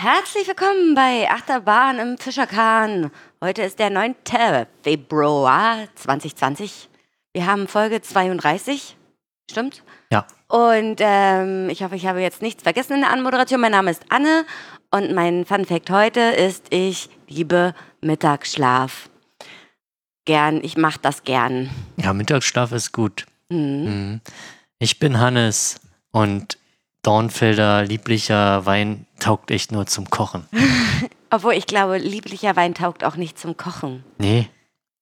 [0.00, 3.10] Herzlich willkommen bei Achterbahn im Fischerkahn.
[3.42, 4.14] Heute ist der 9.
[4.82, 6.88] Februar 2020.
[7.32, 8.96] Wir haben Folge 32.
[9.50, 9.82] Stimmt?
[10.12, 10.26] Ja.
[10.48, 13.60] Und ähm, ich hoffe, ich habe jetzt nichts vergessen in der Anmoderation.
[13.60, 14.46] Mein Name ist Anne
[14.90, 19.10] und mein Fun Fact heute ist, ich liebe Mittagsschlaf.
[20.24, 21.70] Gern, ich mache das gern.
[21.96, 23.26] Ja, Mittagsschlaf ist gut.
[23.50, 23.58] Mhm.
[23.58, 24.20] Mhm.
[24.78, 25.80] Ich bin Hannes
[26.12, 26.58] und
[27.02, 30.46] Dornfelder lieblicher Wein taugt echt nur zum Kochen.
[31.30, 34.02] Obwohl ich glaube, lieblicher Wein taugt auch nicht zum Kochen.
[34.18, 34.48] Nee.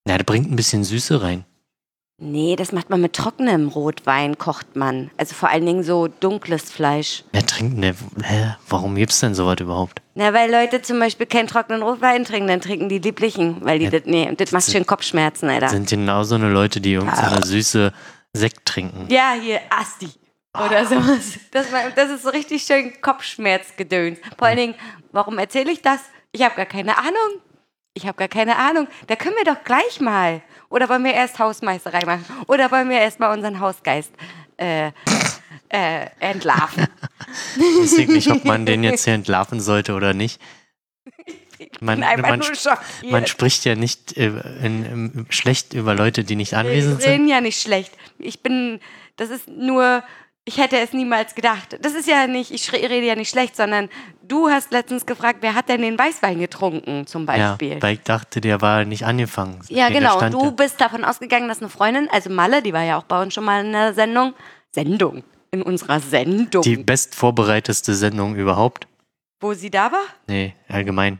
[0.05, 1.45] Na, der bringt ein bisschen Süße rein.
[2.19, 5.11] Nee, das macht man mit trockenem Rotwein, kocht man.
[5.19, 7.25] Also vor allen Dingen so dunkles Fleisch.
[7.33, 7.95] Wer trinkt denn?
[8.23, 8.56] Hä?
[8.70, 10.00] Warum gibt's denn sowas überhaupt?
[10.14, 13.84] Na, weil Leute zum Beispiel keinen trockenen Rotwein trinken, dann trinken die lieblichen, weil die
[13.84, 15.69] Ja, das, nee, das macht schön Kopfschmerzen, Alter.
[15.69, 17.92] Sind genau so eine Leute, die irgendeine süße
[18.33, 19.09] Sekt trinken.
[19.11, 20.09] Ja, hier, Asti.
[20.55, 21.39] Oder sowas.
[21.50, 24.19] Das, das ist so richtig schön Kopfschmerzgedöns.
[24.39, 24.75] Vor allen Dingen,
[25.12, 26.00] warum erzähle ich das?
[26.33, 27.42] Ich habe gar keine Ahnung.
[27.92, 28.89] Ich habe gar keine Ahnung.
[29.06, 30.41] Da können wir doch gleich mal.
[30.69, 32.25] Oder wollen wir erst Hausmeisterei machen?
[32.48, 34.12] Oder wollen wir erst mal unseren Hausgeist
[34.56, 34.89] äh,
[35.69, 36.86] äh, entlarven?
[37.83, 40.41] Deswegen nicht, ob man den jetzt hier entlarven sollte oder nicht.
[41.59, 42.42] Ich Man- man.
[43.05, 44.27] Man spricht ja nicht äh,
[44.62, 47.12] in, in, schlecht über Leute, die nicht anwesend Wir sind.
[47.12, 47.92] reden ja nicht schlecht.
[48.19, 48.81] Ich bin,
[49.17, 50.03] das ist nur,
[50.48, 51.77] ich hätte es niemals gedacht.
[51.83, 53.89] Das ist ja nicht, ich rede ja nicht schlecht, sondern
[54.22, 57.83] du hast letztens gefragt, wer hat denn den Weißwein getrunken, zum Ja, Beispiel.
[57.83, 59.58] weil ich dachte, der war nicht angefangen.
[59.69, 60.19] Ja, genau.
[60.20, 60.50] Und du da.
[60.50, 63.44] bist davon ausgegangen, dass eine Freundin, also Malle, die war ja auch bei uns schon
[63.44, 64.34] mal in der Sendung,
[64.70, 68.86] Sendung, in unserer Sendung, Die bestvorbereiteste Sendung überhaupt.
[69.41, 70.05] wo sie da war?
[70.28, 71.19] Nee, allgemein.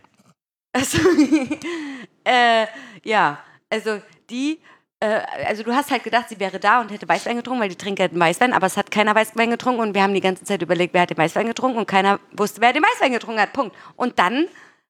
[0.73, 0.99] Also,
[2.25, 2.67] äh,
[3.05, 3.39] ja,
[3.71, 4.61] also die,
[5.01, 7.77] äh, also du hast halt gedacht, sie wäre da und hätte Weißwein getrunken, weil die
[7.77, 10.63] trinkt halt Weißwein, aber es hat keiner Weißwein getrunken und wir haben die ganze Zeit
[10.63, 13.53] überlegt, wer hat den Weißwein getrunken und keiner wusste, wer den Weißwein getrunken hat.
[13.53, 13.77] Punkt.
[13.97, 14.47] Und dann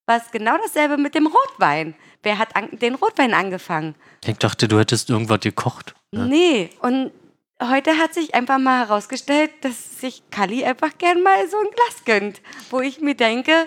[0.06, 1.94] war es genau dasselbe mit dem Rotwein.
[2.22, 3.94] Wer hat den Rotwein angefangen?
[4.25, 5.94] Ich dachte, du hättest irgendwas gekocht.
[6.12, 6.27] Ne?
[6.27, 7.11] Nee, und
[7.61, 12.05] heute hat sich einfach mal herausgestellt, dass sich Kali einfach gern mal so ein Glas
[12.05, 12.41] gönnt,
[12.71, 13.67] wo ich mir denke,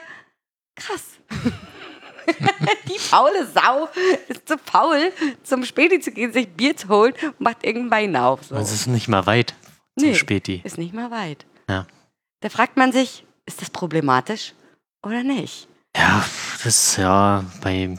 [0.75, 1.19] krass.
[2.88, 3.88] Die faule Sau
[4.28, 5.12] ist zu faul,
[5.44, 8.44] zum Späti zu gehen, sich Bier zu holen und macht irgendeinen Wein auf.
[8.44, 8.56] So.
[8.56, 9.56] Es ist nicht mal weit
[9.97, 10.16] zum Nee.
[10.16, 10.62] Späti.
[10.63, 11.45] Ist nicht mal weit.
[11.69, 11.85] Ja.
[12.41, 14.53] Da fragt man sich, ist das problematisch
[15.03, 15.68] oder nicht?
[15.95, 16.23] Ja,
[16.53, 17.97] das ist ja bei,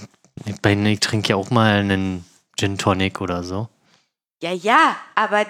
[0.63, 2.25] bei ich trinke ja auch mal einen
[2.59, 3.69] Gin Tonic oder so.
[4.43, 5.45] Ja, ja, aber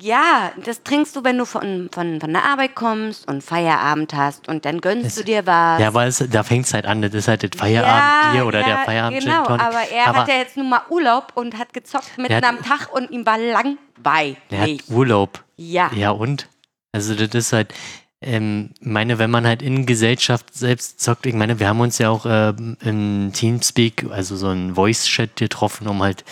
[0.00, 4.48] ja, das trinkst du, wenn du von, von, von der Arbeit kommst und Feierabend hast
[4.48, 5.80] und dann gönnst Es- du dir was.
[5.80, 7.02] Ja, aber es, da fängt es halt an.
[7.02, 10.56] Das ist halt das Feierabendbier oder der Feierabend Genau, aber er aber hat ja jetzt
[10.56, 14.38] nun mal Urlaub und hat gezockt mitten hat- am Tag und ihm war langweilig.
[14.50, 15.42] der hat Urlaub.
[15.56, 15.90] Ja.
[15.94, 16.48] Ja, und?
[16.92, 17.74] Also das ist halt,
[18.20, 22.08] ähm, meine, wenn man halt in Gesellschaft selbst zockt, ich meine, wir haben uns ja
[22.10, 26.24] auch ähm, im Teamspeak, also so ein Voice-Chat getroffen, um halt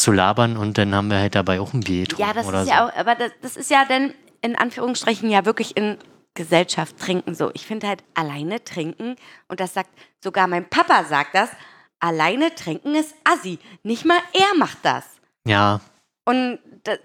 [0.00, 2.60] zu labern und dann haben wir halt dabei auch ein Bier getrunken Ja, das oder
[2.62, 2.72] ist so.
[2.74, 4.12] ja auch, aber das, das ist ja dann
[4.42, 5.98] in Anführungsstrichen ja wirklich in
[6.34, 7.50] Gesellschaft trinken so.
[7.54, 9.16] Ich finde halt alleine trinken
[9.48, 9.90] und das sagt
[10.22, 11.50] sogar mein Papa sagt das,
[11.98, 13.58] alleine trinken ist assi.
[13.82, 15.04] Nicht mal er macht das.
[15.46, 15.80] ja,
[16.24, 16.98] Und das,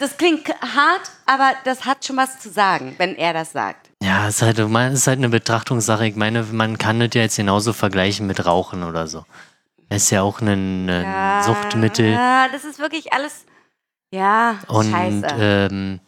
[0.00, 3.90] das klingt hart, aber das hat schon was zu sagen, wenn er das sagt.
[4.02, 6.06] ja, es ist halt, es ist halt eine Betrachtungssache.
[6.06, 9.24] Ich meine, man kann das ja jetzt genauso vergleichen mit Rauchen oder so.
[9.94, 12.12] Ist ja auch ein, ein Suchtmittel.
[12.12, 13.44] Ja, das ist wirklich alles.
[14.10, 15.26] Ja, Und scheiße.
[15.38, 16.00] ähm,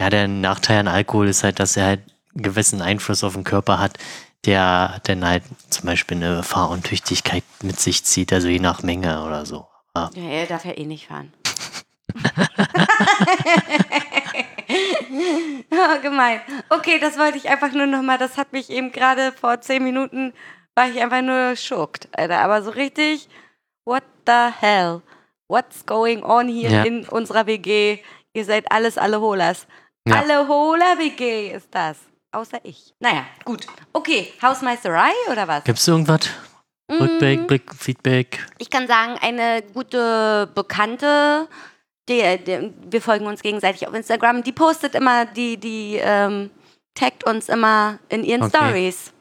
[0.00, 2.00] ja, der Nachteil an Alkohol ist halt, dass er halt
[2.34, 3.96] einen gewissen Einfluss auf den Körper hat,
[4.44, 9.46] der dann halt zum Beispiel eine Fahruntüchtigkeit mit sich zieht, also je nach Menge oder
[9.46, 9.66] so.
[9.94, 11.32] Aber ja, er darf ja eh nicht fahren.
[15.70, 16.40] ja, gemein.
[16.70, 18.18] Okay, das wollte ich einfach nur nochmal.
[18.18, 20.32] Das hat mich eben gerade vor zehn Minuten,
[20.74, 22.40] war ich einfach nur schockt, Alter.
[22.40, 23.28] Aber so richtig,
[23.84, 25.02] what the hell?
[25.48, 26.82] What's going on hier Ja.
[26.84, 27.98] in unserer WG?
[28.32, 29.66] Ihr seid alles alle Holers.
[30.06, 30.16] Ja.
[30.20, 31.98] Alle Holer-WG ist das.
[32.32, 32.92] Außer ich.
[32.98, 33.66] Naja, gut.
[33.92, 35.64] Okay, Hausmeisterei oder was?
[35.64, 36.28] gibt's irgendwas?
[36.90, 36.94] Mm.
[36.94, 38.44] Rückblick, Blick, Feedback?
[38.58, 41.48] Ich kann sagen, eine gute Bekannte,
[42.08, 46.50] die, die, wir folgen uns gegenseitig auf Instagram, die postet immer, die, die ähm,
[46.94, 48.56] taggt uns immer in ihren Okay.
[48.58, 49.12] Stories.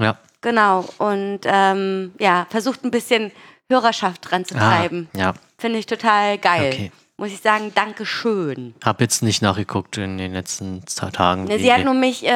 [0.00, 0.18] Ja.
[0.40, 0.84] Genau.
[0.98, 3.32] Und ähm, ja, versucht ein bisschen
[3.70, 5.08] Hörerschaft dran zu Ah, treiben.
[5.14, 6.70] ja, Finde ich total geil.
[6.72, 6.92] okay.
[7.16, 8.74] muss ich sagen, Dankeschön.
[8.84, 11.44] Hab jetzt nicht nachgeguckt in den letzten zwei Tagen.
[11.44, 12.30] Ne, sie hat nur mich äh,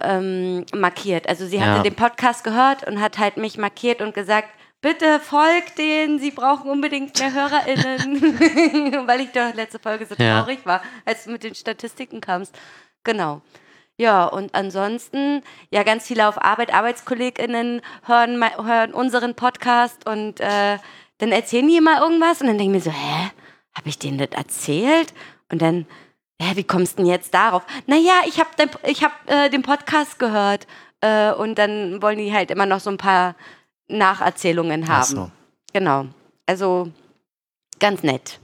[0.00, 1.28] ähm, markiert.
[1.28, 1.82] Also sie hatte Ja.
[1.84, 4.48] den Podcast gehört und hat halt mich markiert und gesagt,
[4.82, 9.06] bitte folgt denen, sie brauchen unbedingt mehr HörerInnen.
[9.06, 10.40] Weil ich doch letzte Folge so Ja.
[10.40, 12.54] traurig war, als du mit den Statistiken kamst.
[13.04, 13.40] Genau.
[13.96, 20.78] Ja, und ansonsten, ja, ganz viele auf Arbeit, ArbeitskollegInnen hören, hören unseren Podcast und äh,
[21.18, 23.30] dann erzählen die immer irgendwas und dann denke ich mir so, hä,
[23.74, 25.14] habe ich denen das erzählt?
[25.50, 25.86] Und dann,
[26.40, 27.62] hä, wie kommst du denn jetzt darauf?
[27.86, 28.50] Naja, ich habe
[28.86, 30.66] ich hab, äh, den Podcast gehört
[31.00, 33.36] äh, und dann wollen die halt immer noch so ein paar
[33.86, 35.02] Nacherzählungen haben.
[35.02, 35.30] Ach so.
[35.72, 36.06] Genau.
[36.46, 36.90] Also
[37.78, 38.40] ganz nett.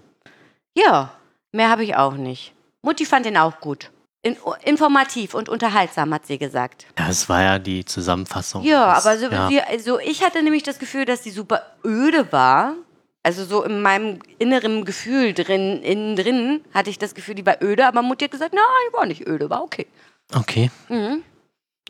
[0.75, 1.13] Ja,
[1.51, 2.53] mehr habe ich auch nicht.
[2.83, 3.91] Mutti fand den auch gut.
[4.23, 6.87] In, informativ und unterhaltsam, hat sie gesagt.
[6.99, 8.63] Ja, es war ja die Zusammenfassung.
[8.65, 9.49] Ja, Das- aber so, ja.
[9.49, 12.75] wir, also ich hatte nämlich das Gefühl, dass die super öde war.
[13.23, 17.63] Also so in meinem inneren Gefühl drin, innen drin hatte ich das Gefühl, die war
[17.63, 19.87] öde, aber Mutti hat gesagt, nein, die war nicht öde, war okay.
[20.35, 20.71] Okay.
[20.89, 21.23] Mhm.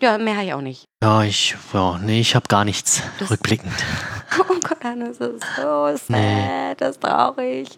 [0.00, 0.85] Ja, mehr habe ich auch nicht.
[1.03, 3.73] Ja, ich, ja, nee, ich habe gar nichts Das- rückblickend.
[4.49, 6.75] Oh Gott, das ist so sad, Nee.
[6.79, 7.69] das ist traurig.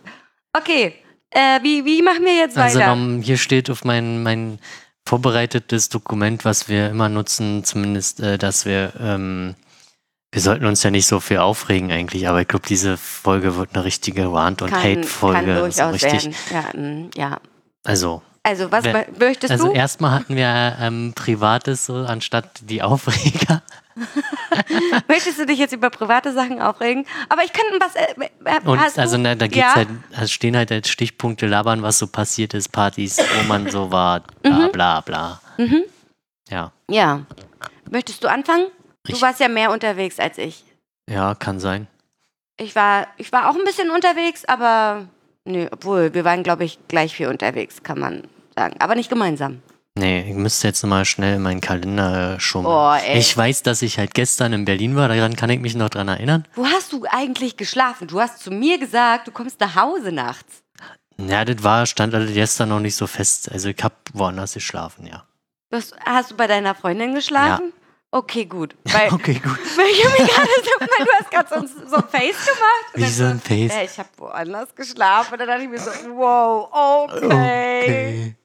[0.54, 0.94] Okay,
[1.34, 2.92] äh, wie, wie machen wir jetzt Also weiter?
[2.92, 4.58] um, hier steht auf mein, mein
[5.06, 9.54] vorbereitetes Dokument, was wir immer nutzen, zumindest, äh, dass wir, ähm,
[10.30, 13.74] wir sollten uns ja nicht so viel aufregen eigentlich, aber ich glaube, diese Folge wird
[13.74, 15.70] eine richtige Rant- und Hate-Folge.
[15.72, 16.30] so richtig.
[16.50, 16.70] werden.
[16.74, 17.40] Ja, mm, ja.
[17.84, 19.72] Also, Also, was mö- möchtest also du?
[19.72, 23.62] erstmal hatten wir ähm, Privates so anstatt die Aufreger.
[25.08, 27.06] Möchtest du dich jetzt über private Sachen aufregen?
[27.28, 27.94] Aber ich kann was.
[27.94, 28.14] Äh,
[28.44, 29.74] äh, Und also na, da geht's ja?
[29.74, 33.90] halt, also stehen halt als Stichpunkte labern, was so passiert ist, Partys, wo man so
[33.90, 34.72] war, bla Mhm.
[34.72, 35.40] bla bla.
[36.48, 37.22] Ja, Ja.
[37.90, 38.66] Möchtest du anfangen?
[39.04, 40.64] Du Ich- warst ja mehr unterwegs als ich.
[41.08, 41.86] ja, kann sein.
[42.58, 45.06] Ich war, ich war auch ein bisschen unterwegs, aber
[45.44, 48.22] nö, obwohl wir waren, glaube ich, gleich viel unterwegs, kann man
[48.56, 48.76] sagen.
[48.78, 49.62] Aber nicht gemeinsam.
[49.94, 52.74] Nee, ich müsste jetzt mal schnell in meinen Kalender äh, schummeln.
[52.74, 53.18] Oh, ey.
[53.18, 56.08] Ich weiß, dass ich halt gestern in Berlin war, daran kann ich mich noch dran
[56.08, 56.48] erinnern.
[56.54, 58.08] Wo hast du eigentlich geschlafen?
[58.08, 60.62] Du hast zu mir gesagt, du kommst nach Hause nachts.
[61.18, 63.52] Ja, das war, stand halt gestern noch nicht so fest.
[63.52, 65.24] Also ich hab woanders geschlafen, ja.
[65.70, 67.72] Du hast, du bei deiner Freundin geschlafen?
[68.10, 68.74] Okay, gut.
[68.84, 69.58] Weil, Okay, gut.
[69.76, 72.46] weil ich hab mir gerade so, weil du hast gerade so, ein- so ein Face
[72.46, 72.86] gemacht.
[72.94, 73.72] Wie so ein Face.
[73.74, 75.34] Äh, ich habe woanders geschlafen.
[75.34, 78.36] Und dann dachte ich mir so, wow, okay.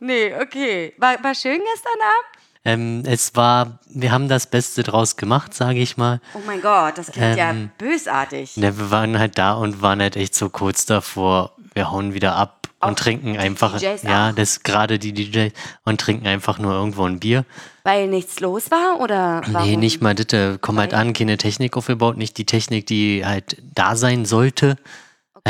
[0.00, 0.92] Nee, okay.
[0.98, 2.36] War, war schön gestern Abend?
[2.64, 6.20] Ähm, es war, wir haben das Beste draus gemacht, sage ich mal.
[6.34, 8.56] Oh mein Gott, das klingt ja Ähm, bösartig.
[8.56, 12.34] Ja, wir waren halt da und waren halt echt so kurz davor, wir hauen wieder
[12.34, 13.78] ab Auch und trinken einfach.
[13.78, 14.34] DJs ja, auch?
[14.34, 15.52] das gerade die DJs
[15.84, 17.44] und trinken einfach nur irgendwo ein Bier.
[17.84, 19.68] Weil nichts los war oder warum?
[19.70, 21.00] Nee, nicht mal äh, Komm halt Okay.
[21.00, 24.76] an, keine Technik aufgebaut, nicht die Technik, die halt da sein sollte.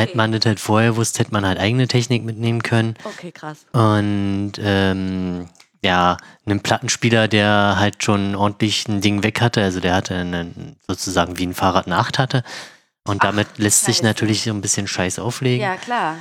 [0.01, 2.95] Hätte man das halt vorher gewusst, hätte man halt eigene Technik mitnehmen können.
[3.05, 3.67] Okay, krass.
[3.73, 5.49] Und ähm,
[5.83, 10.77] ja, einen Plattenspieler, der halt schon ordentlich ein Ding weg hatte, also der hatte einen,
[10.87, 12.43] sozusagen wie ein Fahrrad eine 8 hatte.
[13.07, 15.63] Und damit lässt sich natürlich so ein bisschen Scheiß auflegen.
[15.63, 16.17] Ja, klar.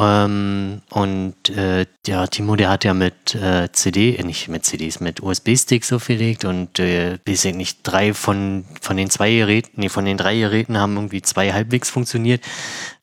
[0.00, 5.00] Ähm, und äh, ja, Timo, der hat ja mit äh, CD, äh, nicht mit CDs,
[5.00, 10.06] mit USB-Sticks aufgelegt und äh, ich nicht, drei von, von den zwei Geräten, nee, von
[10.06, 12.42] den drei Geräten haben irgendwie zwei halbwegs funktioniert.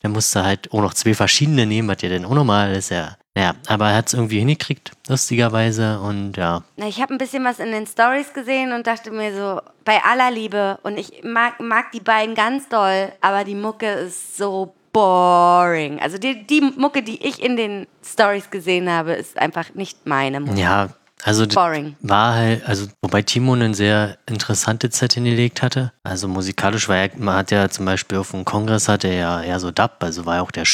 [0.02, 3.18] Der musste halt auch noch zwei verschiedene nehmen, was ja dann auch nochmal ist, ja.
[3.38, 6.00] Ja, aber er hat es irgendwie hingekriegt, lustigerweise.
[6.00, 9.32] Und ja, Na, ich habe ein bisschen was in den Stories gesehen und dachte mir
[9.36, 13.86] so, bei aller Liebe, und ich mag, mag die beiden ganz doll, aber die Mucke
[13.86, 16.00] ist so boring.
[16.00, 20.40] Also die, die Mucke, die ich in den Stories gesehen habe, ist einfach nicht meine
[20.40, 20.60] Mucke.
[20.60, 20.90] ja,
[21.24, 21.96] also Boring.
[22.02, 25.92] war halt, also wobei Timo eine sehr interessante Zeit hingelegt hatte.
[26.04, 29.42] Also musikalisch war er, man hat ja zum Beispiel auf dem Kongress hatte er ja
[29.42, 30.66] eher so Dub, also war ja auch der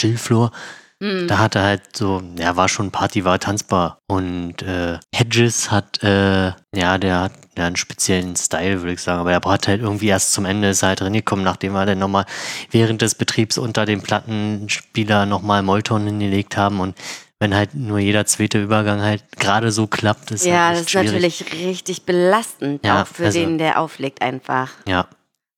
[1.04, 1.28] Schillflur.
[1.28, 4.00] Da hat er halt so, ja, war schon Party, war tanzbar.
[4.08, 9.20] Und äh, Hedges hat, äh, ja, der hat ja, einen speziellen Style, würde ich sagen.
[9.20, 12.26] Aber der hat halt irgendwie erst zum Ende ist halt reingekommen, nachdem wir dann nochmal
[12.72, 16.80] während des Betriebs unter dem Plattenspieler nochmal Molton hingelegt haben.
[16.80, 16.96] Und
[17.40, 20.92] wenn halt nur jeder zweite Übergang halt gerade so klappt, ist Ja, halt das ist
[20.92, 21.12] schwierig.
[21.12, 24.72] natürlich richtig belastend, Ja, auch für also- den, der auflegt einfach.
[24.88, 25.08] Ja,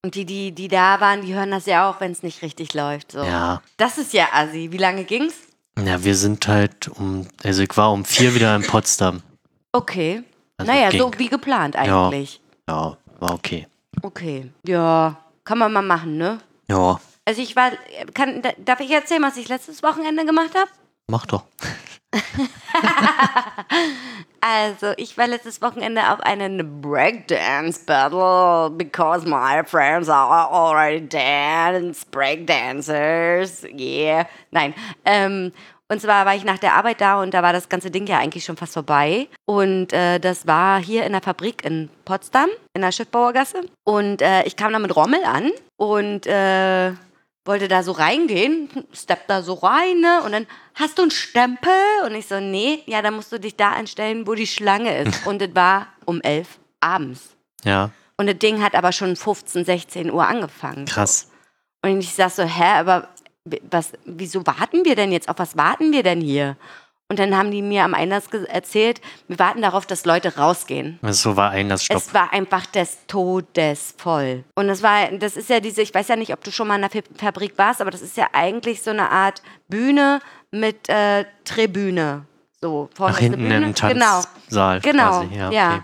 [0.06, 2.74] Und die, die, die da waren, die hören das ja auch, wenn es nicht richtig
[2.74, 3.10] läuft.
[3.10, 3.24] So.
[3.24, 3.60] ja.
[3.76, 4.68] Das ist ja assi.
[4.70, 5.34] Wie lange ging's?
[5.84, 9.20] Ja, wir sind halt um, also ich war um vier wieder in Potsdam.
[9.72, 10.22] Okay.
[10.58, 11.00] Also naja, ging.
[11.00, 12.40] so wie geplant eigentlich.
[12.68, 13.66] Ja, war okay.
[14.00, 14.48] Okay.
[14.64, 16.38] Ja, kann man mal machen, ne?
[16.68, 17.72] Ja, Also ich war,
[18.14, 20.70] kann, da- darf ich erzählen, was ich letztes Wochenende gemacht habe?
[21.08, 21.44] Mach doch.
[24.48, 32.06] Also, ich war letztes Wochenende auf einen Breakdance Battle because my friends are already dance
[32.08, 33.64] Breakdancers.
[33.76, 34.28] Yeah.
[34.52, 34.72] Nein.
[35.04, 35.52] Ähm,
[35.88, 38.18] und zwar war ich nach der Arbeit da und da war das ganze Ding ja
[38.18, 39.26] eigentlich schon fast vorbei.
[39.46, 43.62] Und äh, das war hier in der Fabrik in Potsdam, in der Schiffbauergasse.
[43.82, 46.92] Und äh, ich kam da mit Rommel an und äh,
[47.46, 50.22] wollte da so reingehen, stepp da so rein, ne?
[50.24, 51.72] Und dann, hast du einen Stempel?
[52.04, 55.26] Und ich so, nee, ja, dann musst du dich da einstellen, wo die Schlange ist.
[55.26, 57.36] Und es war um elf abends.
[57.64, 60.84] Ja, Und das Ding hat aber schon 15, 16 Uhr angefangen.
[60.86, 61.30] krass.
[61.82, 63.08] Und ich sag so, hä, aber
[63.70, 65.28] was, wieso warten wir denn jetzt?
[65.28, 66.56] Auf was warten wir denn hier?
[67.08, 70.98] Und dann haben die mir am Einlass erzählt, wir warten darauf, dass Leute rausgehen.
[71.02, 71.96] Also so war Einlassstopp.
[71.98, 74.42] Es war einfach des Todes voll.
[74.56, 76.74] Und das war, das ist ja diese, ich weiß ja nicht, ob du schon mal
[76.74, 80.20] in der Fa- Fabrik warst, aber das ist ja eigentlich so eine Art Bühne
[80.50, 82.26] mit äh, Tribüne.
[82.60, 83.56] So, vorne eine hinten Bühne.
[83.66, 84.22] im Genau.
[84.22, 85.34] Tanzsaal Genau, quasi.
[85.36, 85.68] Ja, ja.
[85.76, 85.82] okay.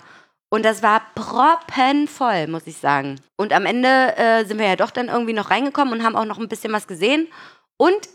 [0.50, 3.20] Und das war proppenvoll, muss ich sagen.
[3.36, 6.24] Und am Ende äh, sind wir ja doch dann irgendwie noch reingekommen und haben auch
[6.24, 7.28] noch ein bisschen was gesehen.
[7.76, 8.08] Und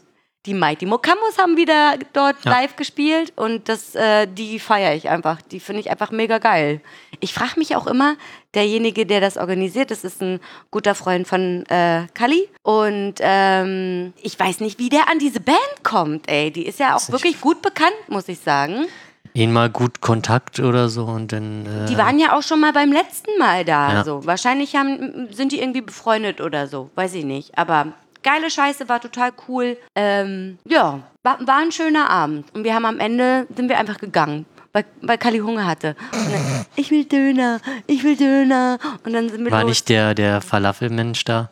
[0.48, 2.52] die Mighty Mokambos haben wieder dort Ja.
[2.52, 5.42] live gespielt und das, äh, die feiere ich einfach.
[5.42, 6.82] Die finde ich einfach mega geil.
[7.20, 8.16] Ich frage mich auch immer,
[8.56, 10.40] derjenige, der das organisiert, das ist ein
[10.72, 12.48] guter Freund von äh, Kali.
[12.64, 16.50] Und ähm, ich weiß nicht, wie der an diese Band kommt, ey.
[16.52, 17.12] Die ist ja auch nicht.
[17.12, 18.86] wirklich gut bekannt, muss ich sagen.
[19.34, 21.66] Ihnen mal gut Kontakt oder so und dann.
[21.66, 23.94] Äh, Die waren ja auch schon mal beim letzten Mal da.
[23.94, 24.04] Ja.
[24.04, 24.26] So.
[24.26, 26.90] Wahrscheinlich haben, sind die irgendwie befreundet oder so.
[26.96, 27.56] Weiß ich nicht.
[27.58, 27.88] Aber
[28.24, 29.78] geile Scheiße, war total cool.
[29.96, 32.54] Ähm, ja, war, war ein schöner Abend.
[32.54, 34.46] Und wir haben am Ende, sind wir einfach gegangen.
[34.74, 35.96] Weil, weil Kali Hunger hatte.
[36.12, 38.78] Dann, ich will Döner, ich will Döner.
[39.04, 39.70] Und dann sind wir war los.
[39.70, 41.50] nicht der, der Falafelmensch da?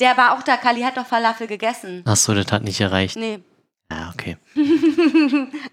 [0.00, 0.56] Der war auch da.
[0.56, 2.02] Kali hat doch Falafel gegessen.
[2.06, 3.16] Achso, das hat nicht erreicht.
[3.16, 3.40] Nee.
[3.90, 4.36] Ja, okay.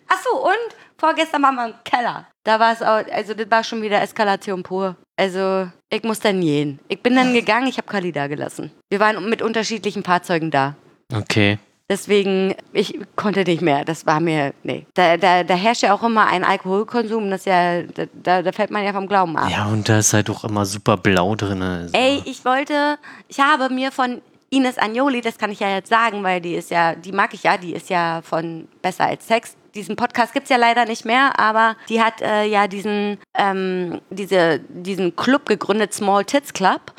[0.07, 2.27] Achso, und vorgestern waren wir im Keller.
[2.43, 4.95] Da war es auch, also das war schon wieder Eskalation pur.
[5.15, 6.79] Also, ich muss dann gehen.
[6.87, 8.71] Ich bin dann gegangen, ich habe Kali da gelassen.
[8.89, 10.75] Wir waren mit unterschiedlichen Fahrzeugen da.
[11.13, 11.59] Okay.
[11.89, 13.85] Deswegen, ich konnte nicht mehr.
[13.85, 14.87] Das war mir, nee.
[14.95, 18.71] Da, da, da herrscht ja auch immer ein Alkoholkonsum, das ja, da- da, da fällt
[18.71, 19.49] man ja vom Glauben ab.
[19.51, 21.61] Ja, und da ist halt auch immer super blau drin.
[21.61, 21.93] Also.
[21.95, 26.23] Ey, ich wollte, ich habe mir von Ines Agnoli, das kann ich ja jetzt sagen,
[26.23, 29.55] weil die ist ja, die mag ich ja, die ist ja von Besser als Sex.
[29.75, 34.59] Diesen Podcast gibt's ja leider nicht mehr, aber die hat äh, ja diesen, ähm, diese,
[34.69, 36.93] diesen Club gegründet, Small Tits Club.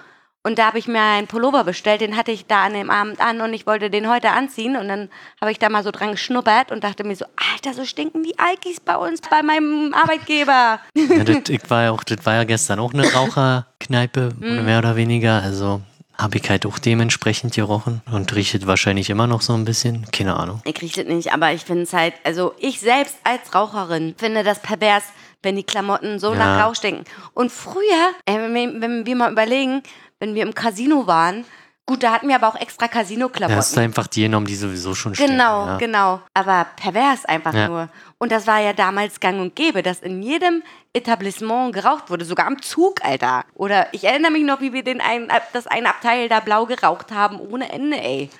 [0.46, 3.18] Und da habe ich mir einen Pullover bestellt, den hatte ich da an dem Abend
[3.18, 4.76] an und ich wollte den heute anziehen.
[4.76, 5.08] Und dann
[5.40, 8.38] habe ich da mal so dran geschnuppert und dachte mir so, Alter, so stinken die
[8.38, 10.80] Alkis bei uns, bei meinem Arbeitgeber.
[10.94, 14.64] Ja, das, ich war ja auch, das war ja gestern auch eine Raucherkneipe, Mhm.
[14.66, 15.42] mehr oder weniger.
[15.42, 15.80] Also
[16.18, 20.06] habe ich halt auch dementsprechend gerochen und riecht wahrscheinlich immer noch so ein bisschen.
[20.12, 20.60] Keine Ahnung.
[20.64, 24.44] Ich kriege das nicht, aber ich finde es halt, also ich selbst als Raucherin finde
[24.44, 25.04] das pervers,
[25.42, 26.38] wenn die Klamotten so Ja.
[26.38, 27.04] nach Rauch stinken.
[27.34, 29.82] Und früher, äh, wenn, wir, wenn wir mal überlegen,
[30.20, 31.44] wenn wir im Casino waren,
[31.86, 33.78] gut, da hatten wir aber auch extra Da hast du Casino-Klamotten.
[33.80, 35.32] einfach die genommen, die sowieso schon stinken.
[35.36, 35.76] Genau, ja.
[35.78, 36.20] genau.
[36.32, 37.68] Aber pervers einfach Ja.
[37.68, 37.88] nur.
[38.24, 40.62] Und das war ja damals gang und gäbe, dass in jedem
[40.94, 43.44] Etablissement geraucht wurde, sogar am Zug, Alter.
[43.54, 47.12] Oder ich erinnere mich noch, wie wir den einen, das eine Abteil da blau geraucht
[47.12, 48.30] haben, ohne Ende, ey.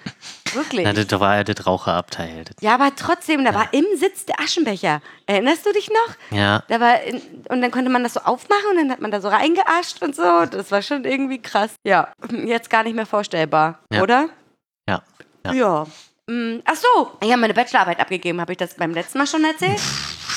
[0.54, 0.86] Wirklich.
[0.86, 2.44] Na, das war ja das Raucherabteil.
[2.44, 5.02] Das, Ja, aber trotzdem, da war im Sitz der Aschenbecher.
[5.26, 6.14] Erinnerst du dich noch?
[6.38, 9.10] ja, Da war in, und dann konnte man das so aufmachen und dann hat man
[9.10, 10.46] da so reingeascht und so.
[10.46, 11.74] Das war schon irgendwie krass.
[11.84, 14.00] Ja, jetzt gar nicht mehr vorstellbar, Ja.
[14.02, 14.30] oder?
[14.88, 15.02] ja.
[15.44, 15.52] Ja.
[15.52, 15.86] Ja.
[16.28, 18.40] Mm, Ach so, ich habe meine Bachelorarbeit abgegeben.
[18.40, 19.80] Habe ich das beim letzten Mal schon erzählt?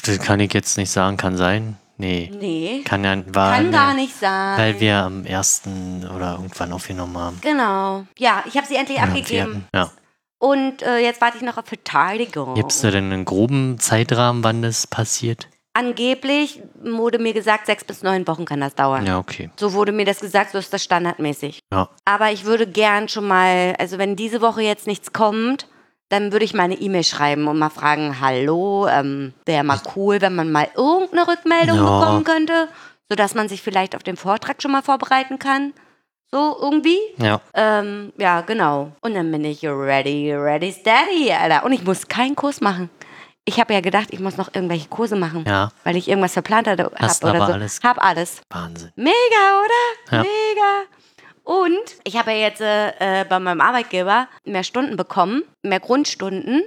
[0.05, 1.77] Das kann ich jetzt nicht sagen, kann sein.
[1.97, 2.31] Nee.
[2.39, 2.81] Nee.
[2.85, 4.57] Kann ja, war Kann ne, gar nicht sein.
[4.57, 7.39] Weil wir am ersten oder irgendwann aufgenommen haben.
[7.41, 8.05] Genau.
[8.17, 9.65] Ja, ich habe sie endlich Ja, abgegeben.
[9.73, 9.91] Ja.
[10.39, 12.53] Und äh, jetzt warte ich noch auf Verteidigung.
[12.53, 15.47] Gibt es da denn einen groben Zeitrahmen, wann das passiert?
[15.73, 19.05] Angeblich wurde mir gesagt, sechs bis neun Wochen kann das dauern.
[19.05, 19.49] Ja, okay.
[19.59, 21.59] So wurde mir das gesagt, so ist das standardmäßig.
[21.71, 21.89] Ja.
[22.05, 25.67] Aber ich würde gern schon mal, also wenn diese Woche jetzt nichts kommt,
[26.09, 30.21] dann würde ich mal eine E-Mail schreiben und mal fragen, hallo, ähm, wäre mal cool,
[30.21, 31.99] wenn man mal irgendeine Rückmeldung Ja.
[31.99, 32.67] bekommen könnte,
[33.09, 35.73] sodass man sich vielleicht auf den Vortrag schon mal vorbereiten kann.
[36.29, 36.97] So irgendwie.
[37.17, 37.39] Ja.
[37.53, 38.91] Ähm, ja, genau.
[39.01, 41.63] Und dann bin ich ready, ready, steady, Alter.
[41.65, 42.89] Und ich muss keinen Kurs machen.
[43.45, 45.71] Ich habe ja gedacht, ich muss noch irgendwelche Kurse machen, Ja.
[45.85, 47.53] weil ich irgendwas verplant hatte, Hast hab oder so.
[47.53, 47.79] alles.
[47.81, 48.41] Hab alles.
[48.49, 48.91] Wahnsinn.
[48.97, 49.13] Mega,
[49.63, 50.17] oder?
[50.17, 50.23] Ja.
[50.23, 50.96] Mega.
[51.47, 56.61] Und ich habe ja jetzt äh, bei meinem Arbeitgeber mehr Stunden bekommen, mehr Grundstunden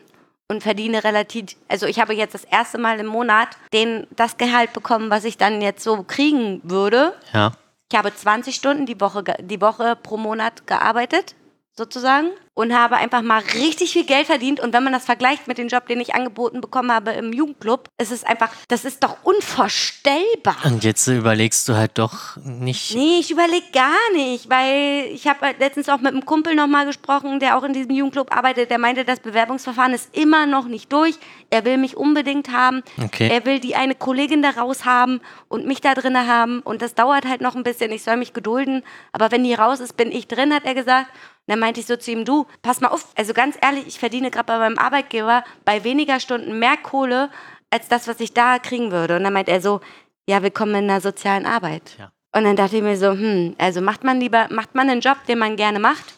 [0.49, 4.73] und verdiene relativ, also ich habe jetzt das erste Mal im Monat den, das Gehalt
[4.73, 7.13] bekommen, was ich dann jetzt so kriegen würde.
[7.35, 7.53] Ja.
[7.93, 11.35] Ich habe 20 Stunden die Woche, die Woche pro Monat gearbeitet.
[11.81, 12.29] Sozusagen
[12.61, 14.61] und habe einfach mal richtig viel Geld verdient.
[14.61, 17.89] Und wenn man das vergleicht mit dem Job, den ich angeboten bekommen habe im Jugendclub,
[17.99, 20.57] ist es einfach, das ist doch unvorstellbar.
[20.65, 22.95] Und jetzt überlegst du halt doch nicht.
[22.95, 26.85] Nee, ich überlege gar nicht, weil ich habe halt letztens auch mit einem Kumpel nochmal
[26.85, 30.93] gesprochen, der auch in diesem Jugendclub arbeitet, der meinte, das Bewerbungsverfahren ist immer noch nicht
[30.93, 31.15] durch.
[31.49, 32.83] Er will mich unbedingt haben.
[33.03, 33.31] Okay.
[33.33, 36.61] Er will die eine Kollegin da raus haben und mich da drin haben.
[36.61, 37.91] Und das dauert halt noch ein bisschen.
[37.91, 38.83] Ich soll mich gedulden.
[39.13, 41.07] Aber wenn die raus ist, bin ich drin, hat er gesagt.
[41.51, 43.99] Und dann meinte ich so zu ihm, du, pass mal auf, also ganz ehrlich, ich
[43.99, 47.29] verdiene gerade bei meinem Arbeitgeber bei weniger Stunden mehr Kohle
[47.71, 49.17] als das, was ich da kriegen würde.
[49.17, 49.81] Und dann meint er so,
[50.29, 51.97] ja, willkommen in der sozialen Arbeit.
[51.99, 52.13] Ja.
[52.37, 55.17] Und dann dachte ich mir so, hm, also macht man lieber, macht man einen Job,
[55.27, 56.15] den man gerne macht?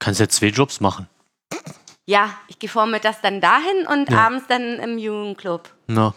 [0.00, 1.08] Kannst jetzt zwei Jobs machen.
[2.04, 4.26] Ja, ich gehe vormittags dann dahin und Ja.
[4.26, 5.72] abends dann im Jugendclub.
[5.86, 6.12] No.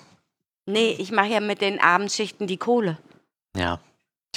[0.66, 2.98] Nee, ich mache ja mit den Abendschichten die Kohle.
[3.56, 3.80] Ja.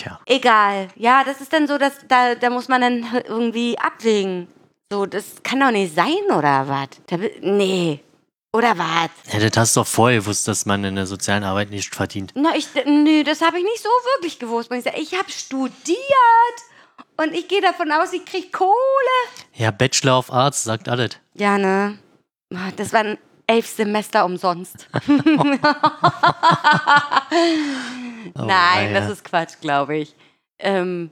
[0.00, 0.18] Tja.
[0.24, 0.88] Egal.
[0.96, 4.48] Ja, das ist dann so, dass da, da muss man dann irgendwie abwägen.
[4.90, 6.88] So, das kann doch nicht sein, oder was?
[7.42, 8.00] Nee.
[8.52, 9.10] Oder was?
[9.32, 12.32] Ja, das hast du doch vorher gewusst, dass man in der sozialen Arbeit nicht verdient.
[12.34, 14.70] Na, ich, nee, das habe ich nicht so wirklich gewusst.
[14.72, 15.98] Ich habe studiert
[17.18, 18.72] und ich gehe davon aus, ich kriege Kohle.
[19.54, 21.10] Ja, Bachelor of Arts sagt alles.
[21.34, 21.98] Ja, ne?
[22.54, 24.88] Ah, Das waren elf Semester umsonst.
[28.38, 29.00] Oh, Nein, weia.
[29.00, 30.14] das ist Quatsch, glaube ich.
[30.58, 31.10] Ähm,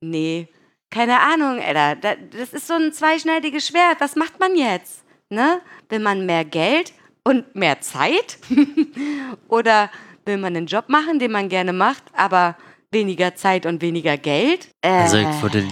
[0.00, 0.48] nee,
[0.90, 1.96] keine Ahnung, Alter.
[1.96, 4.00] Da- Das ist so ein zweischneidiges Schwert.
[4.00, 5.04] Was macht man jetzt?
[5.30, 5.60] Ne?
[5.88, 6.92] Will man mehr Geld
[7.24, 8.38] und mehr Zeit?
[9.48, 9.90] Oder
[10.24, 12.56] will man einen Job machen, den man gerne macht, aber
[12.90, 14.68] weniger Zeit und weniger Geld?
[14.82, 15.66] Äh, Also ich würde,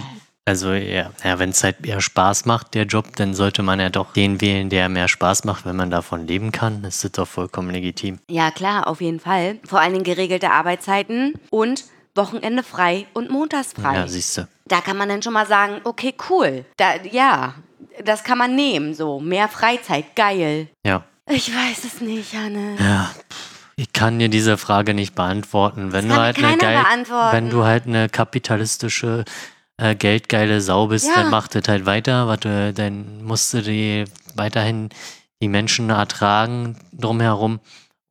[0.45, 3.89] also ja, ja wenn es halt eher Spaß macht, der Job, dann sollte man ja
[3.89, 6.83] doch den wählen, der mehr Spaß macht, wenn man davon leben kann.
[6.83, 8.19] Das ist doch vollkommen legitim.
[8.29, 9.59] Ja, klar, auf jeden Fall.
[9.65, 11.85] Vor allen Dingen geregelte Arbeitszeiten und
[12.15, 13.95] Wochenende frei und montags frei.
[13.95, 14.47] Ja, siehst du.
[14.67, 16.63] da kann man dann schon mal sagen, okay, cool.
[16.77, 17.55] Da, ja,
[18.05, 19.19] das kann man nehmen, so.
[19.19, 20.67] Mehr Freizeit, geil.
[20.85, 21.05] Ja.
[21.27, 22.75] Ich weiß es nicht, Hanne.
[22.79, 23.11] Ja.
[23.75, 25.91] Ich kann dir diese Frage nicht beantworten.
[25.91, 27.35] Wenn du kann halt eine geil, beantworten.
[27.35, 29.25] wenn du halt eine kapitalistische
[29.77, 31.15] äh, geldgeile Sau bist, Ja.
[31.23, 32.27] dann mach das halt weiter.
[32.27, 34.89] Was du, dann musst du die weiterhin
[35.41, 37.59] die Menschen ertragen drumherum.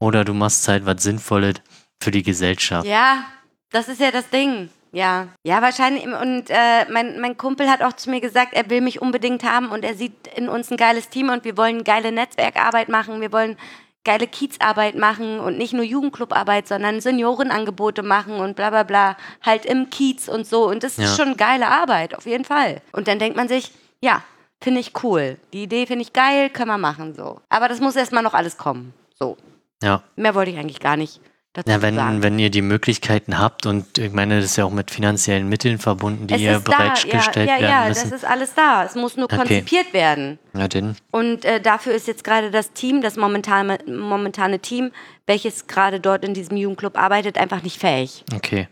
[0.00, 1.54] Oder du machst halt was Sinnvolles
[2.02, 2.87] für die Gesellschaft.
[2.87, 3.25] Ja,
[3.71, 4.69] das ist ja das Ding.
[4.95, 6.04] Ja, ja, wahrscheinlich.
[6.04, 9.68] Und äh, mein, mein Kumpel hat auch zu mir gesagt, er will mich unbedingt haben
[9.70, 13.20] und er sieht in uns ein geiles Team und wir wollen geile Netzwerkarbeit machen.
[13.22, 13.57] Wir wollen
[14.05, 19.17] geile Kiezarbeit machen und nicht nur Jugendclubarbeit, sondern Seniorenangebote machen und bla bla bla.
[19.43, 20.69] Halt im Kiez und so.
[20.69, 21.05] Und das Ja.
[21.05, 22.83] ist schon geile Arbeit, auf jeden Fall.
[22.93, 24.23] Und dann denkt man sich, ja,
[24.61, 25.38] finde ich cool.
[25.53, 27.41] Die Idee finde ich geil, können wir machen so.
[27.49, 28.93] Aber das muss erstmal noch alles kommen.
[29.19, 29.37] So.
[29.83, 30.03] Ja.
[30.17, 31.21] Mehr wollte ich eigentlich gar nicht
[31.53, 32.23] dazu Ja, wenn, sagen.
[32.23, 35.79] wenn ihr die Möglichkeiten habt und ich meine, das ist ja auch mit finanziellen Mitteln
[35.79, 38.11] verbunden, die es ihr ist da, bereitgestellt ja, ja, werden ja, müssen.
[38.11, 38.85] das ist alles da.
[38.85, 39.37] Es muss nur Okay.
[39.37, 40.38] konzipiert werden.
[40.55, 44.91] ja, denn, Und äh, dafür ist jetzt gerade das Team, das momentane, momentane Team,
[45.27, 48.25] welches gerade dort in diesem Jugendclub arbeitet, einfach nicht fähig.
[48.35, 48.69] okay.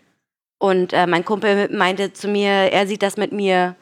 [0.58, 3.76] Und äh, mein Kumpel meinte zu mir, er sieht das mit mir,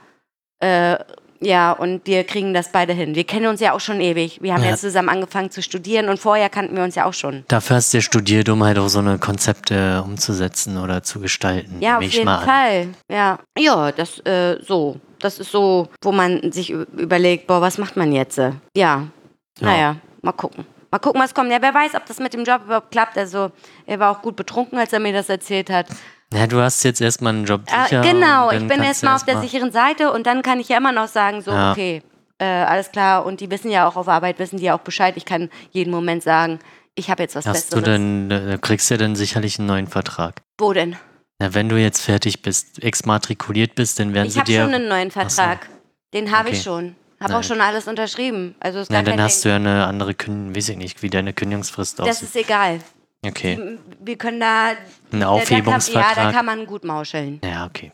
[0.61, 0.97] äh,
[1.41, 3.15] ja, und wir kriegen das beide hin.
[3.15, 4.41] Wir kennen uns ja auch schon ewig.
[4.43, 4.71] Wir haben Ja.
[4.71, 7.45] jetzt zusammen angefangen zu studieren und vorher kannten wir uns ja auch schon.
[7.49, 11.81] Dafür hast du ja studiert, um halt auch so eine Konzepte umzusetzen oder zu gestalten.
[11.81, 12.45] Ja, auf jeden mal an.
[12.45, 12.89] Fall.
[13.11, 14.97] Ja, ja, das äh, so.
[15.21, 18.39] Das ist so, wo man sich überlegt, boah, was macht man jetzt?
[18.39, 18.53] äh?
[18.77, 19.09] Ja,
[19.61, 20.65] naja, mal gucken.
[20.91, 21.51] Mal gucken, was kommt.
[21.51, 23.19] Ja, wer weiß, ob das mit dem Job überhaupt klappt.
[23.19, 23.51] Also,
[23.85, 25.87] er war auch gut betrunken, als er mir das erzählt hat.
[26.33, 28.01] Ja, du hast jetzt erstmal einen Job Äh, sicher.
[28.03, 30.77] genau, und ich bin erstmal auf der erstmal- sicheren Seite und dann kann ich ja
[30.77, 31.73] immer noch sagen, so, Ja.
[31.73, 32.03] okay,
[32.39, 33.25] äh, alles klar.
[33.25, 35.15] Und die wissen ja auch auf Arbeit, wissen die ja auch Bescheid.
[35.17, 36.59] Ich kann jeden Moment sagen,
[36.95, 37.85] ich habe jetzt was Hast du Besseres.
[37.85, 40.43] denn, äh, du kriegst ja dann sicherlich einen neuen Vertrag.
[40.59, 40.97] Wo denn?
[41.39, 44.63] Na, wenn du jetzt fertig bist, exmatrikuliert bist, dann werden Ich sie habe dir.
[44.65, 45.37] schon einen neuen Ach so.
[45.37, 45.69] Vertrag.
[46.13, 46.65] Den habe ich Okay.
[46.65, 46.97] schon.
[47.21, 48.55] Habe auch schon alles unterschrieben.
[48.61, 49.49] Also ist Na, dann hast Ding.
[49.49, 52.29] du ja eine andere Kündigung, weiß ich nicht, wie deine Kündigungsfrist Das aussieht.
[52.29, 52.79] ist egal.
[53.27, 53.79] Okay.
[54.01, 54.69] Wir können da.
[54.71, 54.77] Ein
[55.11, 56.17] Da, da kann, Aufhebungsvertrag.
[56.17, 57.41] ja, da kann man gut mauscheln.
[57.45, 57.93] ja, okay.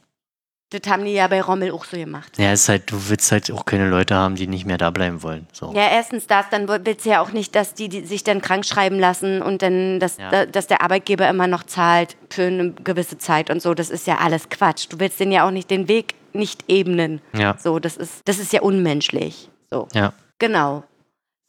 [0.70, 2.36] Das haben die ja bei Rommel auch so gemacht.
[2.36, 5.22] Ja, ist halt, du willst halt auch keine Leute haben, die nicht mehr da bleiben
[5.22, 5.46] wollen.
[5.52, 5.72] So.
[5.72, 8.66] Ja, erstens das, dann willst du ja auch nicht, dass die, die sich dann krank
[8.66, 10.30] schreiben lassen und dann, dass, Ja.
[10.30, 13.72] da, dass der Arbeitgeber immer noch zahlt für eine gewisse Zeit und so.
[13.74, 14.86] Das ist ja alles Quatsch.
[14.90, 17.20] Du willst denen ja auch nicht den Weg nicht ebnen.
[17.36, 17.56] Ja.
[17.62, 19.48] So, das ist, das ist ja unmenschlich.
[19.70, 19.86] So.
[19.92, 20.12] Ja.
[20.40, 20.82] Genau.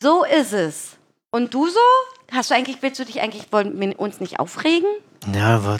[0.04, 0.98] So ist es.
[1.32, 1.80] Und du so?
[2.32, 4.88] Hast du eigentlich, willst du dich eigentlich, wollen wir uns nicht aufregen?
[5.34, 5.80] Ja, was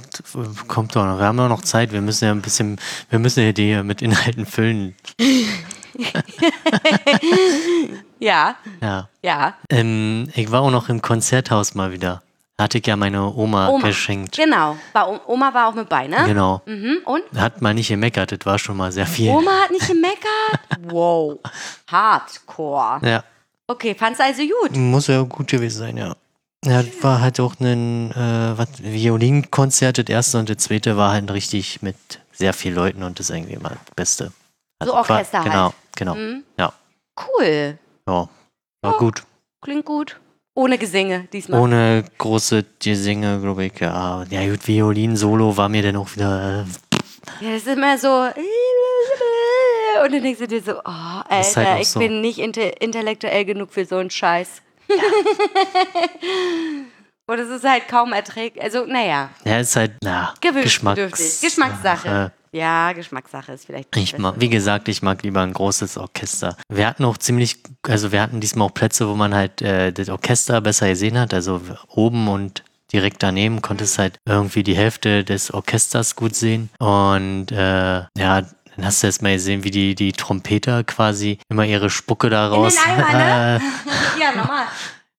[0.68, 1.18] kommt doch noch.
[1.20, 1.92] Wir haben ja noch Zeit.
[1.92, 2.80] Wir müssen ja ein bisschen,
[3.10, 4.96] wir müssen ja die mit Inhalten füllen.
[8.20, 9.10] Ja, Ja.
[9.22, 9.54] ja.
[9.70, 12.22] Ähm, ich war auch noch im Konzerthaus mal wieder.
[12.58, 13.88] Hatte ich ja meine Oma, Oma.
[13.88, 14.36] geschenkt.
[14.38, 14.78] Genau.
[14.94, 16.24] War, Oma war auch mit bei, ne?
[16.26, 16.62] Genau.
[16.66, 17.00] Mhm.
[17.06, 17.24] Und?
[17.36, 19.30] Hat mal nicht gemeckert, das war schon mal sehr viel.
[19.30, 20.60] Oma hat nicht gemeckert?
[20.92, 21.38] wow.
[21.88, 23.00] Hardcore.
[23.08, 23.24] Ja,
[23.68, 24.76] Okay, fand's also gut?
[24.78, 26.16] muss ja gut gewesen sein, ja.
[26.66, 31.12] Ja, das war halt auch ein äh, was, Violinkonzert, das erste und das zweite war
[31.12, 31.96] halt richtig mit
[32.32, 34.32] sehr vielen Leuten und das ist irgendwie immer das Beste.
[34.84, 35.52] So war- Orchester halt.
[35.52, 36.16] Genau, genau.
[36.16, 36.44] Mhm.
[36.58, 36.74] Ja,
[37.18, 37.78] Cool.
[38.08, 38.30] ja.
[38.82, 38.98] War Ja.
[38.98, 39.24] gut.
[39.62, 40.20] Klingt gut.
[40.58, 41.60] Ohne Gesänge diesmal.
[41.62, 44.24] Ohne große Gesänge, glaube ich, ja.
[44.30, 46.66] Ja, gut, Violin-Solo war mir dann auch wieder.
[47.42, 48.10] Äh, Ja, das ist immer so.
[50.04, 52.00] Und dann denkst du dir so, oh, ist Alter, halt ich so.
[52.00, 54.62] bin nicht inte intellektuell genug für so einen Scheiß.
[57.28, 58.64] Und es ist halt kaum erträglich.
[58.64, 61.42] Also, naja, ja, ist halt, na, gewöhnungsbedürftig.
[61.42, 62.32] Geschmacks Geschmackssache.
[62.52, 63.96] Ja, Geschmackssache ist vielleicht.
[63.98, 66.56] Ich mag, wie gesagt, ich mag lieber ein großes Orchester.
[66.70, 70.08] Wir hatten auch ziemlich, also wir hatten diesmal auch Plätze, wo man halt äh, das
[70.08, 71.34] Orchester besser gesehen hat.
[71.34, 76.70] Also oben und direkt daneben konntest halt irgendwie die Hälfte des Orchesters gut sehen.
[76.80, 78.44] Und äh, ja,
[78.76, 82.48] dann hast du jetzt mal gesehen, wie die, die Trompeter quasi immer ihre Spucke da
[82.48, 82.76] raus.
[82.86, 83.62] Eimer, ne?
[84.20, 84.66] ja, normal.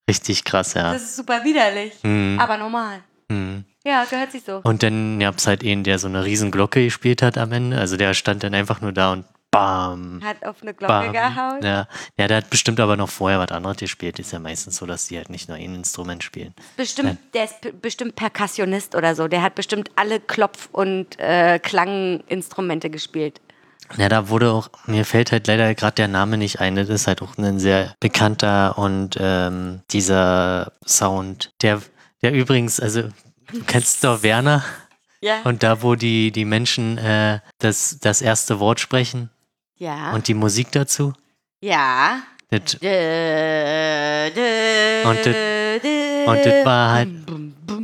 [0.08, 0.92] richtig krass, ja.
[0.92, 1.92] Das ist super widerlich.
[2.02, 3.00] Hm, Aber normal.
[3.30, 3.64] hm.
[3.84, 4.60] Ja, gehört sich so.
[4.64, 7.78] Und dann gab es halt einen, der so eine riesen Glocke gespielt hat am Ende.
[7.78, 10.20] Also der stand dann einfach nur da und bam.
[10.24, 11.12] Hat auf eine Glocke Bam.
[11.12, 11.62] gehauen.
[11.62, 11.88] Ja.
[12.18, 14.18] ja, der hat bestimmt aber noch vorher was anderes gespielt.
[14.18, 16.52] Ist ja meistens so, dass die halt nicht nur ein Instrument spielen.
[16.76, 19.28] Bestimmt, der ist bestimmt Perkussionist oder so.
[19.28, 23.40] Der hat bestimmt alle Klopf- und äh, Klanginstrumente gespielt.
[23.96, 26.74] Ja, da wurde auch, mir fällt halt leider gerade der Name nicht ein.
[26.76, 31.80] Das ist halt auch ein sehr bekannter und ähm, dieser Sound, der,
[32.22, 34.64] der übrigens, also du kennst doch Werner
[35.20, 35.40] Ja.
[35.44, 39.30] und da, wo die, die Menschen äh, das, das erste Wort sprechen
[39.76, 40.12] ja.
[40.12, 41.12] und die Musik dazu.
[41.60, 42.20] ja.
[42.48, 42.78] Das, Dö,
[44.30, 45.34] dö, Und das-
[46.26, 47.08] und das war halt-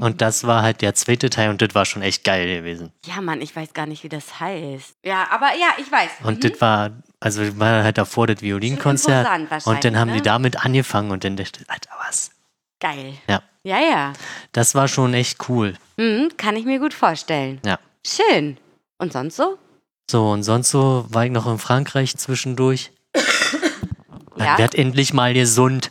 [0.01, 2.93] und das war halt der zweite Teil und das war schon echt geil gewesen.
[3.07, 4.97] Ja, Mann, ich weiß gar nicht, wie das heißt.
[5.05, 6.11] Ja, aber ja, ich weiß.
[6.25, 6.51] Und Mhm.
[6.51, 9.29] das war, also war halt davor das Violinkonzert.
[9.65, 10.17] Und dann haben ne?
[10.17, 12.31] die damit angefangen und dann dachte ich, Alter, was?
[12.81, 13.15] Geil.
[13.29, 14.13] Ja, Ja, ja.
[14.53, 15.75] das war schon echt cool.
[15.97, 17.61] Mhm, kann ich mir gut vorstellen.
[17.65, 17.79] Ja.
[18.05, 18.57] Schön.
[18.99, 19.57] Und sonst so?
[20.11, 22.91] So, und sonst so war ich noch in Frankreich zwischendurch.
[24.39, 24.47] Ja.
[24.47, 25.91] Dann werd endlich mal gesund.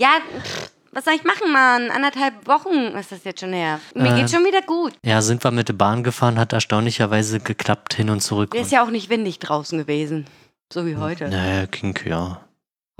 [0.00, 0.10] Ja,
[0.42, 1.90] pff, was soll ich machen, Mann?
[1.90, 3.80] Anderthalb Wochen ist das jetzt schon her.
[3.94, 4.92] Mir Äh, geht's schon wieder gut.
[5.04, 8.54] Ja, sind wir mit der Bahn gefahren, hat erstaunlicherweise geklappt, hin und zurück.
[8.54, 10.26] Ist ja auch nicht windig draußen gewesen.
[10.72, 11.28] So wie heute.
[11.28, 12.40] Naja, ging, ja.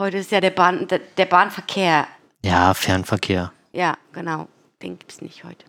[0.00, 2.06] Heute ist ja der, Bahn, der, der Bahnverkehr.
[2.44, 3.52] Ja, Fernverkehr.
[3.72, 4.48] Ja, genau.
[4.82, 5.64] Den gibt's nicht heute.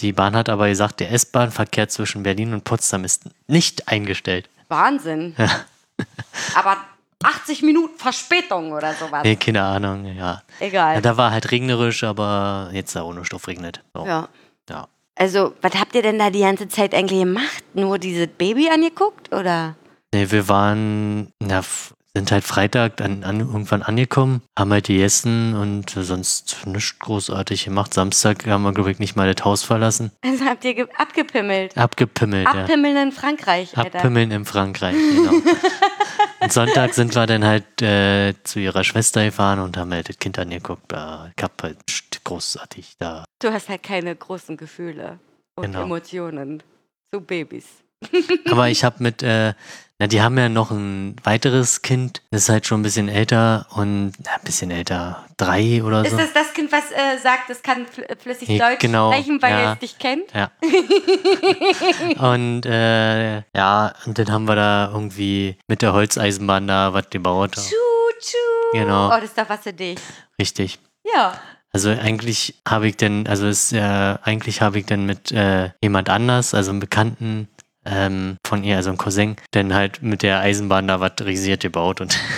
[0.00, 4.48] Die Bahn hat aber gesagt, der S-Bahn-Verkehr zwischen Berlin und Potsdam ist nicht eingestellt.
[4.68, 5.34] Wahnsinn.
[5.38, 5.48] Ja.
[6.54, 6.76] Aber
[7.22, 9.22] 80 Minuten Verspätung oder sowas.
[9.24, 10.14] Nee, keine Ahnung, ja.
[10.14, 11.02] Ja, Egal.
[11.02, 13.82] da war halt regnerisch, aber jetzt da ohne Stoff regnet.
[13.94, 14.06] So.
[14.06, 14.28] Ja.
[14.70, 14.88] Ja.
[15.16, 17.64] Also, was habt ihr denn da die ganze Zeit eigentlich gemacht?
[17.74, 19.74] Nur dieses Baby angeguckt oder?
[20.14, 21.62] Nee, wir waren, na,
[22.18, 27.94] sind halt Freitag an, an, irgendwann angekommen, haben halt gegessen und sonst nichts großartig gemacht.
[27.94, 30.10] Samstag haben wir, glaube ich, nicht mal das Haus verlassen.
[30.24, 31.76] Also habt ihr ge- abgepimmelt.
[31.78, 32.62] Abgepimmelt, ja.
[32.62, 33.98] Abpimmeln in Frankreich, Alter.
[33.98, 35.30] Abpimmeln in Frankreich, genau.
[36.40, 40.18] und Sonntag sind wir dann halt äh, zu ihrer Schwester gefahren und haben halt das
[40.18, 40.92] Kind angeguckt.
[40.92, 41.78] Ich hab halt
[42.24, 43.24] großartig da.
[43.40, 45.18] Du hast halt keine großen Gefühle
[45.54, 45.82] und Genau.
[45.84, 46.62] Emotionen
[47.12, 47.64] zu Babys.
[48.50, 49.54] Aber ich habe mit, äh,
[50.00, 53.66] na, die haben ja noch ein weiteres Kind, das ist halt schon ein bisschen älter
[53.70, 56.16] und na, ein bisschen älter, drei oder Ist so.
[56.16, 59.52] das das Kind, was äh, sagt, es kann fl flüssig Ja, Deutsch genau, sprechen, weil
[59.52, 59.72] ja.
[59.72, 60.32] es dich kennt?
[60.32, 60.50] Ja.
[62.32, 67.52] und äh, ja, und dann haben wir da irgendwie mit der Holzeisenbahn da was gebaut.
[67.56, 67.74] Tschu,
[68.20, 68.36] tschu.
[68.78, 69.08] Genau.
[69.08, 69.98] Oh, das ist doch was für dich.
[70.40, 70.78] Richtig.
[71.04, 71.32] Ja.
[71.72, 73.80] Also eigentlich habe ich denn, also es, äh,
[74.22, 77.48] eigentlich habe ich dann mit äh, jemand anders, also einem Bekannten
[77.88, 82.00] ähm, von ihr, also einem Cousin, dann halt mit der Eisenbahn da was risiert gebaut
[82.00, 82.18] und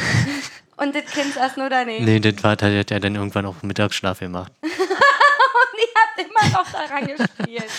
[0.77, 2.07] Und das Kind saß nur daneben.
[2.07, 4.51] nee, das war, hat er dann irgendwann auch Mittagsschlaf gemacht.
[4.63, 7.71] Und ihr habt immer noch daran gespielt.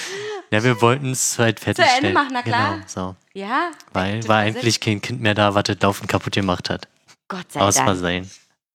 [0.51, 2.13] Ja, wir wollten es halt fertigstellen.
[2.13, 2.73] machen, na klar.
[2.73, 3.15] Genau, so.
[3.33, 3.71] Ja.
[3.91, 6.87] Weil war eigentlich kein Kind mehr da, was das Laufen kaputt gemacht hat.
[7.27, 7.87] Gott sei Aus Dank.
[7.87, 8.29] Versehen.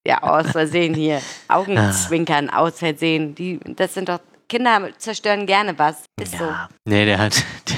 [0.05, 1.21] Ja, aus Versehen hier.
[1.49, 1.59] Ah.
[1.59, 3.37] Augenzwinkern, aus Versehen.
[3.37, 6.03] Die, das sind doch, Kinder zerstören gerne was.
[6.21, 6.69] Ist Ja.
[6.85, 7.77] Nee, der hat, der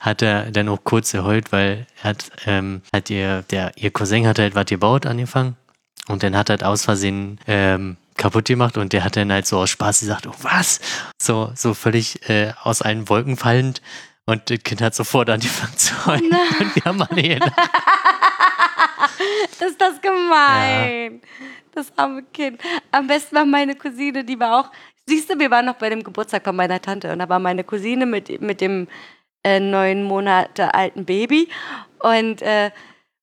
[0.00, 4.38] hat er dann auch kurz geheult, weil hat, ähm, hat ihr, der, ihr Cousin hat
[4.38, 5.56] halt was gebaut angefangen
[6.08, 9.46] und dann hat er halt aus Versehen ähm, kaputt gemacht und der hat dann halt
[9.46, 10.80] so aus Spaß gesagt, oh was?
[11.20, 13.80] So, so völlig äh, aus allen Wolken fallend
[14.26, 17.52] und das Kind hat sofort angefangen zu heulen und wir haben alle gelacht.
[19.58, 19.66] so.
[19.66, 21.20] Ist das gemein.
[21.74, 22.60] Das arme Kind.
[22.90, 24.70] Am besten war meine Cousine, die war auch
[25.08, 27.64] Siehst du, wir waren noch bei dem Geburtstag von meiner Tante und da war meine
[27.64, 28.88] Cousine mit, mit dem
[29.44, 31.48] äh, neun Monate alten Baby
[32.00, 32.70] und äh,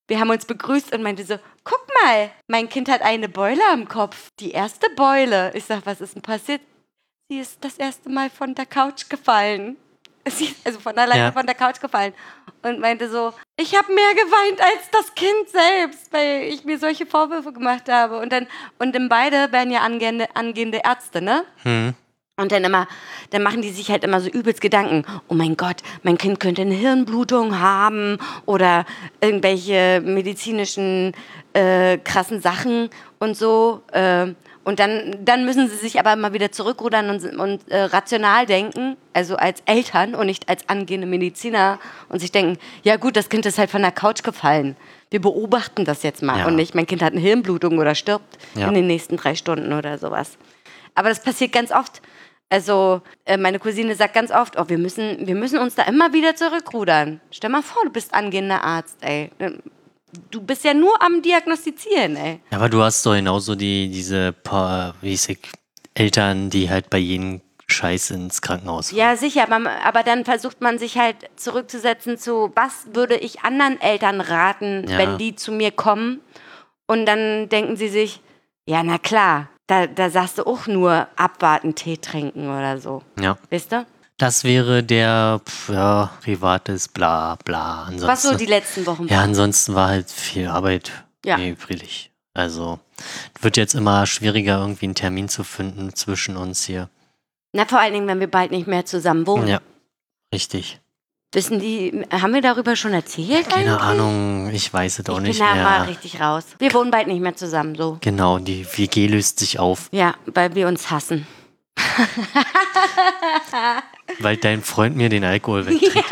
[0.07, 3.87] wir haben uns begrüßt und meinte so, guck mal, mein Kind hat eine Beule am
[3.87, 4.29] Kopf.
[4.39, 5.51] Die erste Beule.
[5.55, 6.61] Ich sag, was ist denn passiert?
[7.27, 9.77] Sie ist das erste Mal von der Couch gefallen.
[10.27, 11.31] Sie ist also von alleine Ja.
[11.31, 12.13] von der Couch gefallen
[12.61, 17.05] und meinte so, ich habe mehr geweint als das Kind selbst, weil ich mir solche
[17.07, 18.19] Vorwürfe gemacht habe.
[18.19, 18.47] Und dann,
[18.77, 21.45] und dann beide werden ja angehende, angehende Ärzte, ne?
[21.63, 21.95] Hm.
[22.37, 22.89] Und dann immer,
[23.29, 25.05] dann machen die sich halt immer so übelst Gedanken.
[25.29, 28.85] Oh mein Gott, mein Kind könnte eine Hirnblutung haben oder
[29.21, 31.13] irgendwelche medizinischen
[31.53, 33.83] äh, krassen Sachen und so.
[33.93, 34.33] Äh,
[34.65, 38.97] und dann, dann müssen sie sich aber immer wieder zurückrudern und, und äh, rational denken,
[39.13, 43.45] also als Eltern und nicht als angehende Mediziner und sich denken, ja gut, das Kind
[43.45, 44.75] ist halt von der Couch gefallen.
[45.11, 46.47] Wir beobachten das jetzt mal Ja.
[46.47, 48.67] und nicht, mein Kind hat eine Hirnblutung oder stirbt Ja.
[48.67, 50.37] in den nächsten drei Stunden oder sowas.
[50.95, 52.01] Aber das passiert ganz oft.
[52.49, 56.13] Also äh, meine Cousine sagt ganz oft, oh, wir müssen, wir müssen uns da immer
[56.13, 57.19] wieder zurückrudern.
[57.31, 59.31] Stell mal vor, du bist angehender Arzt, ey.
[60.31, 62.39] Du bist ja nur am Diagnostizieren, ey.
[62.51, 65.37] Ja, aber du hast doch genauso die, diese paar, wie ich
[65.95, 68.99] Eltern, die halt bei jedem Scheiß ins Krankenhaus fahren.
[68.99, 73.79] Ja, sicher, aber, aber dann versucht man sich halt zurückzusetzen zu, was würde ich anderen
[73.81, 74.97] Eltern raten, Ja.
[74.97, 76.21] wenn die zu mir kommen?
[76.87, 78.21] Und dann denken sie sich,
[78.67, 83.01] ja, na klar, da, da sagst du auch nur abwarten, Tee trinken oder so.
[83.19, 83.37] Ja.
[83.49, 83.85] Wisst ihr?
[84.17, 87.83] Das wäre der, pf, ja, privates, bla, bla.
[87.85, 90.91] Ansonsten, Was so die letzten Wochen ja, ansonsten war halt viel Arbeit
[91.25, 91.37] Ja.
[91.39, 92.11] übrig.
[92.33, 92.79] Also,
[93.41, 96.89] wird jetzt immer schwieriger, irgendwie einen Termin zu finden zwischen uns hier.
[97.55, 99.47] Na, vor allen Dingen, wenn wir bald nicht mehr zusammen wohnen.
[99.47, 99.59] Ja,
[100.33, 100.79] richtig.
[101.33, 103.49] Wissen die, haben wir darüber schon erzählt?
[103.49, 104.01] Keine eigentlich?
[104.01, 105.87] Ahnung, ich weiß es auch Ich nicht bin da mal mehr.
[105.89, 106.45] richtig raus.
[106.59, 107.97] Wir wohnen bald nicht mehr zusammen, so.
[108.01, 111.27] Genau, die WG löst sich auf, Ja, weil wir uns hassen.
[114.19, 116.09] weil dein Freund mir den Alkohol wegtrinkt.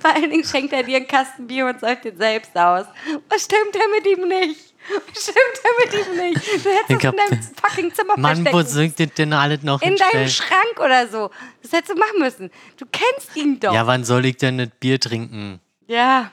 [0.00, 2.86] Vor allen Dingen schenkt er dir einen Kasten Bier und säuft den selbst aus.
[3.28, 4.67] Was stimmt denn mit ihm nicht?
[5.18, 6.46] Stimmt denn mit ihm nicht?
[6.64, 8.66] Du hättest Ich es in deinem fucking Zimmer Mann, wo verstecken.
[8.68, 10.28] singt das denn alles noch In deinem?
[10.28, 11.30] Schrank oder so.
[11.62, 12.50] Das hättest du machen müssen.
[12.76, 13.72] Du kennst ihn doch.
[13.74, 15.60] Ja, wann soll ich denn das Bier trinken?
[15.86, 16.30] Ja.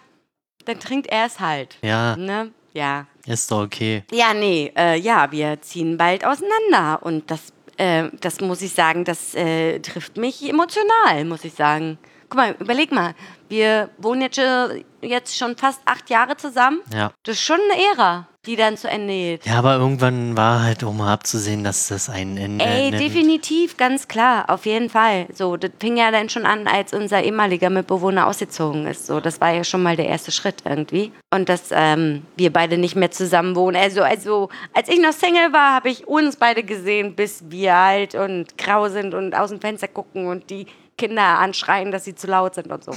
[0.66, 1.78] Dann trinkt er es halt.
[1.82, 2.52] Ja, Ne?
[2.74, 3.06] Ja.
[3.26, 4.04] ist doch okay.
[4.12, 9.06] Ja, nee, äh, ja, wir ziehen bald auseinander und das, äh, das muss ich sagen,
[9.06, 11.98] das äh, trifft mich emotional, muss ich sagen.
[12.28, 13.14] Guck mal, überleg mal,
[13.48, 16.82] wir wohnen jetzt, schon- jetzt schon fast acht Jahre zusammen.
[16.94, 17.14] Ja.
[17.24, 19.46] Das ist schon eine Ära, die dann zu Ende geht.
[19.46, 23.02] Ja, aber irgendwann war halt auch mal abzusehen, dass das ein Ende Ey, nimmt.
[23.02, 25.28] definitiv, ganz klar, auf jeden Fall.
[25.34, 29.08] So, das fing ja dann schon an, als unser ehemaliger Mitbewohner ausgezogen ist.
[29.08, 31.12] So, das war ja schon mal der erste Schritt irgendwie.
[31.34, 33.78] Und dass ähm, wir beide nicht mehr zusammen wohnen.
[33.78, 38.16] Also, also, als ich noch Single war, habe ich uns beide gesehen, bis wir alt
[38.16, 42.28] und grau sind und aus dem Fenster gucken und die Kinder anschreien, dass sie zu
[42.28, 42.92] laut sind und so.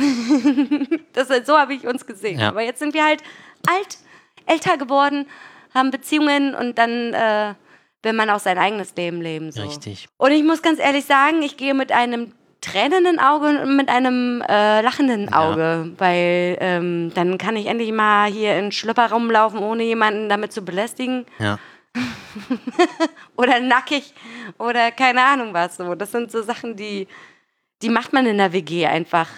[1.13, 2.41] das, so habe ich uns gesehen.
[2.41, 2.49] Ja.
[2.49, 3.23] Aber jetzt sind wir halt
[3.67, 3.99] alt,
[4.49, 5.27] älter geworden,
[5.75, 7.55] haben Beziehungen und dann äh,
[8.03, 9.53] will man auch sein eigenes Leben leben.
[9.53, 9.63] So.
[9.63, 10.09] Richtig.
[10.17, 14.43] Und ich muss ganz ehrlich sagen, ich gehe mit einem tränenden Auge und mit einem
[14.49, 19.85] äh, lachenden Auge, weil ähm, dann kann ich endlich mal hier in Schlüpper rumlaufen, ohne
[19.85, 21.59] jemanden damit zu belästigen Ja.
[23.37, 24.13] oder nackig
[24.59, 25.77] oder keine Ahnung was.
[25.77, 25.95] So.
[25.95, 27.07] Das sind so Sachen, die,
[27.83, 29.29] die macht man in der WG einfach.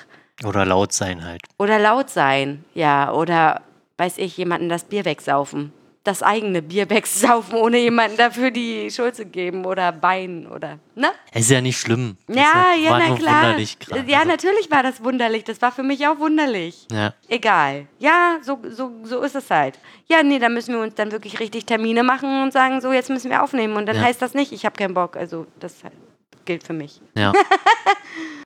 [0.44, 1.42] Oder laut sein halt.
[1.58, 3.12] Oder laut sein, ja.
[3.12, 3.62] Oder,
[4.00, 5.72] weiß ich, jemanden das Bier wegsaufen.
[6.02, 11.08] Das eigene Bier wegsaufen, ohne jemanden dafür die Schuld zu geben oder weinen oder, ne?
[11.34, 12.16] Ist ja nicht schlimm.
[12.26, 13.56] Das Ja, ja, na klar.
[14.06, 15.44] Ja, natürlich war das wunderlich.
[15.44, 16.86] Das war für mich auch wunderlich.
[16.90, 17.12] Ja.
[17.28, 17.86] Egal.
[17.98, 19.78] Ja, so, so, so ist es halt.
[20.08, 23.10] Ja, nee, da müssen wir uns dann wirklich richtig Termine machen und sagen, so, jetzt
[23.10, 23.76] müssen wir aufnehmen.
[23.76, 24.02] Und dann Ja.
[24.02, 25.16] heißt das nicht, ich habe keinen Bock.
[25.18, 25.92] Also, das halt
[26.44, 27.00] gilt für mich.
[27.14, 27.32] ja.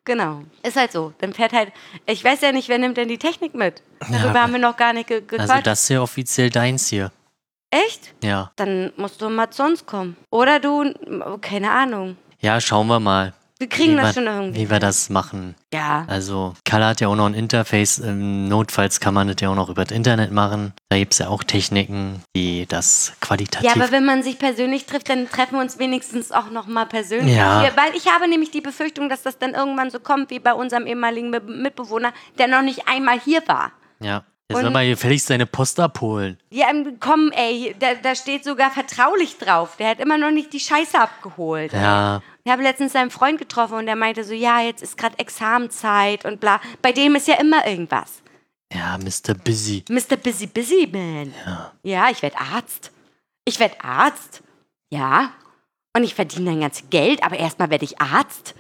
[0.07, 0.43] Genau.
[0.63, 1.15] Ist halt so.
[1.19, 1.73] Dann fährt halt,
[2.05, 3.83] ich weiß ja nicht, wer nimmt denn die Technik mit?
[4.01, 5.51] Darüber aber- haben wir noch gar nicht ge gequatscht.
[5.51, 7.11] Also das ist ja offiziell deins hier.
[7.71, 8.15] Echt?
[8.23, 8.53] Ja.
[8.57, 10.17] Dann musst du mal zu uns kommen.
[10.31, 10.93] Oder du,
[11.41, 12.19] keine Ahnung.
[12.41, 13.33] Ja, schauen wir mal.
[13.65, 14.61] Wir kriegen wie das wir, schon irgendwie.
[14.61, 15.55] Wie wir das machen.
[15.73, 16.05] Ja.
[16.07, 17.99] Also, Kalle hat ja auch noch ein Interface.
[17.99, 20.75] Ähm, notfalls kann man das ja auch noch über das Internet machen.
[20.91, 23.65] Da gibt es ja auch Techniken, die das qualitativ.
[23.67, 26.85] Ja, aber wenn man sich persönlich trifft, dann treffen wir uns wenigstens auch noch mal
[26.85, 27.35] persönlich.
[27.35, 27.63] Ja.
[27.63, 30.53] Hier, weil ich habe nämlich die Befürchtung, dass das dann irgendwann so kommt wie bei
[30.53, 33.73] unserem ehemaligen Mit- Mitbewohner, der noch nicht einmal hier war.
[34.01, 34.25] ja.
[34.57, 36.39] Und- soll mal gefälligst seine Post abholen.
[36.51, 39.77] Ja, ähm, komm, ey, da, da steht sogar vertraulich drauf.
[39.79, 41.73] Der hat immer noch nicht die Scheiße abgeholt.
[41.73, 42.23] Ja.
[42.45, 46.25] Ich habe letztens seinen Freund getroffen und der meinte so, ja, jetzt ist gerade Examenzeit
[46.25, 46.61] und bla.
[46.83, 48.23] Bei dem ist ja immer irgendwas.
[48.73, 49.35] Ja, Mr.
[49.35, 49.85] Busy.
[49.89, 50.17] Mr.
[50.17, 51.33] Busy Busy Man.
[51.47, 51.73] Ja.
[51.83, 52.91] Ja, ich werde Arzt.
[53.45, 54.43] Ich werde Arzt.
[54.91, 55.31] Ja.
[55.97, 58.55] Und ich verdiene dann ganz Geld, aber erstmal werde ich Arzt.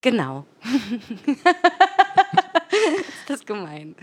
[0.00, 0.44] Genau.
[3.28, 3.94] das ist gemein.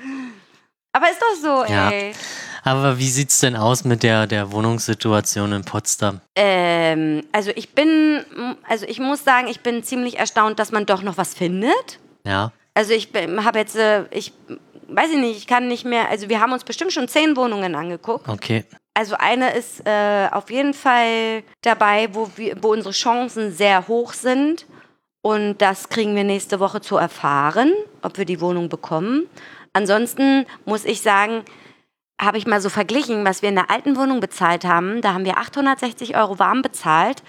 [0.92, 1.36] Aber ist doch
[1.68, 1.90] so, Ja.
[1.90, 2.14] ey.
[2.64, 6.20] Aber wie sieht's denn aus mit der, der Wohnungssituation in Potsdam?
[6.36, 8.26] Ähm, also ich bin,
[8.68, 12.00] also ich muss sagen, ich bin ziemlich erstaunt, dass man doch noch was findet.
[12.26, 14.34] Ja, Also ich habe jetzt, äh, ich
[14.90, 17.76] weiß ich nicht, ich kann nicht mehr, also wir haben uns bestimmt schon zehn Wohnungen
[17.76, 18.28] angeguckt.
[18.28, 18.66] okay.
[18.96, 24.12] Also eine ist äh, auf jeden Fall dabei, wo, wir, wo unsere Chancen sehr hoch
[24.12, 24.66] sind.
[25.22, 27.72] Und das kriegen wir nächste Woche zu erfahren,
[28.02, 29.28] ob wir die Wohnung bekommen.
[29.74, 31.44] Ansonsten muss ich sagen,
[32.22, 35.02] habe ich mal so verglichen, was wir in der alten Wohnung bezahlt haben.
[35.02, 37.24] Da haben wir 860 Euro warm bezahlt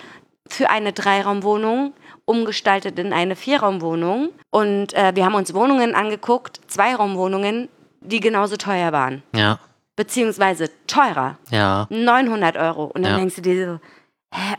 [0.48, 1.92] für eine Dreiraumwohnung,
[2.24, 4.30] umgestaltet in eine Vierraumwohnung.
[4.50, 7.68] Und äh, wir haben uns Wohnungen angeguckt, Zweiraumwohnungen,
[8.00, 9.22] die genauso teuer waren.
[9.34, 9.58] Ja,
[9.96, 11.36] Beziehungsweise teurer.
[11.50, 11.86] ja.
[11.90, 12.84] 900 Euro.
[12.86, 13.18] Und dann Ja.
[13.18, 13.80] denkst du dir so,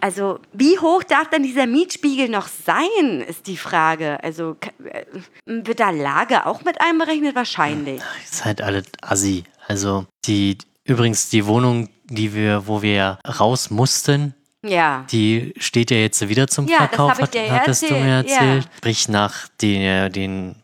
[0.01, 4.21] also wie hoch darf denn dieser Mietspiegel noch sein, ist die Frage.
[4.23, 5.05] Also äh,
[5.45, 7.35] wird da Lage auch mit einberechnet?
[7.35, 8.01] Wahrscheinlich.
[8.23, 9.43] Ist halt alles assi.
[9.67, 15.05] Also die, übrigens die Wohnung, die wir, wo wir raus mussten, Ja.
[15.11, 18.15] die steht ja jetzt wieder zum Ja, das Verkauf, hab ich dir hattest du mir
[18.17, 18.45] erzählt, ja.
[18.47, 18.69] erzählt.
[18.77, 20.55] Sprich nach den, den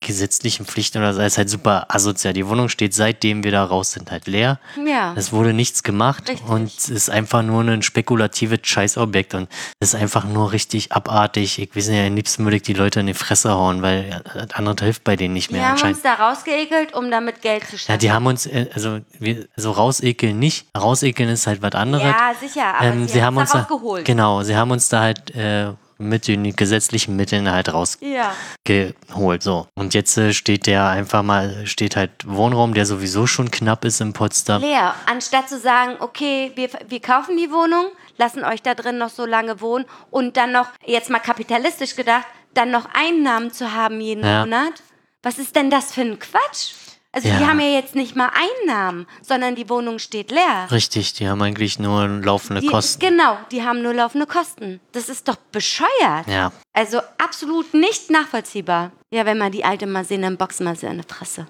[0.00, 2.32] gesetzlichen Pflichten oder so, ist halt super asozial.
[2.32, 4.60] Die Wohnung steht seitdem wir da raus sind halt leer.
[4.86, 5.12] Ja.
[5.16, 6.48] Es wurde nichts gemacht Richtig.
[6.48, 9.48] und es ist einfach nur ein spekulatives Scheißobjekt und
[9.80, 11.58] es ist einfach nur richtig abartig.
[11.58, 14.20] Ich weiß nicht, am liebsten würde ich die Leute in die Fresse hauen, weil ja,
[14.20, 15.96] das andere hilft bei denen nicht Wir mehr haben anscheinend.
[15.96, 17.92] uns da rausgeekelt, um damit Geld zu schaffen.
[17.92, 20.66] Ja, die haben uns, äh, also, wir, also rausekeln nicht.
[20.76, 22.04] Rausekeln ist halt was anderes.
[22.04, 23.68] Ja, sicher, aber Ähm, sie, haben haben uns da
[24.04, 29.42] genau, sie haben uns da halt äh, mit den gesetzlichen Mitteln halt rausgeholt.
[29.42, 29.66] So.
[29.74, 34.00] Und jetzt äh, steht der einfach mal, steht halt Wohnraum, der sowieso schon knapp ist
[34.00, 34.62] in Potsdam.
[34.62, 34.94] Leer.
[35.06, 39.26] Anstatt zu sagen, okay, wir, wir kaufen die Wohnung, lassen euch da drin noch so
[39.26, 44.24] lange wohnen und dann noch, jetzt mal kapitalistisch gedacht, dann noch Einnahmen zu haben jeden
[44.24, 44.40] Ja.
[44.44, 44.74] Monat.
[45.22, 46.72] Was ist denn das für ein Quatsch?
[47.12, 47.46] Also die Ja.
[47.48, 48.30] haben ja jetzt nicht mal
[48.62, 50.68] Einnahmen, sondern die Wohnung steht leer.
[50.70, 53.00] Richtig, die haben eigentlich nur laufende Die, Kosten.
[53.00, 54.78] Genau, die haben nur laufende Kosten.
[54.92, 56.26] Das ist doch bescheuert.
[56.26, 58.92] Ja, Also absolut nicht nachvollziehbar.
[59.10, 61.46] Ja, wenn man die Alte mal sehen, dann boxen wir sie in die Fresse.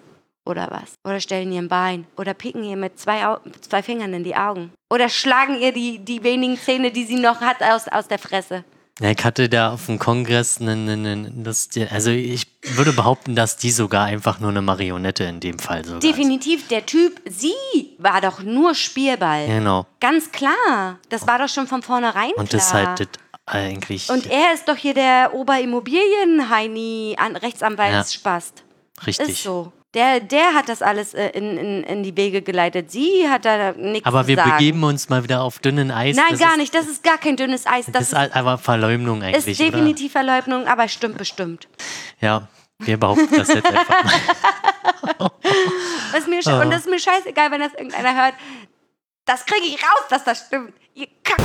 [0.46, 0.94] Oder was?
[1.04, 2.06] Oder stellen ihr ein Bein.
[2.16, 4.72] Oder picken ihr mit zwei, Au zwei Fingern in die Augen.
[4.90, 8.64] Oder schlagen ihr die, die wenigen Zähne, die sie noch hat, aus, aus der Fresse.
[9.00, 13.56] Ja, ich hatte da auf dem Kongress, einen, einen, das, also ich würde behaupten, dass
[13.56, 16.04] die sogar einfach nur eine Marionette in dem Fall sogar ist.
[16.04, 17.52] Definitiv, der Typ, sie
[17.98, 19.46] war doch nur Spielball.
[19.46, 19.86] Genau.
[20.00, 20.98] Ganz klar.
[21.10, 22.60] Das war doch schon von vornherein Und klar.
[22.60, 23.08] das ist halt das
[23.46, 28.64] eigentlich Und er ist doch hier der Oberimmobilien-Heini, an Rechtsanwaltsspast.
[29.06, 29.28] richtig.
[29.28, 29.72] Ist so.
[29.94, 32.90] Der, der hat das alles äh, in, in, in die Wege geleitet.
[32.90, 34.50] Sie hat da nichts Aber wir sagen.
[34.52, 36.14] begeben uns mal wieder auf dünnen Eis.
[36.14, 36.74] Nein, das gar ist, nicht.
[36.74, 37.86] Das ist gar kein dünnes Eis.
[37.86, 41.68] Das Das ist ist, halt aber Verleumdung ist eigentlich, definitiv Verleugnung, aber stimmt bestimmt.
[42.20, 42.26] oder?
[42.28, 42.48] Ja,
[42.80, 45.30] wir behaupten das jetzt einfach mal.
[46.12, 48.34] Das ist mir sche- Und das ist mir scheißegal, wenn das irgendeiner hört.
[49.24, 50.72] Das kriege ich raus, dass das stimmt.
[50.94, 51.38] Ihr Kack.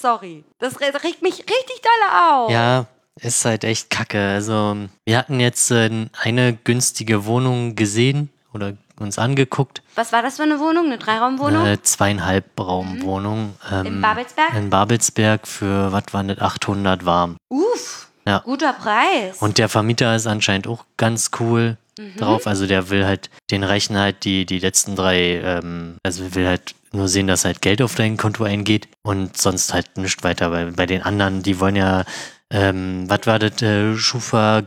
[0.00, 0.44] Sorry.
[0.58, 2.50] Das re- regt mich richtig doll auf.
[2.50, 2.86] Ja,
[3.20, 4.20] ist halt echt kacke.
[4.30, 5.90] Also, wir hatten jetzt äh,
[6.22, 9.82] eine günstige Wohnung gesehen oder uns angeguckt.
[9.94, 10.86] Was war das für eine Wohnung?
[10.86, 11.62] Eine Dreiraumwohnung?
[11.64, 13.54] Eine zweieinhalb Raumwohnung.
[13.72, 14.54] Ähm, In Babelsberg?
[14.54, 17.36] In Babelsberg für, was war das, 800 warm.
[17.48, 18.08] Uff.
[18.26, 18.40] Ja.
[18.40, 19.38] Guter Preis.
[19.40, 22.16] Und der Vermieter ist anscheinend auch ganz cool Mhm.
[22.16, 22.46] drauf.
[22.46, 26.74] Also der will halt, den reichen halt die, die letzten drei, ähm, also will halt
[26.92, 30.50] nur sehen, dass halt Geld auf dein Konto eingeht und sonst halt nichts weiter.
[30.50, 32.04] Bei, bei den anderen, die wollen ja,
[32.50, 34.62] ähm, was war das, äh, Schufa,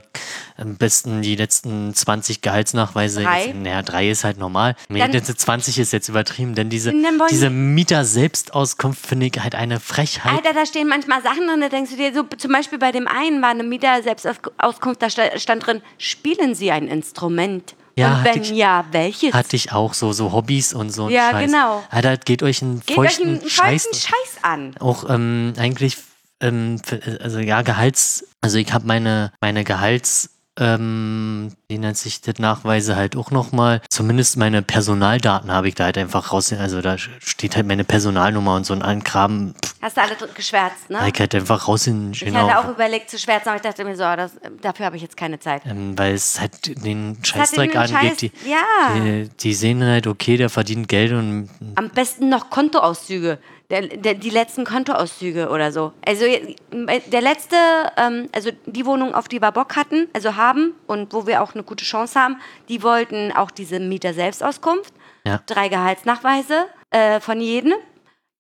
[0.57, 3.23] am besten die letzten 20 Gehaltsnachweise.
[3.23, 3.53] Drei?
[3.53, 4.75] Naja, drei ist halt normal.
[4.87, 6.93] Nee, Dann- das 20 ist jetzt übertrieben, denn diese,
[7.29, 10.31] diese Mieter-Selbstauskunft finde ich halt eine Frechheit.
[10.31, 13.07] Alter, da stehen manchmal Sachen drin, da denkst du dir, so zum Beispiel bei dem
[13.07, 17.75] einen war eine Mieter-Selbstauskunft, da sta- stand drin, spielen Sie ein Instrument?
[17.95, 19.33] Ja, Und wenn ich- ja, welches?
[19.33, 21.09] Hatte ich auch so, so Hobbys und so.
[21.09, 21.45] Ja, Scheiß.
[21.51, 21.83] genau.
[21.91, 23.83] Alter, geht euch einen Geht euch feuchten einen Scheiß.
[23.85, 24.75] feuchten Scheiß an.
[24.79, 25.97] Auch ähm, eigentlich,
[26.43, 30.29] ähm, für, also ja, Gehalts, also ich habe meine, meine Gehalts,
[30.59, 35.85] ähm, wie nennt sich das, Nachweise halt auch nochmal, zumindest meine Personaldaten habe ich da
[35.85, 39.97] halt einfach raus, also da steht halt meine Personalnummer und so ein Kram, pff, Hast
[39.97, 41.09] du alle geschwärzt, ne?
[41.11, 43.83] ich halt einfach raus in, Ich genau, hatte auch überlegt zu schwärzen, aber ich dachte
[43.83, 45.63] mir so, das, dafür habe ich jetzt keine Zeit.
[45.65, 48.93] ähm, weil es halt den Scheißdreck angeht, Scheiß- die, ja.
[48.95, 53.39] die, die sehen halt, okay, der verdient Geld und Am besten noch Kontoauszüge.
[53.73, 55.93] Der, der, die letzten Kontoauszüge oder so.
[56.05, 56.25] Also
[56.71, 57.55] der letzte,
[57.97, 61.55] ähm, also die Wohnung, auf die wir Bock hatten, also haben und wo wir auch
[61.55, 64.93] eine gute Chance haben, die wollten auch diese Mieter-Selbstauskunft.
[65.25, 65.39] Ja.
[65.47, 67.73] Drei Gehaltsnachweise äh, von jedem.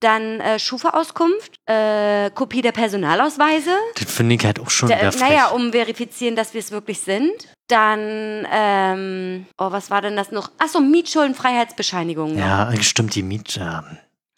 [0.01, 3.71] dann äh, Schufa-Auskunft, äh, Kopie der Personalausweise.
[3.95, 7.31] Das finde ich halt auch schon Da, naja, um verifizieren, dass wir es wirklich sind.
[7.69, 10.51] Dann, ähm, oh, was war denn das noch?
[10.59, 12.33] Achso, Mietschuldenfreiheitsbescheinigung.
[12.33, 12.37] noch.
[12.37, 13.55] ja, stimmt, die Miet.
[13.55, 13.83] Ja.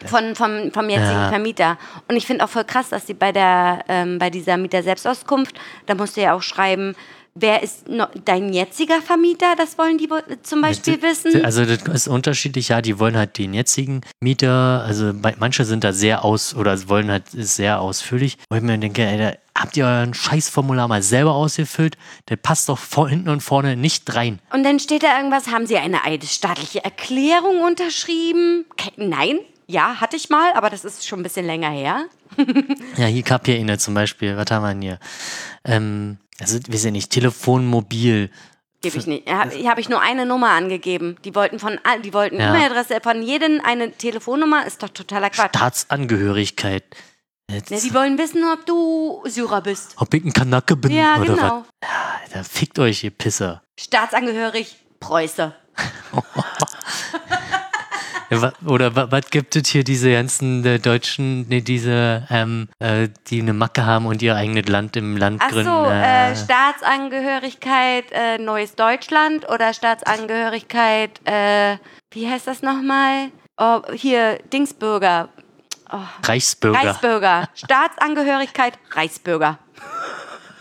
[0.06, 1.30] Von, vom, vom jetzigen Ja.
[1.30, 1.78] Vermieter.
[2.10, 5.96] Und ich finde auch voll krass, dass sie bei der, ähm, bei dieser Mieter-Selbstauskunft, da
[5.96, 6.96] musst du ja auch schreiben,
[7.34, 9.56] wer ist noch dein jetziger Vermieter?
[9.58, 11.46] Das wollen die wo- zum Beispiel wissen.
[11.46, 15.94] Also das ist unterschiedlich, ja, die wollen halt den jetzigen Mieter, also manche sind da
[15.94, 18.38] sehr aus oder wollen halt sehr ausführlich.
[18.50, 21.98] Wo ich mir denke, ey, da habt ihr euer Scheißformular mal selber ausgefüllt?
[22.26, 24.40] Das passt doch vor, hinten und vorne nicht rein.
[24.52, 28.66] Und dann steht da irgendwas, haben Sie eine eidesstaatliche Erklärung unterschrieben?
[28.98, 32.06] Nein, ja, hatte ich mal, aber das ist schon ein bisschen länger her.
[32.98, 35.00] Ja, hier gab ja eine zum Beispiel, was haben wir denn hier?
[35.64, 38.30] Ähm, also, wir sind nicht, Telefon, Mobil.
[38.82, 39.28] Gebe ich nicht.
[39.28, 41.18] Habe hab ich nur eine Nummer angegeben.
[41.24, 42.50] Die wollten von die wollten Ja.
[42.50, 45.56] E-Mail-Adresse von jedem eine Telefonnummer, ist doch totaler Quatsch.
[45.56, 46.84] Staatsangehörigkeit.
[47.50, 49.94] Jetzt, Ne, die wollen wissen, ob du Syrer bist.
[49.98, 51.64] ob ich ein Kanake bin Ja, oder genau.
[51.82, 51.90] was.
[52.24, 53.62] Alter, fickt euch, ihr Pisser.
[53.80, 55.54] Staatsangehörig, Preuße.
[58.42, 63.10] Ja, Oder wa- was gibt es hier diese ganzen äh, Deutschen, nee, diese, ähm, äh,
[63.28, 65.66] die eine Macke haben und ihr eigenes Land im Land Ach gründen?
[65.72, 71.78] so, äh, äh, Staatsangehörigkeit äh, Neues Deutschland oder Staatsangehörigkeit, äh,
[72.12, 73.30] wie heißt das nochmal?
[73.58, 75.30] Oh, hier, Dingsbürger.
[76.24, 76.78] Reichsbürger.
[76.80, 77.50] Reichsbürger.
[77.54, 79.60] Staatsangehörigkeit, Reichsbürger.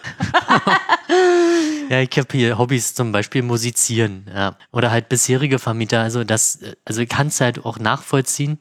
[1.91, 4.57] Ja, ich habe hier Hobbys zum Beispiel musizieren, ja.
[4.73, 6.01] Oder halt bisherige Vermieter.
[6.01, 8.59] Also das, also ich kann es halt auch nachvollziehen,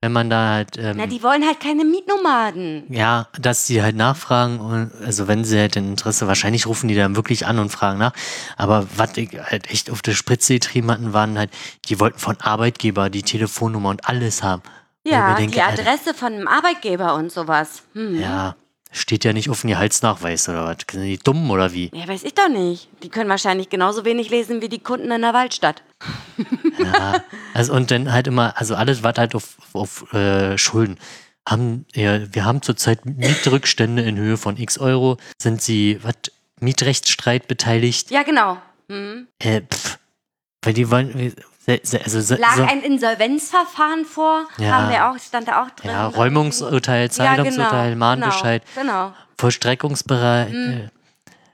[0.00, 2.84] wenn man da halt, ähm, Na, die wollen halt keine Mietnomaden.
[2.88, 6.94] ja, dass die halt nachfragen und also wenn sie halt ein Interesse, wahrscheinlich rufen die
[6.96, 8.14] dann wirklich an und fragen nach.
[8.56, 11.50] Aber was ich halt echt auf der Spritze getrieben hatten, waren halt,
[11.88, 14.62] die wollten von Arbeitgeber die Telefonnummer und alles haben.
[15.04, 17.82] Ja, denke, die Alter, Adresse von einem Arbeitgeber und sowas.
[17.92, 18.18] Hm.
[18.18, 18.56] Ja,
[18.92, 20.76] steht ja nicht auf dem Gehaltsnachweis oder was?
[20.90, 21.90] Sind die dumm oder wie?
[21.92, 22.88] Ja, weiß ich doch nicht.
[23.02, 25.82] Die können wahrscheinlich genauso wenig lesen wie die Kunden in der Waldstadt.
[26.78, 27.24] Ja,
[27.54, 30.98] also und dann halt immer, also alles, was halt auf, auf äh, Schulden.
[31.48, 35.16] Haben, ja, wir haben zurzeit Mietrückstände in Höhe von x Euro.
[35.40, 36.14] Sind sie, was,
[36.60, 38.10] Mietrechtsstreit beteiligt?
[38.10, 38.58] Ja, genau.
[38.88, 39.26] Hm.
[39.40, 39.98] Äh, pff,
[40.62, 41.34] weil die wollen,
[41.64, 44.70] se- se- also, se- Lag so, ein Insolvenzverfahren vor, Ja.
[44.72, 45.90] haben wir auch, stand da auch drin.
[45.90, 49.14] ja, Räumungsurteil, Zahlungsurteil, Mahnbescheid, Genau, genau.
[49.38, 50.72] Vollstreckungsbereit, Hm.
[50.84, 50.88] äh,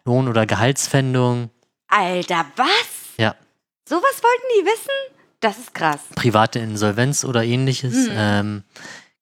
[0.04, 1.50] Lohn- oder Gehaltspfändung.
[1.88, 2.68] Alter, was?
[3.16, 3.34] Ja,
[3.88, 5.14] Sowas wollten die wissen?
[5.40, 6.00] Das ist krass.
[6.14, 8.11] private Insolvenz oder ähnliches, Hm.
[8.12, 8.64] ähm,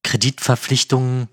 [0.03, 1.29] Kreditverpflichtungen.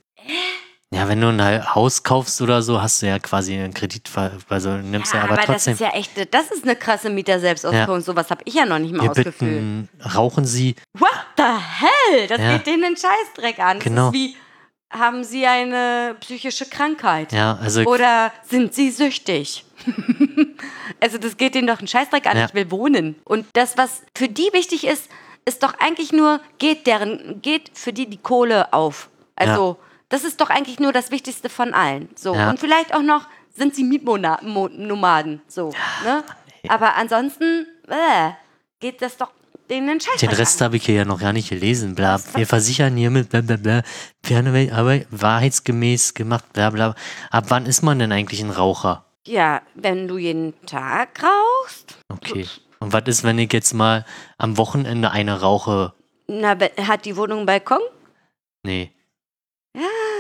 [0.93, 4.09] Ja, wenn du ein Ha- Haus kaufst oder so, hast du ja quasi einen Kredit,
[4.49, 5.73] also nimmst ja, Ja, aber, aber das trotzdem.
[5.73, 8.05] ist ja echt, das ist eine krasse Mieter-Selbstauskunft.
[8.05, 9.35] Sowas habe ich ja noch nicht mal wir ausgefüllt.
[9.39, 12.27] bitten, rauchen Sie, What the hell?
[12.27, 12.53] Das Ja.
[12.57, 13.77] geht denen den Scheißdreck an.
[13.77, 14.07] Das Genau.
[14.07, 14.35] ist wie,
[14.91, 17.31] haben Sie eine psychische Krankheit?
[17.31, 19.65] ja, also Oder sind Sie süchtig?
[20.99, 22.37] also das geht denen doch einen Scheißdreck an.
[22.37, 22.45] Ja.
[22.45, 23.15] Ich will wohnen.
[23.25, 25.09] Und das, was für die wichtig ist,
[25.45, 29.09] ist doch eigentlich nur, geht deren, geht für die die Kohle auf.
[29.35, 29.77] Also
[30.13, 32.07] das ist doch eigentlich nur das Wichtigste von allen.
[32.15, 32.35] So.
[32.35, 32.51] Ja.
[32.51, 35.41] Und vielleicht auch noch, sind sie Mietnomaden.
[35.47, 35.73] So.
[36.03, 36.23] Ne?
[36.67, 38.29] Aber ansonsten äh,
[38.79, 39.31] geht das doch
[39.71, 41.95] denen den Scheißdreck den Rest habe ich hier ja noch gar nicht gelesen.
[41.95, 43.81] Bla, wir versichern hiermit, bla, bla, bla,
[44.71, 46.95] aber wahrheitsgemäß gemacht, bla, bla.
[47.31, 49.05] Ab wann ist man denn eigentlich ein Raucher?
[49.25, 52.45] Ja, wenn du jeden Tag rauchst, Okay.
[52.79, 54.05] Und was ist, wenn ich jetzt mal
[54.37, 55.93] am Wochenende eine rauche?
[56.27, 56.55] na,
[56.85, 57.79] hat die Wohnung einen Balkon?
[58.63, 58.91] Nee.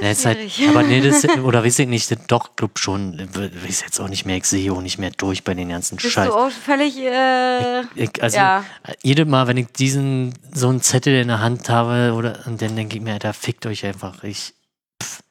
[0.01, 3.99] Ja, ist halt, aber nee, das, oder weiß ich nicht, doch, glaub schon, weiß jetzt
[3.99, 6.27] auch nicht mehr, ich sehe auch nicht mehr durch bei den ganzen Bist Scheiß.
[6.29, 8.65] du auch völlig, äh, Ich, also, Ja.
[9.03, 12.75] jedes Mal, wenn ich diesen, so einen Zettel in der Hand habe, oder, und dann
[12.75, 14.53] denke ich mir, Alter, fickt euch einfach, ich,
[15.01, 15.21] pff,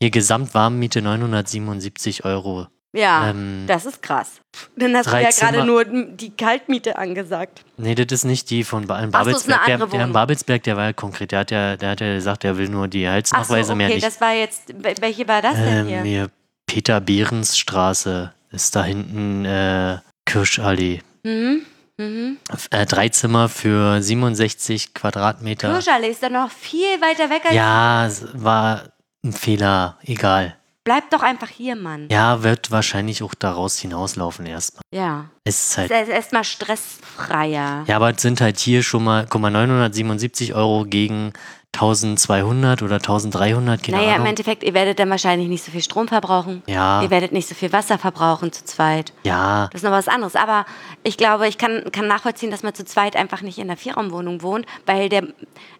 [0.00, 2.68] hier Gesamtwarmmiete 977 Euro.
[2.94, 4.40] Ja, Ähm, das ist krass.
[4.76, 7.64] Dann hast du ja gerade nur die Kaltmiete angesagt.
[7.76, 9.68] Nee, das ist nicht die von ba so, ist Babelsberg.
[9.68, 10.12] eine Der, der in.
[10.12, 12.88] Babelsberg, der war ja konkret, der hat ja, der hat ja gesagt, er will nur
[12.88, 14.06] die Ach so, Halsnachweise mehr okay, nicht.
[14.06, 16.02] das war jetzt, wel- welche war das denn Ähm, hier?
[16.02, 16.30] hier,
[16.66, 21.00] Peter Behrens Straße ist da hinten äh, Kirschallee.
[21.24, 21.66] Mhm.
[21.96, 22.38] Mhm.
[22.70, 25.72] Äh, drei Zimmer für 67 Quadratmeter.
[25.72, 28.82] Kirschallee ist dann noch viel weiter weg als Ja, es war
[29.24, 30.56] ein Fehler, egal.
[30.84, 32.08] Bleib doch einfach hier, Mann.
[32.10, 34.82] Ja, wird wahrscheinlich auch daraus hinauslaufen erstmal.
[34.92, 35.30] Ja.
[35.44, 35.90] Es ist halt.
[35.90, 37.84] Ist erstmal stressfreier.
[37.86, 41.32] Ja, aber es sind halt hier schon mal, guck mal, 977 Euro gegen
[41.74, 44.26] 1200 oder 1300, keine Naja, im Ahnung.
[44.28, 46.62] Endeffekt, ihr werdet dann wahrscheinlich nicht so viel Strom verbrauchen.
[46.66, 47.02] Ja.
[47.02, 49.12] Ihr werdet nicht so viel Wasser verbrauchen zu zweit.
[49.24, 50.36] Ja, Das ist noch was anderes.
[50.36, 50.66] Aber
[51.02, 54.42] ich glaube, ich kann, kann nachvollziehen, dass man zu zweit einfach nicht in der Vierraumwohnung
[54.42, 55.24] wohnt, weil der,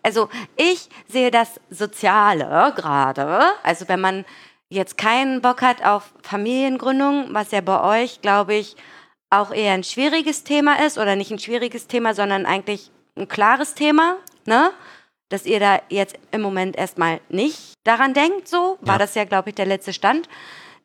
[0.03, 3.41] also ich sehe das Soziale gerade.
[3.63, 4.25] Also wenn man
[4.71, 8.77] jetzt keinen Bock hat auf Familiengründung, was ja bei euch, glaube ich,
[9.31, 13.75] auch eher ein schwieriges Thema ist oder nicht ein schwieriges Thema, sondern eigentlich ein klares
[13.75, 14.71] Thema, ne?
[15.31, 18.99] Dass ihr da jetzt im Moment erstmal nicht daran denkt, so war Ja.
[18.99, 20.29] das ja, glaube ich, der letzte Stand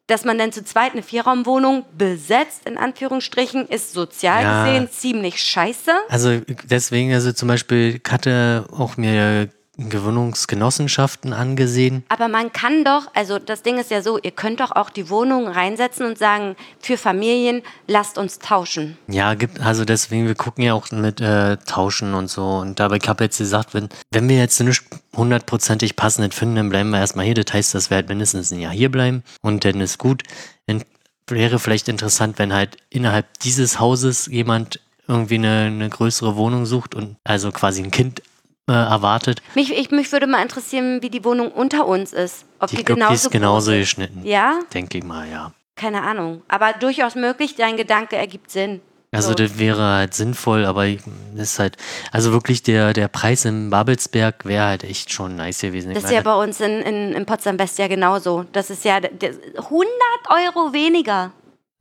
[0.10, 4.64] dass man dann zu zweit eine Vierraumwohnung besetzt, in Anführungsstrichen, ist sozial Ja.
[4.64, 5.92] gesehen ziemlich scheiße.
[6.10, 9.50] also deswegen, also zum Beispiel, hatte auch mir
[9.88, 12.04] Gewohnungsgenossenschaften angesehen.
[12.10, 15.10] Aber man kann doch, also das Ding ist ja so, ihr könnt doch auch die
[15.10, 18.98] Wohnung reinsetzen und sagen, für Familien, lasst uns tauschen.
[19.08, 22.46] Ja, gibt, also deswegen, wir gucken ja auch mit äh, Tauschen und so.
[22.46, 24.84] Und dabei, ich habe jetzt gesagt, wenn, wenn wir jetzt nicht
[25.16, 27.36] hundertprozentig passend finden, dann bleiben wir erstmal hier.
[27.36, 30.24] Das heißt, dass wir halt mindestens ein Jahr hier bleiben und dann ist gut.
[30.68, 30.84] Dann
[31.28, 36.96] wäre vielleicht interessant, wenn halt innerhalb dieses Hauses jemand irgendwie eine, eine größere Wohnung sucht
[36.96, 38.22] und also quasi ein Kind
[38.70, 39.42] äh, erwartet.
[39.56, 42.46] Mich, ich, mich würde mal interessieren, wie die Wohnung unter uns ist.
[42.60, 44.20] Ob Die, die, genauso ist genauso geschnitten.
[44.20, 44.26] ist.
[44.28, 44.60] Ja?
[44.74, 45.52] Denke ich mal, ja.
[45.76, 46.42] Keine Ahnung.
[46.48, 48.82] Aber durchaus möglich, dein Gedanke ergibt Sinn.
[49.12, 49.34] Also So.
[49.36, 50.86] das wäre halt sinnvoll, aber
[51.34, 51.78] das ist halt,
[52.12, 55.96] also wirklich der, der Preis im Babelsberg wäre halt echt schon nice gewesen.
[55.96, 58.46] Das ist ja bei uns in, in, in Potsdam-West ja genauso.
[58.52, 59.90] Das ist ja das- 100
[60.30, 61.32] Euro weniger.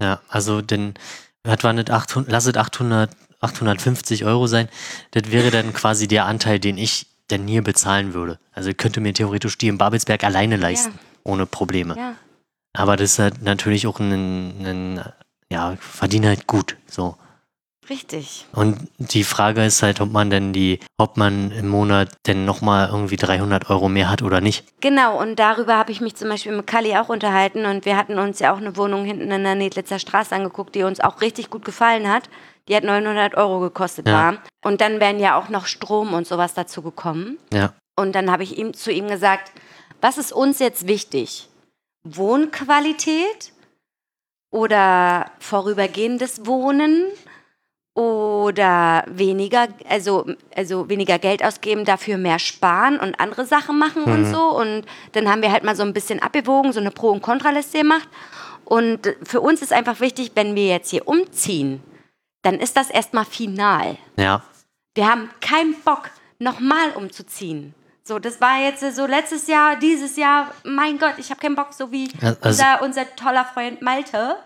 [0.02, 0.94] ja, also denn,
[1.44, 3.10] was war nicht 800, lass es 800,
[3.40, 4.68] 850 Euro sein,
[5.12, 8.38] das wäre dann quasi der Anteil, den ich denn hier bezahlen würde.
[8.52, 11.96] Also ich könnte mir theoretisch die im Babelsberg alleine leisten, ohne Probleme.
[11.96, 12.14] Ja.
[12.72, 15.04] Aber das ist halt natürlich auch ein, ein
[15.50, 17.16] ja, verdiene halt gut, so.
[17.90, 18.46] Richtig.
[18.52, 22.88] Und die Frage ist halt, ob man denn die, ob man im Monat denn nochmal
[22.90, 24.64] irgendwie 300 Euro mehr hat oder nicht.
[24.82, 28.18] Genau, und darüber habe ich mich zum Beispiel mit Kali auch unterhalten und wir hatten
[28.18, 31.48] uns ja auch eine Wohnung hinten in der Nedlitzer Straße angeguckt, die uns auch richtig
[31.48, 32.28] gut gefallen hat.
[32.68, 34.12] Die hat 900 Euro gekostet Ja.
[34.12, 34.36] war.
[34.64, 37.38] Und dann wären ja auch noch Strom und sowas dazu gekommen.
[37.52, 39.50] Ja, Und dann habe ich ihm zu ihm gesagt,
[40.00, 41.48] was ist uns jetzt wichtig?
[42.04, 43.52] Wohnqualität
[44.50, 47.06] oder vorübergehendes Wohnen
[47.94, 54.26] oder weniger, also, also weniger Geld ausgeben, dafür mehr sparen und andere Sachen machen und
[54.26, 54.56] so.
[54.56, 57.78] Und dann haben wir halt mal so ein bisschen abgewogen, so eine Pro- und Kontraliste
[57.78, 58.08] gemacht.
[58.64, 61.82] Und für uns ist einfach wichtig, wenn wir jetzt hier umziehen,
[62.48, 63.98] dann ist das erstmal final.
[64.16, 64.42] ja,
[64.94, 67.74] Wir haben keinen Bock, nochmal umzuziehen.
[68.04, 71.74] So, das war jetzt so letztes Jahr, dieses Jahr, mein Gott, ich habe keinen Bock,
[71.74, 74.36] so wie also- unser, unser toller Freund Malte,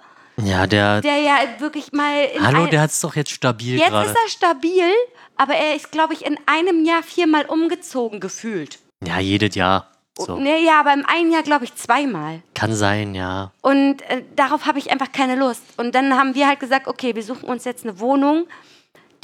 [0.42, 4.08] ja, der, der ja wirklich mal hallo, ein- der hat's doch jetzt stabil Jetzt gerade.
[4.08, 4.90] ist er stabil,
[5.36, 8.80] aber er ist, glaube ich, in einem Jahr viermal umgezogen gefühlt.
[9.06, 9.91] Ja, jedes Jahr.
[10.18, 10.36] So.
[10.36, 12.42] Nee, ja, aber im einen Jahr, glaube ich, zweimal.
[12.54, 13.50] Kann sein, ja.
[13.62, 15.62] Und äh, darauf habe ich einfach keine Lust.
[15.78, 18.46] Und dann haben wir halt gesagt, okay, wir suchen uns jetzt eine Wohnung,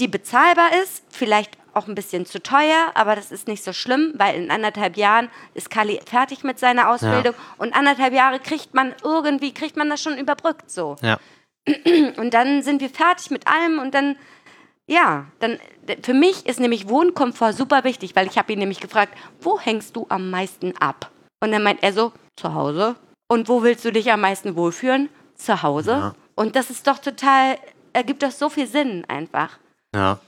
[0.01, 4.15] die bezahlbar ist, vielleicht auch ein bisschen zu teuer, aber das ist nicht so schlimm,
[4.17, 8.95] weil in anderthalb Jahren ist Kali fertig mit seiner Ausbildung und anderthalb Jahre kriegt man
[9.05, 10.97] irgendwie, kriegt man das schon überbrückt so.
[11.03, 11.19] Ja,
[12.17, 14.17] Und dann sind wir fertig mit allem und dann,
[14.89, 15.59] ja, dann,
[16.03, 19.95] für mich ist nämlich Wohnkomfort super wichtig, weil ich habe ihn nämlich gefragt, wo hängst
[19.95, 21.11] du am meisten ab?
[21.41, 22.97] Und dann meint er so, zu Hause.
[23.29, 25.11] Und wo willst du dich am meisten wohlfühlen?
[25.35, 25.91] Zu Hause.
[25.91, 26.15] Ja.
[26.35, 27.59] Und das ist doch total,
[27.93, 29.59] ergibt doch so viel Sinn einfach.
[29.95, 30.19] ja.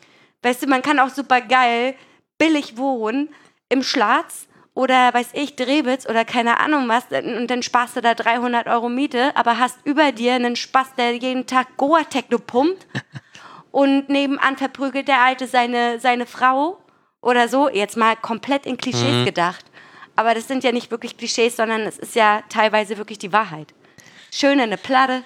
[0.43, 1.95] Weißt du, man kann auch super geil
[2.39, 3.29] billig wohnen
[3.69, 8.15] im Schlatz oder weiß ich, Drehwitz oder keine Ahnung was und dann sparst du da
[8.15, 12.87] 300 Euro Miete, aber hast über dir einen Spaß, der jeden Tag Goa-Techno pumpt
[13.71, 16.79] und nebenan verprügelt der Alte seine, seine Frau
[17.21, 17.69] oder so.
[17.69, 19.65] Jetzt mal komplett in Klischees gedacht.
[20.17, 23.73] Aber das sind ja nicht wirklich Klischees, sondern es ist ja teilweise wirklich die Wahrheit.
[24.33, 25.23] Schön in eine Platte,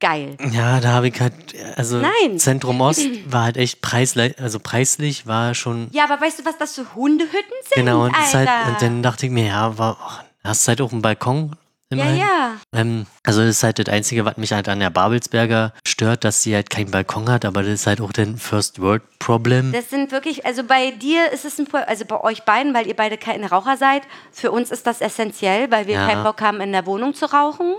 [0.00, 0.36] geil.
[0.52, 1.34] Ja, da habe ich halt,
[1.76, 2.38] also Nein.
[2.38, 3.00] Zentrum Ost
[3.32, 6.94] war halt echt preislich, also preislich war schon, Ja, aber weißt du, was das für
[6.94, 7.76] Hundehütten sind?
[7.76, 8.38] genau, und, Alter?
[8.64, 11.56] halt, und dann dachte ich mir, ja, war, ach, hast du halt auch einen Balkon
[11.90, 12.16] immerhin.
[12.18, 12.52] ja.
[12.74, 16.42] Ähm, also das ist halt das Einzige, was mich halt an der Babelsberger stört, dass
[16.42, 19.72] sie halt keinen Balkon hat, aber das ist halt auch den First World Problem.
[19.72, 22.86] Das sind wirklich, also bei dir ist es ein, Pro- also bei euch beiden, weil
[22.86, 26.06] ihr beide keine Raucher seid, für uns ist das essentiell, weil wir Ja.
[26.06, 27.74] keinen Bock haben, in der Wohnung zu rauchen.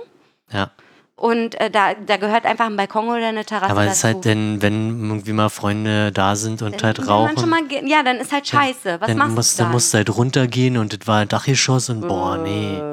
[0.51, 0.71] Ja.
[1.19, 4.23] Und äh, da, da gehört einfach ein Balkon oder eine Terrasse Aber es ist halt
[4.23, 8.17] denn, wenn irgendwie mal Freunde da sind und halt Wenn man rauchen, mal ja, dann
[8.17, 9.01] ist halt scheiße.
[9.01, 9.71] Was dann machst musst, du dann dann?
[9.73, 12.83] musst du halt runtergehen und das war ein Dachgeschoss und boah, nee.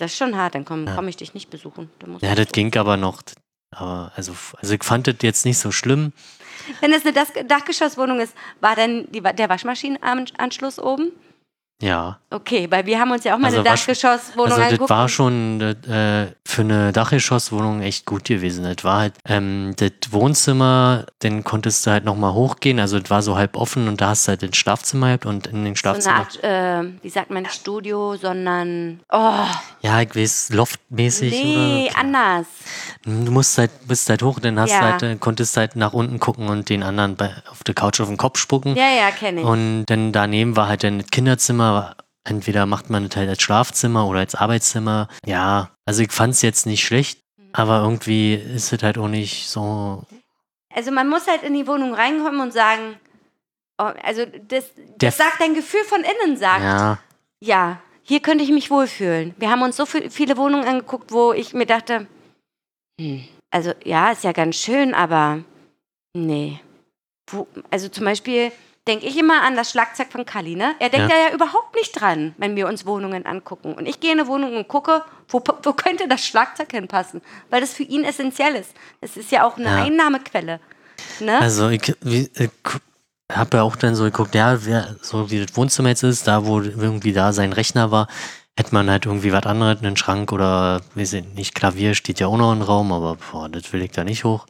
[0.00, 1.90] Das ist schon hart, dann komme komm ich dich nicht besuchen.
[2.22, 3.22] Ja, das ging aber noch.
[3.70, 6.14] Aber also, also ich fand das jetzt nicht so schlimm.
[6.80, 7.12] Wenn es eine
[7.46, 11.12] Dachgeschosswohnung ist, war dann die, der Waschmaschinenanschluss oben?
[11.82, 12.18] Ja.
[12.32, 15.60] Okay, weil wir haben uns ja auch mal Also eine Dachgeschosswohnung Also das war schon
[15.60, 18.62] äh, für eine Dachgeschosswohnung echt gut gewesen.
[18.64, 22.78] Das war halt ähm, das Wohnzimmer, dann konntest du halt nochmal hochgehen.
[22.78, 25.48] Also das war so halb offen und da hast du halt das Schlafzimmer gehabt und
[25.48, 26.16] in den so eine Schlafzimmer.
[26.16, 29.46] Art, äh, wie sagt man, Studio, sondern, oh,
[29.80, 31.98] ja, ich weiß, loftmäßig nee, oder.
[31.98, 32.46] anders.
[33.04, 34.80] Du musst halt, bist halt hoch, dann hast Ja.
[34.80, 38.00] du halt, äh, konntest halt nach unten gucken und den anderen bei, auf der Couch
[38.00, 38.76] auf den Kopf spucken.
[38.76, 39.46] Ja, ja, kenne ich.
[39.46, 41.69] Und dann daneben war halt dann das Kinderzimmer.
[42.24, 45.08] Entweder macht man das halt als Schlafzimmer oder als Arbeitszimmer.
[45.24, 47.48] Ja, also ich fand es jetzt nicht schlecht, Mhm.
[47.54, 50.04] aber irgendwie ist es halt auch nicht so.
[50.74, 52.96] Also man muss halt in die Wohnung reinkommen und sagen,
[53.78, 54.66] oh, also das,
[54.98, 56.98] das sagt dein Gefühl von innen, sagt, ja.
[57.42, 59.34] Ja, hier könnte ich mich wohlfühlen.
[59.38, 62.06] Wir haben uns so viel, viele Wohnungen angeguckt, wo ich mir dachte,
[63.00, 65.42] hm, also ja, ist ja ganz schön, aber
[66.14, 66.60] nee.
[67.30, 68.52] Wo, also zum Beispiel
[68.90, 70.74] denke ich immer an das Schlagzeug von Kali, ne?
[70.80, 71.16] Er denkt Ja.
[71.16, 71.28] ja.
[71.28, 73.74] ja überhaupt nicht dran, wenn wir uns Wohnungen angucken.
[73.74, 77.22] Und ich gehe in eine Wohnung und gucke, wo, wo könnte das Schlagzeug hinpassen?
[77.50, 78.74] Weil das für ihn essentiell ist.
[79.00, 79.84] Es ist ja auch eine Ja.
[79.84, 80.58] Einnahmequelle.
[81.20, 81.38] Ne?
[81.38, 82.50] also ich, ich
[83.32, 86.44] habe ja auch dann so geguckt, ja, wer, so wie das Wohnzimmer jetzt ist, da
[86.44, 88.08] wo irgendwie da sein Rechner war,
[88.56, 92.26] hätte man halt irgendwie was anderes, einen Schrank oder, weiß ich nicht, Klavier steht ja
[92.26, 94.46] auch noch im Raum, aber boah, das will ich da nicht hoch.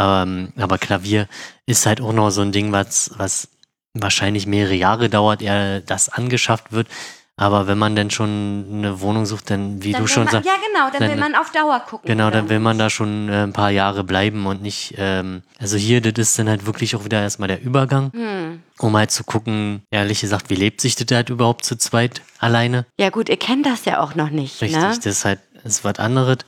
[0.00, 1.28] Ähm, aber Klavier
[1.66, 3.48] ist halt auch noch so ein Ding, was, was
[3.94, 6.88] wahrscheinlich mehrere Jahre dauert, ehe das angeschafft wird.
[7.34, 10.52] Aber wenn man dann schon eine Wohnung sucht, dann, wie Dann du schon sagst, Ja,
[10.66, 12.06] genau, dann, dann- will man auf Dauer gucken.
[12.06, 15.78] Genau, dann will man da schon äh, ein paar Jahre bleiben und nicht, ähm, also
[15.78, 18.62] hier, das ist dann halt wirklich auch wieder erstmal der Übergang, Hm.
[18.78, 22.84] um halt zu gucken, ehrlich gesagt, wie lebt sich das halt überhaupt zu zweit alleine?
[23.00, 24.60] Ja, gut, ihr kennt das ja auch noch nicht.
[24.60, 24.88] Richtig, Ne?
[24.94, 26.38] das ist halt, das ist was anderes.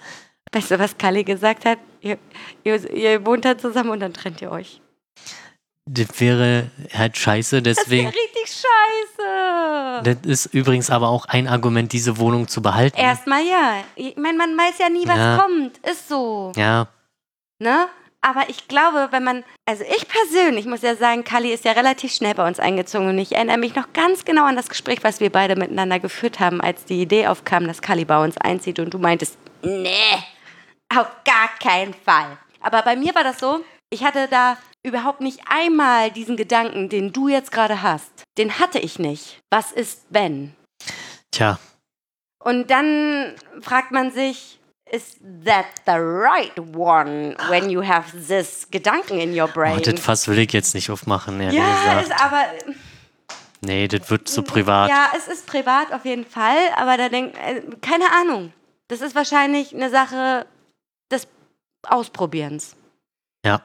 [0.53, 1.79] Weißt du, was Kali gesagt hat?
[2.03, 2.19] Ihr,
[2.63, 4.81] ihr, ihr wohnt da zusammen und dann trennt ihr euch.
[5.87, 10.03] Das wäre halt scheiße, Das deswegen, wäre richtig scheiße.
[10.03, 12.97] das ist übrigens aber auch ein Argument, diese Wohnung zu behalten.
[12.99, 13.85] Erstmal ja.
[13.95, 15.39] Ich meine, man weiß ja nie, was Ja.
[15.39, 15.79] kommt.
[15.87, 16.53] Ist so.
[16.57, 16.89] Ja,
[17.61, 17.87] Ne?
[18.21, 22.13] Aber ich glaube, wenn man, also ich persönlich muss ja sagen, Kali ist ja relativ
[22.13, 25.21] schnell bei uns eingezogen und ich erinnere mich noch ganz genau an das Gespräch, was
[25.21, 28.93] wir beide miteinander geführt haben, als die Idee aufkam, dass Kali bei uns einzieht und
[28.95, 30.17] du meintest, nee,
[30.89, 32.39] auf gar keinen Fall.
[32.63, 33.61] Aber bei mir war das so,
[33.91, 38.11] ich hatte da überhaupt nicht einmal diesen Gedanken, den du jetzt gerade hast.
[38.39, 39.41] Den hatte ich nicht.
[39.51, 40.55] Was ist, wenn?
[41.33, 41.59] tja,
[42.39, 44.61] Und dann fragt man sich,
[44.91, 49.79] is that the right one when you have this Gedanken in your brain?
[49.79, 52.09] oh, das Fass will ich jetzt nicht aufmachen, ehrlich ja, gesagt.
[52.09, 52.45] ist aber
[53.63, 54.91] Nee, das wird zu privat.
[54.91, 58.53] ja, es ist privat auf jeden Fall, aber da denk, äh, keine Ahnung.
[58.89, 60.47] Das ist wahrscheinlich eine Sache
[61.11, 61.27] des
[61.89, 62.77] Ausprobierens.
[63.45, 63.63] Ja.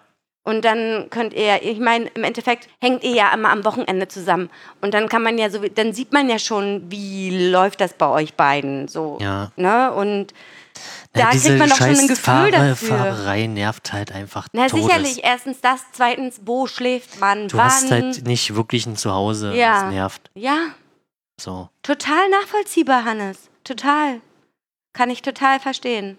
[0.50, 4.50] Und dann könnt ihr, ich meine, im Endeffekt hängt ihr ja immer am Wochenende zusammen.
[4.82, 8.08] Und dann kann man ja so, dann sieht man ja schon, wie läuft das bei
[8.08, 9.20] euch beiden so.
[9.22, 9.52] Ja.
[9.58, 9.94] Ne?
[9.94, 10.34] Und
[11.16, 12.88] Ja, da diese kriegt man doch schon ein Gefühl Fahre- dafür.
[12.98, 14.86] Fahrerei nervt halt einfach Na Todes.
[14.86, 17.66] sicherlich, erstens das, zweitens, wo schläft man, Du wann.
[17.66, 19.84] hast halt nicht wirklich ein Zuhause, Ja.
[19.84, 20.32] das nervt.
[20.34, 20.58] ja,
[21.40, 21.70] So.
[21.84, 23.50] total nachvollziehbar, Hannes.
[23.64, 24.20] Total.
[24.94, 26.18] Kann ich total verstehen.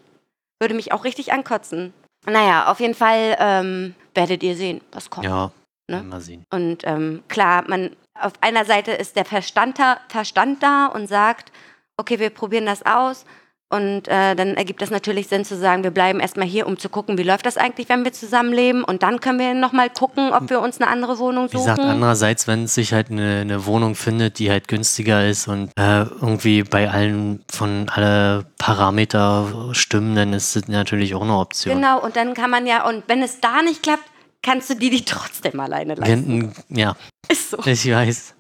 [0.60, 1.92] Würde mich auch richtig ankotzen.
[2.26, 5.26] Naja, auf jeden Fall ähm, werdet ihr sehen, was kommt.
[5.26, 5.50] Ja,
[5.90, 6.02] Ne?
[6.04, 6.44] mal sehen.
[6.52, 11.50] Und ähm, klar, man auf einer Seite ist der Verstand da, Verstand da und sagt,
[11.96, 13.24] okay, wir probieren das aus.
[13.72, 16.88] Und äh, dann ergibt das natürlich Sinn zu sagen, wir bleiben erstmal hier, um zu
[16.88, 18.82] gucken, wie läuft das eigentlich, wenn wir zusammenleben.
[18.82, 21.76] Und dann können wir nochmal gucken, ob wir uns eine andere Wohnung Wie suchen.
[21.76, 25.70] gesagt, andererseits, wenn es sich halt eine, eine Wohnung findet, die halt günstiger ist und
[25.78, 31.76] äh, irgendwie bei allen von alle Parameter stimmen, dann ist das natürlich auch eine Option.
[31.76, 34.02] Genau, und dann kann man ja, und wenn es da nicht klappt,
[34.42, 36.40] kannst du die, die trotzdem alleine lassen.
[36.40, 36.96] Gen- Ja,
[37.28, 37.58] Ist so.
[37.64, 38.34] ich weiß.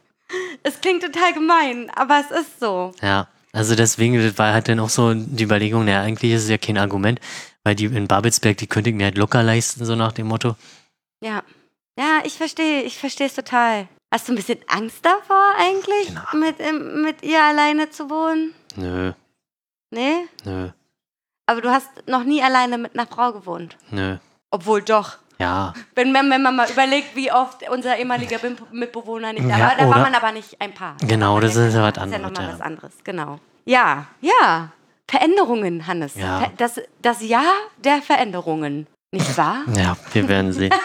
[0.64, 2.92] Es klingt total gemein, aber es ist so.
[3.00, 6.58] Ja, also deswegen war halt dann auch so die Überlegung, naja, eigentlich ist es ja
[6.58, 7.20] kein Argument,
[7.64, 10.56] weil die in Babelsberg, die könnte ich mir halt locker leisten, so nach dem Motto.
[11.22, 11.42] Ja.
[11.98, 13.88] Ja, ich verstehe, ich verstehe es total.
[14.12, 16.22] Hast du ein bisschen Angst davor eigentlich, Genau.
[16.46, 18.54] mit, ähm, mit ihr alleine zu wohnen?
[18.76, 19.12] Nö,
[19.92, 20.26] Nee?
[20.44, 20.70] nö,
[21.46, 23.76] Aber du hast noch nie alleine mit einer Frau gewohnt.
[23.90, 24.16] nö.
[24.52, 25.18] Obwohl doch.
[25.40, 28.38] Ja, Wenn, man- wenn man mal überlegt, wie oft unser ehemaliger
[28.72, 30.96] Mitbewohner nicht da Ja, war, da war man aber nicht ein Paar.
[31.06, 32.54] Genau, das ist ja was Das ist ja anderes, nochmal ja.
[32.54, 33.38] was anderes, genau.
[33.64, 34.68] Ja, ja.
[35.08, 36.14] Veränderungen, Hannes.
[36.14, 36.46] Ja.
[36.56, 38.86] Das, das Jahr der Veränderungen.
[39.12, 39.62] Nicht wahr?
[39.74, 40.72] ja, wir werden sehen.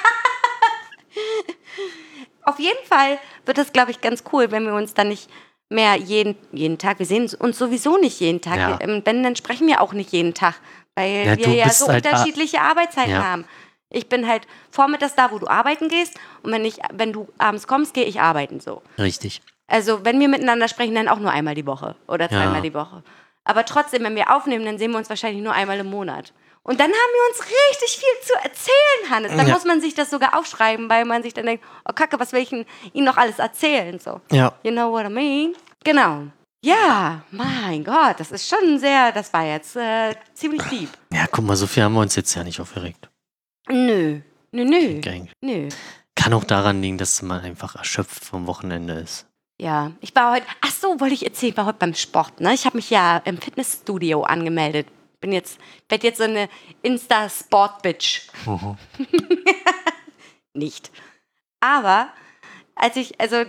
[2.44, 5.30] Auf jeden Fall wird es, glaube ich, ganz cool, wenn wir uns dann nicht
[5.70, 8.58] mehr jeden, jeden Tag, wir sehen uns sowieso nicht jeden Tag.
[8.58, 8.70] Ja.
[8.80, 10.56] Wir, ähm, wenn, dann sprechen wir auch nicht jeden Tag,
[10.96, 13.46] weil Ja, wir ja so halt unterschiedliche Arbeitszeiten haben.
[13.90, 17.68] Ich bin halt vormittags da, wo du arbeiten gehst und wenn, ich, wenn du abends
[17.68, 18.82] kommst, gehe ich arbeiten so.
[18.98, 19.42] Richtig.
[19.68, 22.38] Also, wenn wir miteinander sprechen, dann auch nur einmal die Woche oder Ja.
[22.38, 23.04] zweimal die Woche.
[23.44, 26.34] Aber trotzdem, wenn wir aufnehmen, dann sehen wir uns wahrscheinlich nur einmal im Monat.
[26.64, 29.32] Und dann haben wir uns richtig viel zu erzählen, Hannes.
[29.38, 29.54] Dann Ja.
[29.54, 32.42] muss man sich das sogar aufschreiben, weil man sich dann denkt, oh Kacke, was will
[32.42, 34.00] ich Ihnen noch alles erzählen?
[34.00, 34.20] So.
[34.32, 34.54] Ja.
[34.64, 35.56] You know what I mean?
[35.84, 36.24] Genau.
[36.64, 40.90] Ja, mein Gott, das ist schon sehr, das war jetzt äh, ziemlich deep.
[41.14, 43.08] Ja, guck mal, so viel haben wir uns jetzt ja nicht aufgeregt.
[43.70, 44.20] Nö,
[44.52, 45.02] nö, nö,
[45.42, 45.70] nö.
[46.16, 49.26] Kann auch daran liegen, dass man einfach erschöpft vom Wochenende ist.
[49.60, 52.54] Ja, ich war heute, ach so, wollte ich erzählen, ich war heute beim Sport, ne?
[52.54, 54.88] Ich habe mich ja im Fitnessstudio angemeldet.
[55.22, 55.60] Bin jetzt,
[55.90, 56.50] werde jetzt so eine
[56.82, 58.28] Insta-Sport-Bitch.
[60.54, 60.92] Nicht.
[61.60, 62.10] Aber
[62.76, 63.44] als ich, also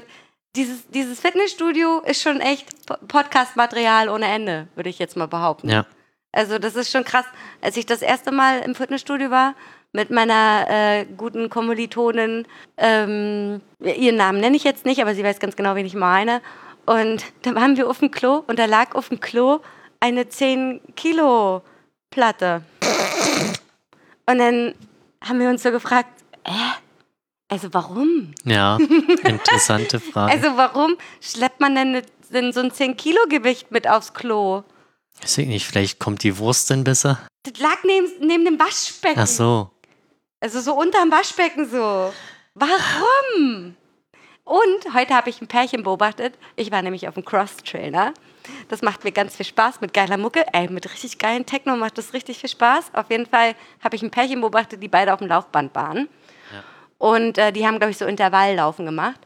[0.55, 5.69] dieses, dieses Fitnessstudio ist schon echt Po- Podcast-Material ohne Ende, würde ich jetzt mal behaupten.
[5.69, 5.87] Ja.
[6.33, 7.27] Also das ist schon krass.
[7.61, 9.55] Als ich das erste Mal im Fitnessstudio war,
[9.97, 15.40] mit meiner äh, guten Kommilitonin, ähm, ihren Namen nenne ich jetzt nicht, aber sie weiß
[15.40, 16.42] ganz genau, wen ich meine.
[16.84, 19.61] Und da waren wir auf dem Klo und da lag auf dem Klo
[19.99, 21.62] eine 10 Kilo
[22.11, 22.62] Platte.
[24.26, 24.74] Und dann
[25.24, 26.11] haben wir uns so gefragt,
[26.44, 26.51] äh,
[27.49, 28.34] also warum?
[28.44, 28.76] Ja,
[29.24, 30.30] interessante Frage.
[30.30, 34.62] Also warum schleppt man denn, denn so ein 10 Kilo Gewicht mit aufs Klo?
[35.22, 37.18] Weiß ich nicht, vielleicht kommt die Wurst denn besser?
[37.44, 39.18] Das lag neben, neben dem Waschbecken.
[39.18, 39.70] Ach so.
[40.47, 42.12] Also so unterm Waschbecken so.
[42.55, 43.74] Warum?
[44.44, 46.34] Und heute habe ich ein Pärchen beobachtet.
[46.55, 48.14] Ich war nämlich auf dem Cross-Trainer.
[48.68, 50.47] Das macht mir ganz viel Spaß mit geiler Mucke.
[50.53, 52.92] Ey, mit richtig geilen Techno macht das richtig viel Spaß.
[52.94, 56.09] Auf jeden Fall habe ich ein Pärchen beobachtet, die beide auf dem Laufband waren.
[56.99, 59.18] Und äh, die haben, glaube ich, so Intervalllaufen gemacht.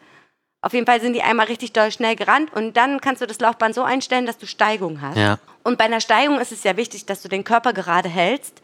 [0.63, 3.41] Auf jeden Fall sind die einmal richtig doll schnell gerannt und dann kannst du das
[3.41, 5.19] Laufband so einstellen, dass du Steigung hast.
[5.19, 5.39] Ja.
[5.65, 8.63] Und bei einer Steigung ist es ja wichtig, dass du den Körper gerade hältst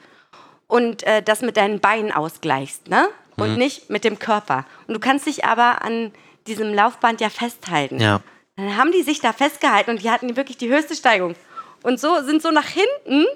[0.67, 3.09] und äh, das mit deinen Beinen ausgleichst, ne?
[3.39, 4.65] Und nicht mit dem Körper.
[4.87, 6.11] Und du kannst dich aber an
[6.47, 8.01] diesem Laufband ja festhalten.
[8.01, 8.21] Ja.
[8.57, 11.35] Dann haben die sich da festgehalten und die hatten wirklich die höchste Steigung.
[11.83, 13.27] Und so sind so nach hinten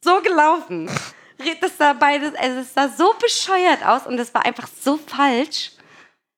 [0.00, 0.90] so gelaufen.
[1.60, 5.72] Das sah beides, also es sah so bescheuert aus und es war einfach so falsch.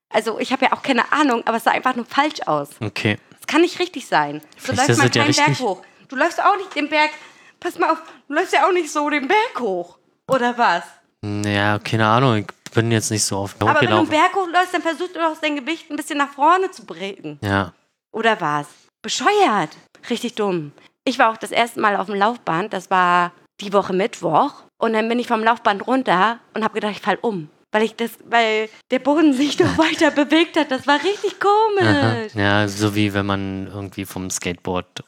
[0.08, 2.70] Also ich habe ja auch keine Ahnung, aber es sah einfach nur falsch aus.
[2.80, 3.18] Okay.
[3.30, 4.40] Das kann nicht richtig sein.
[4.56, 5.82] So Vielleicht läuft man es ja keinen Berg hoch.
[6.08, 7.10] Du läufst auch nicht den Berg,
[7.60, 9.98] pass mal auf, du läufst ja auch nicht so den Berg hoch.
[10.30, 10.84] Oder was?
[11.44, 12.46] Ja, keine Ahnung.
[12.66, 14.08] Ich bin jetzt nicht so oft Aber wenn du einen.
[14.08, 17.38] Berg hochläufst, dann versuchst du doch dein Gewicht ein bisschen nach vorne zu bringen.
[17.42, 17.72] Ja.
[18.12, 18.66] Oder was?
[19.02, 19.70] Bescheuert.
[20.10, 20.72] Richtig dumm.
[21.04, 22.72] Ich war auch das erste Mal auf dem Laufband.
[22.72, 24.52] Das war die Woche Mittwoch.
[24.78, 27.48] Und dann bin ich vom Laufband runter und habe gedacht, ich fall um.
[27.72, 30.70] Weil, ich das, weil der Boden sich noch weiter bewegt hat.
[30.70, 32.12] Das war richtig Aha.
[32.12, 32.34] komisch.
[32.34, 35.04] Ja, so wie wenn man irgendwie vom Skateboard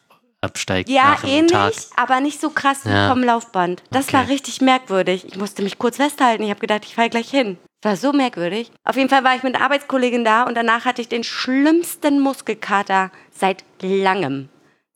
[0.46, 1.74] absteigt Ja, ähnlich, Tag.
[1.96, 3.10] aber nicht so krass wie Ja.
[3.10, 3.82] vom Laufband.
[3.90, 4.16] Das Okay.
[4.16, 5.26] war richtig merkwürdig.
[5.26, 6.42] Ich musste mich kurz festhalten.
[6.42, 7.58] Ich habe gedacht, ich fall gleich hin.
[7.82, 8.72] War so merkwürdig.
[8.84, 12.20] Auf jeden Fall war ich mit einer Arbeitskollegin da und danach hatte ich den schlimmsten
[12.20, 14.48] Muskelkater seit langem.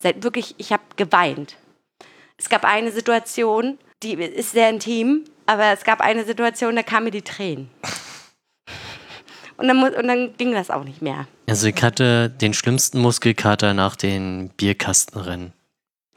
[0.02, 1.56] Seit wirklich, ich habe geweint.
[2.38, 7.04] Es gab eine Situation, die ist sehr intim, aber es gab eine Situation, da kamen
[7.04, 7.70] mir die Tränen.
[9.60, 11.26] Und dann, und dann ging das auch nicht mehr.
[11.46, 15.52] Also ich hatte den schlimmsten Muskelkater nach den Bierkastenrennen.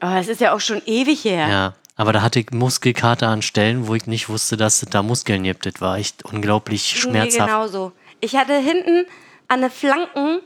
[0.00, 1.48] Aber es ist ja auch schon ewig her.
[1.48, 1.74] Ja.
[1.96, 5.42] Aber da hatte ich Muskelkater an Stellen, wo ich nicht wusste, dass es da Muskeln
[5.42, 5.66] gibt.
[5.66, 7.48] Das war echt unglaublich Ging mir schmerzhaft.
[7.48, 7.92] genauso.
[8.20, 9.06] Ich hatte hinten
[9.48, 10.40] an den Flanken,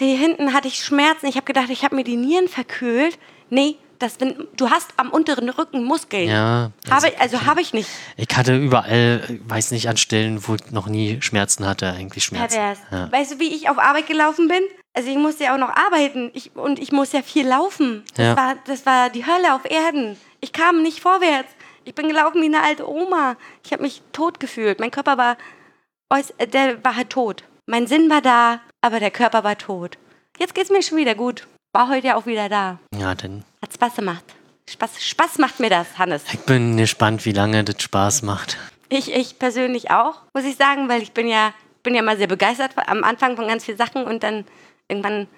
[0.00, 1.26] hier hinten hatte ich Schmerzen.
[1.26, 3.18] Ich habe gedacht, ich habe mir die Nieren verkühlt.
[3.48, 6.28] Nee, das, wenn, du hast am unteren Rücken Muskeln.
[6.28, 6.72] Ja.
[6.90, 7.88] Habe, ich- also habe ich nicht.
[8.16, 12.58] Ich hatte überall, weiß nicht, an Stellen, wo ich noch nie Schmerzen hatte, eigentlich Schmerzen.
[12.90, 13.12] Ja.
[13.12, 14.62] Weißt du, wie ich auf Arbeit gelaufen bin?
[14.94, 18.02] Also ich musste ja auch noch arbeiten ich, und ich muss ja viel laufen.
[18.16, 18.36] Das, Ja.
[18.36, 20.16] war, das war die Hölle auf Erden.
[20.40, 21.48] Ich kam nicht vorwärts.
[21.84, 23.36] Ich bin gelaufen wie eine alte Oma.
[23.64, 24.80] Ich habe mich tot gefühlt.
[24.80, 25.36] Mein Körper war,
[26.38, 27.44] äh, der war halt tot.
[27.66, 29.96] Mein Sinn war da, aber der Körper war tot.
[30.38, 31.46] Jetzt geht's mir schon wieder gut.
[31.72, 32.78] War heute ja auch wieder da.
[32.98, 33.44] Ja, dann.
[33.62, 34.24] Hat Spaß gemacht.
[34.68, 36.22] Spaß, Spaß macht mir das, Hannes.
[36.32, 38.56] Ich bin gespannt, wie lange das Spaß macht.
[38.88, 41.52] Ich, ich persönlich auch, muss ich sagen, weil ich bin ja,
[41.82, 44.44] bin ja mal sehr begeistert am Anfang von ganz vielen Sachen und dann
[44.88, 45.28] irgendwann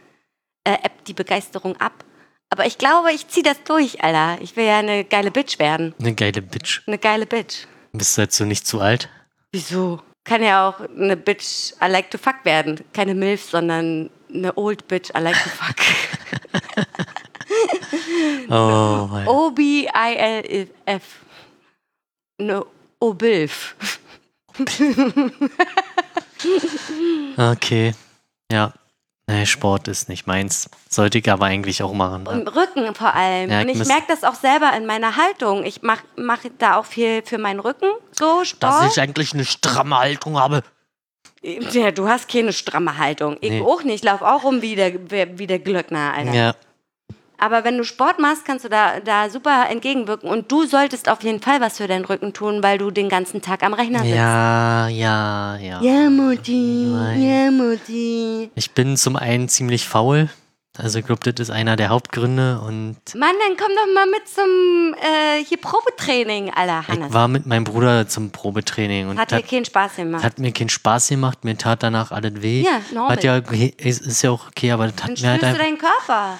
[0.64, 2.04] äh, ebbt die Begeisterung ab.
[2.50, 4.40] Aber ich glaube, ich ziehe das durch, Alter.
[4.42, 5.94] Ich will ja eine geile Bitch werden.
[5.98, 6.82] Eine geile Bitch.
[6.86, 7.66] Eine geile Bitch.
[7.92, 9.08] Bist du dazu nicht zu alt?
[9.52, 10.02] Wieso?
[10.24, 12.80] Kann ja auch eine Bitch I like to fuck werden.
[12.92, 15.76] Keine Milf, sondern eine old Bitch I like to fuck.
[18.48, 19.26] Oh, mein.
[19.28, 21.02] O-B-I-L-F.
[22.38, 22.64] Eine
[23.00, 23.74] Obilf.
[27.36, 27.94] Okay.
[28.50, 28.72] Ja.
[29.28, 30.68] Nee, Sport ist nicht meins.
[30.90, 32.26] Sollte ich aber eigentlich auch machen.
[32.26, 33.50] Im Rücken vor allem.
[33.50, 35.64] Ja, und ich ich muss- merke das auch selber in meiner Haltung.
[35.64, 37.88] Ich mache mach da auch viel für meinen Rücken.
[38.18, 38.62] So, Sport.
[38.62, 40.62] Dass ich eigentlich eine stramme Haltung habe.
[41.42, 43.36] Ja, du hast keine stramme Haltung.
[43.40, 43.60] Ich Nee.
[43.62, 43.96] auch nicht.
[43.96, 44.92] Ich laufe auch rum wie der,
[45.38, 46.32] wie der Glöckner, Alter.
[46.34, 46.54] Ja,
[47.42, 50.30] Aber wenn du Sport machst, kannst du da, da super entgegenwirken.
[50.30, 53.42] Und du solltest auf jeden Fall was für deinen Rücken tun, weil du den ganzen
[53.42, 54.14] Tag am Rechner sitzt.
[54.14, 55.82] ja, ja, ja.
[55.82, 56.86] Ja, Mutti.
[56.86, 57.20] Nein.
[57.20, 58.48] Ja, Mutti.
[58.54, 60.28] Ich bin zum einen ziemlich faul.
[60.78, 62.60] Also ich glaube, das ist einer der Hauptgründe.
[62.60, 67.08] Und Mann, dann komm doch mal mit zum äh, hier Probetraining, Alter, Hannes.
[67.08, 70.22] ich war mit meinem Bruder zum Probetraining und Hat dir keinen Spaß gemacht.
[70.22, 71.44] hat mir keinen Spaß gemacht.
[71.44, 72.62] Mir tat danach alles weh.
[72.62, 73.16] Ja, normal.
[73.16, 76.38] Hat ja, ist, ist ja auch okay, aber das hat mir halt du deinen Körper.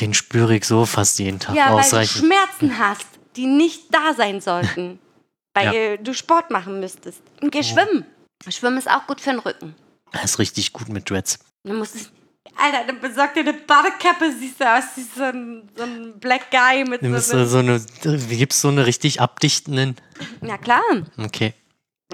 [0.00, 2.24] Den spüre ich so fast jeden Tag Ja, weil du ausreichend.
[2.24, 4.98] Schmerzen hast, die nicht da sein sollten.
[5.54, 7.22] weil du Sport machen müsstest.
[7.40, 8.04] Und geh schwimmen.
[8.48, 9.74] Schwimmen ist auch gut für den Rücken.
[10.12, 11.38] Das ist richtig gut mit Dreads.
[11.64, 12.10] Du musst es.
[12.56, 16.50] Alter, dann besorg dir eine Badekappe, siehst du aus wie so ein, so ein Black
[16.50, 19.96] Guy mit Du so, so eine, gibt's so eine richtig abdichtenden?
[20.40, 20.82] Na klar.
[21.18, 21.54] Okay.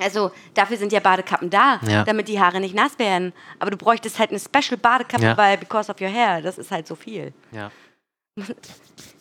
[0.02, 2.02] Also dafür sind ja Badekappen da, Ja.
[2.04, 3.32] damit die Haare nicht nass werden.
[3.60, 5.36] Aber du bräuchtest halt eine Special Badekappe, Ja.
[5.36, 7.32] weil because of your hair, das ist halt so viel.
[7.52, 7.70] Ja.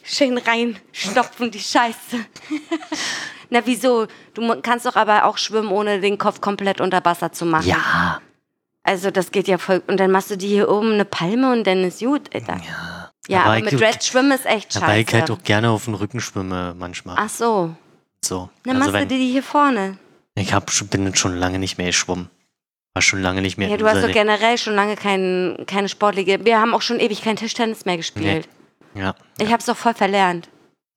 [0.03, 2.25] Schön reinstopfen, die Scheiße.
[3.51, 4.07] Na wieso?
[4.33, 7.67] Du kannst doch aber auch schwimmen, ohne den Kopf komplett unter Wasser zu machen.
[7.67, 8.19] Ja.
[8.81, 9.83] Also das geht ja voll.
[9.87, 12.57] Und dann machst du dir hier oben eine Palme und dann ist gut, Alter.
[12.57, 13.11] Ja.
[13.29, 15.33] Ja, aber, ich- mit Dreads schwimmen ist echt Weil ich halt scheiße.
[15.33, 17.15] auch gerne auf den Rücken schwimme manchmal.
[17.17, 17.73] Ach so.
[18.25, 18.49] So.
[18.63, 19.97] Dann Also machst du dir die hier vorne.
[20.35, 22.29] Ich hab, schon- bin schon lange nicht mehr geschwommen.
[22.95, 26.43] War schon lange nicht mehr Ja, du hast doch generell schon lange kein, keine Sportliche.
[26.45, 28.47] Wir haben auch schon ewig kein Tischtennis mehr gespielt.
[28.93, 29.15] Ja.
[29.39, 30.49] Ich hab's doch voll verlernt.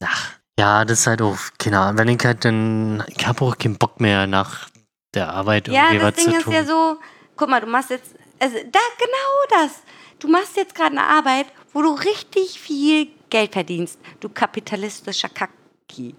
[0.05, 0.33] Ach.
[0.59, 3.77] Ja, das ist halt auch, keine Ahnung, wenn ich halt dann, ich habe auch keinen
[3.77, 4.69] Bock mehr nach
[5.15, 6.53] der Arbeit Ja, irgendwie das was Ding zu ist tun.
[6.55, 6.97] ja so,
[7.37, 9.83] guck mal, du machst jetzt, also da genau das.
[10.19, 13.99] Du machst jetzt gerade eine Arbeit, wo du richtig viel Geld verdienst.
[14.21, 16.15] Du kapitalistischer Kaki.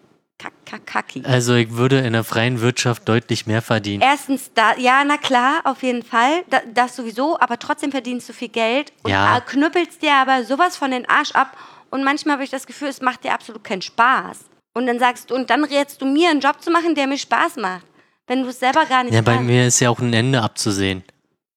[0.66, 1.24] Kakaki.
[1.26, 4.02] also ich würde in der freien Wirtschaft deutlich mehr verdienen.
[4.04, 8.34] Erstens, da, ja, na klar, auf jeden Fall, da, das sowieso, aber trotzdem verdienst du
[8.34, 9.38] viel Geld und Ja.
[9.38, 11.58] äh, knüppelst dir aber sowas von den Arsch ab
[11.90, 14.40] und manchmal habe ich das Gefühl, es macht dir absolut keinen Spaß.
[14.76, 17.18] Und dann sagst du, und dann rätst du mir, einen Job zu machen, der mir
[17.18, 17.86] Spaß macht,
[18.28, 19.48] wenn du es selber gar nicht Ja, bei kannst.
[19.48, 21.04] mir ist ja auch ein Ende abzusehen.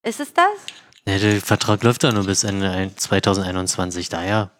[0.07, 0.47] Ist es das?
[1.07, 4.09] Ja, der Vertrag läuft ja nur bis Ende ein- 2021.
[4.09, 4.51] Daher,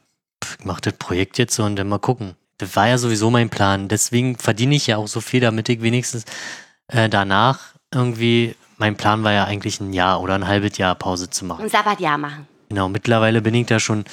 [0.45, 2.35] pff, ich mach das Projekt jetzt so und dann mal gucken.
[2.61, 3.89] Das war ja sowieso mein Plan.
[3.89, 6.25] Deswegen verdiene ich ja auch so viel, damit ich wenigstens
[6.89, 7.61] äh, danach
[7.93, 11.63] irgendwie, mein Plan war ja eigentlich ein Jahr oder ein halbes Jahr Pause zu machen.
[11.65, 12.47] Ein Sabbatjahr machen.
[12.69, 14.05] Genau, mittlerweile bin ich da schon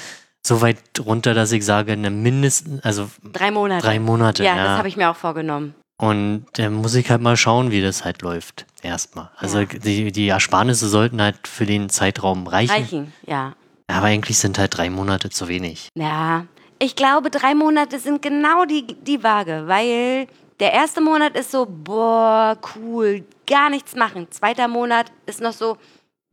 [0.45, 3.85] so weit runter, dass ich sage, eine mindestens, also Drei Monate.
[3.85, 4.43] drei Monate.
[4.43, 5.75] ja, Ja, das habe ich mir auch vorgenommen.
[5.99, 8.65] Und dann muss ich halt mal schauen, wie das halt läuft.
[8.83, 9.29] Erstmal.
[9.35, 9.65] Also Ja.
[9.65, 12.71] die, die Ersparnisse sollten halt für den Zeitraum reichen.
[12.71, 13.53] Reichen, ja.
[13.87, 15.89] Aber eigentlich sind halt drei Monate zu wenig.
[15.95, 16.45] Ja,
[16.79, 20.27] ich glaube, drei Monate sind genau die, die Waage, weil
[20.59, 24.27] der erste Monat ist so, boah, cool, gar nichts machen.
[24.31, 25.77] Zweiter Monat ist noch so,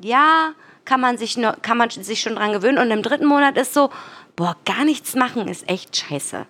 [0.00, 0.52] ja,
[0.84, 2.78] kann man sich, noch, kann man sich schon dran gewöhnen.
[2.78, 3.90] Und im dritten Monat ist so,
[4.36, 6.46] boah, gar nichts machen ist echt scheiße.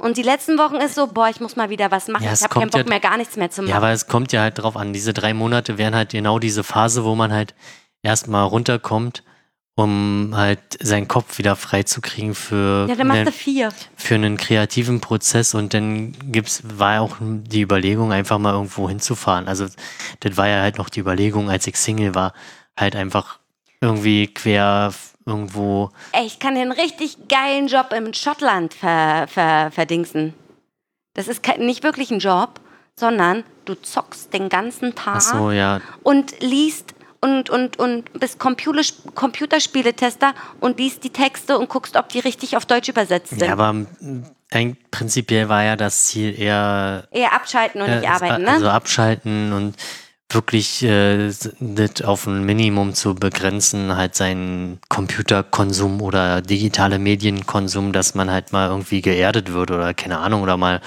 [0.00, 2.24] Und die letzten Wochen ist so, boah, ich muss mal wieder was machen.
[2.24, 3.70] Ja, ich habe keinen Bock ja- mehr, gar nichts mehr zu machen.
[3.70, 4.92] Ja, aber es kommt ja halt drauf an.
[4.92, 7.54] Diese drei Monate wären halt genau diese Phase, wo man halt
[8.02, 9.24] erstmal runterkommt,
[9.78, 13.32] um halt seinen Kopf wieder freizukriegen für, ja, einen,
[13.94, 15.54] für einen kreativen Prozess.
[15.54, 19.46] Und dann gibt's, war auch die Überlegung, einfach mal irgendwo hinzufahren.
[19.46, 19.66] Also
[20.18, 22.32] das war ja halt noch die Überlegung, als ich Single war,
[22.76, 23.38] halt einfach
[23.80, 24.92] irgendwie quer
[25.24, 30.34] irgendwo Ey, ich kann dir einen richtig geilen Job im Schottland ver, ver, verdingsen.
[31.14, 32.60] Das ist kein, nicht wirklich ein Job,
[32.96, 35.80] sondern du zockst den ganzen Tag so, ja.
[36.02, 38.82] und liest und, und, und bist Computer,
[39.14, 43.42] Computerspieletester und liest die Texte und guckst, ob die richtig auf Deutsch übersetzt sind.
[43.42, 48.08] Ja, aber mm, ein, prinzipiell war ja das Ziel eher Eher abschalten und äh, nicht
[48.08, 48.50] arbeiten, ne?
[48.52, 49.76] also abschalten und
[50.30, 58.14] wirklich äh, das auf ein Minimum zu begrenzen, halt seinen Computerkonsum oder digitale Medienkonsum, dass
[58.14, 60.80] man halt mal irgendwie geerdet wird oder keine Ahnung oder mal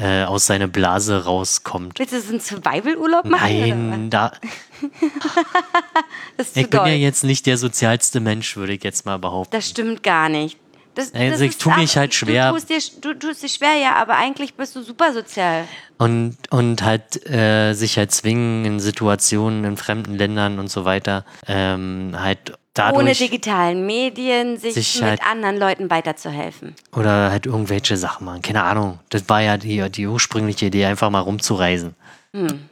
[0.00, 1.98] äh, aus seiner Blase rauskommt.
[1.98, 3.90] Willst du so einen Survival-Urlaub machen?
[3.90, 4.32] Nein, da,
[6.36, 6.88] das ist zu ich bin doll.
[6.88, 9.50] ja jetzt nicht der sozialste Mensch, würde ich jetzt mal behaupten.
[9.52, 10.56] Das stimmt gar nicht.
[10.94, 12.50] Das, Also das ich ist tu mich halt schwer.
[12.50, 15.64] Du tust, dir, du tust dich schwer, ja, aber eigentlich bist du super sozial.
[15.96, 21.24] Und, und halt äh, sich halt zwingen in Situationen in fremden Ländern und so weiter,
[21.46, 26.74] ähm, halt dadurch Ohne digitalen Medien sich, sich mit halt- anderen Leuten weiterzuhelfen.
[26.92, 28.42] oder halt irgendwelche Sachen machen.
[28.42, 28.98] Keine Ahnung.
[29.10, 31.94] Das war ja die, die ursprüngliche Idee, einfach mal rumzureisen.
[32.34, 32.68] Hm.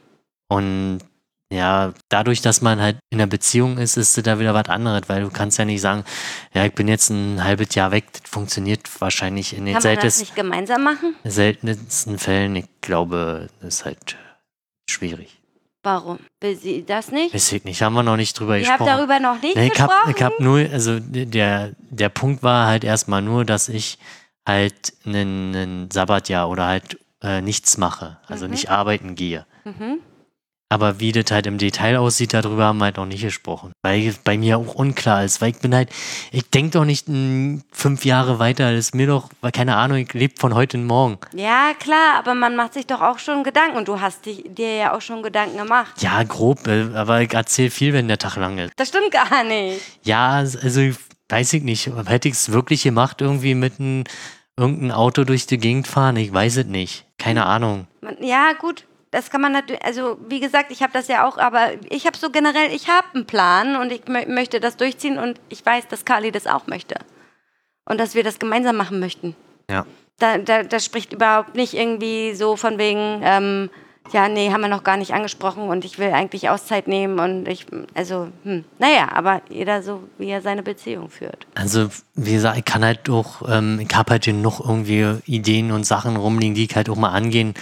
[0.49, 0.99] Und
[1.51, 5.21] ja, dadurch, dass man halt in einer Beziehung ist, ist da wieder was anderes, weil
[5.21, 6.03] du kannst ja nicht sagen,
[6.53, 8.05] ja, ich bin jetzt ein halbes Jahr weg.
[8.11, 11.15] Das funktioniert wahrscheinlich in den Kann man das nicht gemeinsam machen?
[11.23, 12.55] seltensten Fällen.
[12.57, 14.17] Ich glaube, das ist halt
[14.89, 15.36] schwierig.
[15.83, 16.19] Warum?
[16.41, 17.33] Will sie das nicht?
[17.33, 18.97] Weiß ich nicht, haben wir noch nicht drüber Ihr habt gesprochen.
[18.97, 20.13] darüber noch nicht Nee, ich hab, gesprochen?
[20.17, 23.97] ich hab nur, also der, der Punkt war halt erstmal nur, dass ich
[24.45, 28.51] halt einen, einen Sabbatjahr oder halt äh, nichts mache, also Mhm.
[28.51, 29.45] nicht arbeiten gehe.
[29.65, 29.99] mhm.
[30.69, 33.71] Aber wie das halt im Detail aussieht, darüber haben wir halt noch nicht gesprochen.
[33.83, 35.89] Weil bei mir auch unklar ist, weil ich bin halt,
[36.31, 40.13] ich denke doch nicht mh, fünf Jahre weiter, das ist mir doch, keine Ahnung, ich
[40.13, 41.19] lebe von heute in morgen.
[41.33, 44.75] Ja, klar, aber man macht sich doch auch schon Gedanken und du hast dich, dir
[44.75, 46.01] ja auch schon Gedanken gemacht.
[46.01, 48.73] Ja, grob, äh, aber ich erzähle viel, wenn der Tag lang ist.
[48.75, 49.79] Das stimmt gar nicht.
[50.03, 50.81] Ja, also
[51.29, 51.89] weiß ich nicht.
[52.07, 54.03] Hätte ich es wirklich gemacht, irgendwie mit einem
[54.57, 56.17] irgendein Auto durch die Gegend fahren?
[56.17, 57.05] Ich weiß es nicht.
[57.17, 57.87] Keine Ahnung.
[58.01, 61.37] Man, ja, gut, das kann man natürlich, also wie gesagt, ich habe das ja auch,
[61.37, 65.17] aber ich habe so generell, ich habe einen Plan und ich mö möchte das durchziehen
[65.17, 66.95] und ich weiß, dass Kali das auch möchte.
[67.85, 69.35] Und dass wir das gemeinsam machen möchten.
[69.69, 69.85] Ja.
[70.19, 73.69] Da, da, das spricht überhaupt nicht irgendwie so von wegen, ähm,
[74.13, 77.47] ja, nee, haben wir noch gar nicht angesprochen und ich will eigentlich Auszeit nehmen und
[77.47, 81.45] ich, also, hm, naja, aber jeder so, wie er seine Beziehung führt.
[81.55, 85.71] Also, wie gesagt, ich kann halt auch, ähm, ich habe halt hier noch irgendwie Ideen
[85.71, 87.53] und Sachen rumliegen, die ich halt auch mal angehen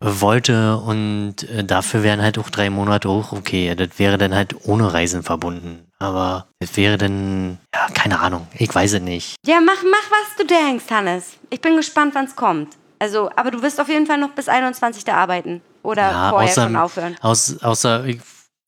[0.00, 0.76] wollte.
[0.76, 3.74] Und äh, dafür wären halt auch drei Monate auch okay.
[3.74, 5.86] Das wäre dann halt ohne Reisen verbunden.
[5.98, 8.48] Aber das wäre dann, ja, keine Ahnung.
[8.58, 9.36] Ich weiß es nicht.
[9.46, 11.36] Ja, mach, mach, was du denkst, Hannes.
[11.50, 12.76] Ich bin gespannt, wann es kommt.
[12.98, 15.04] Also, aber du wirst auf jeden Fall noch bis 21.
[15.04, 15.60] da arbeiten.
[15.82, 17.16] Oder Ja, vorher außer, schon aufhören.
[17.20, 18.20] Aus, außer ich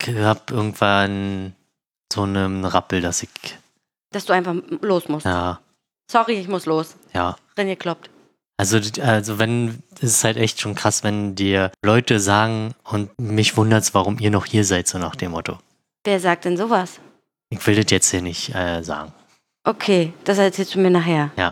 [0.09, 1.55] habe irgendwann
[2.13, 3.31] so einen Rappel, dass ich,
[4.11, 5.27] Dass du einfach los musst.
[5.27, 5.61] ja,
[6.11, 6.97] Sorry, ich muss los.
[7.13, 7.37] ja.
[7.57, 8.11] René kloppt.
[8.57, 13.57] Also, also wenn, es ist halt echt schon krass, wenn dir Leute sagen und mich
[13.57, 15.59] wundert's, warum ihr noch hier seid, so nach dem Motto.
[16.05, 17.01] Wer sagt denn sowas?
[17.49, 19.13] Ich will das jetzt hier nicht äh, sagen.
[19.65, 21.31] Okay, das erzählst du mir nachher.
[21.37, 21.51] Ja.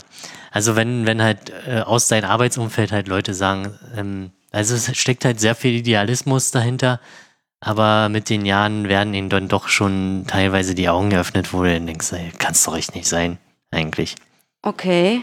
[0.50, 5.24] Also wenn, wenn halt äh, aus deinem Arbeitsumfeld halt Leute sagen, ähm, also es steckt
[5.24, 7.00] halt sehr viel Idealismus dahinter,
[7.60, 11.72] aber mit den Jahren werden ihnen dann doch schon teilweise die Augen geöffnet, wo du
[11.72, 13.38] dann denkst, ey, kann's doch echt nicht sein,
[13.70, 14.14] eigentlich.
[14.62, 15.22] Okay.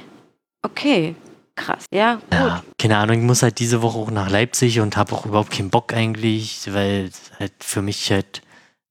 [0.61, 1.15] Okay.
[1.55, 1.85] Krass.
[1.93, 2.23] Ja, gut.
[2.31, 5.51] Ja, keine Ahnung, ich muss halt diese Woche auch nach Leipzig und habe auch überhaupt
[5.51, 8.41] keinen Bock eigentlich, weil halt für mich halt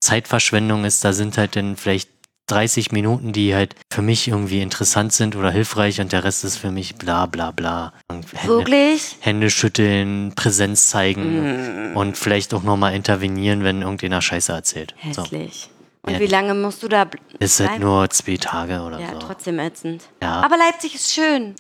[0.01, 1.03] Zeitverschwendung ist.
[1.03, 2.11] Da sind halt dann vielleicht
[2.49, 6.57] 30 Minuten, die halt für mich irgendwie interessant sind oder hilfreich und der Rest ist
[6.57, 7.93] für mich bla bla bla.
[8.11, 9.17] Hände, Wirklich?
[9.21, 14.95] Hände schütteln, Präsenz zeigen und vielleicht auch nochmal intervenieren, wenn irgendjemand Scheiße erzählt.
[15.13, 15.23] So.
[15.23, 15.71] Hässlich.
[16.03, 16.21] Und Ja.
[16.21, 17.85] wie lange musst du da bl- Ist halt bleiben?
[17.85, 19.19] nur zwei Tage oder Ja, so.
[19.19, 20.05] trotzdem ätzend.
[20.23, 20.41] Ja.
[20.43, 21.55] Aber Leipzig ist schön.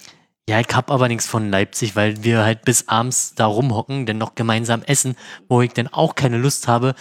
[0.49, 4.17] Ja, ich hab aber nichts von Leipzig, weil wir halt bis abends da rumhocken, denn
[4.17, 5.15] noch gemeinsam essen,
[5.47, 6.95] wo ich dann auch keine Lust habe,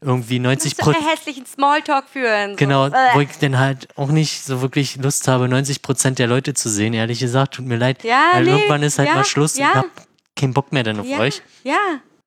[0.00, 1.12] irgendwie 90 So einen Prozent.
[1.12, 2.56] hässlichen Smalltalk führen.
[2.56, 2.94] Genau, So.
[2.94, 2.98] Äh.
[3.12, 6.70] wo ich dann halt auch nicht so wirklich Lust habe, 90 Prozent der Leute zu
[6.70, 7.54] sehen, ehrlich gesagt.
[7.56, 8.02] Tut mir leid.
[8.04, 9.58] Ja, weil nee, irgendwann ist halt ja, mal Schluss.
[9.58, 9.68] ja.
[9.68, 9.86] Ich hab
[10.34, 11.42] keinen Bock mehr dann auf ja, euch.
[11.62, 11.76] ja,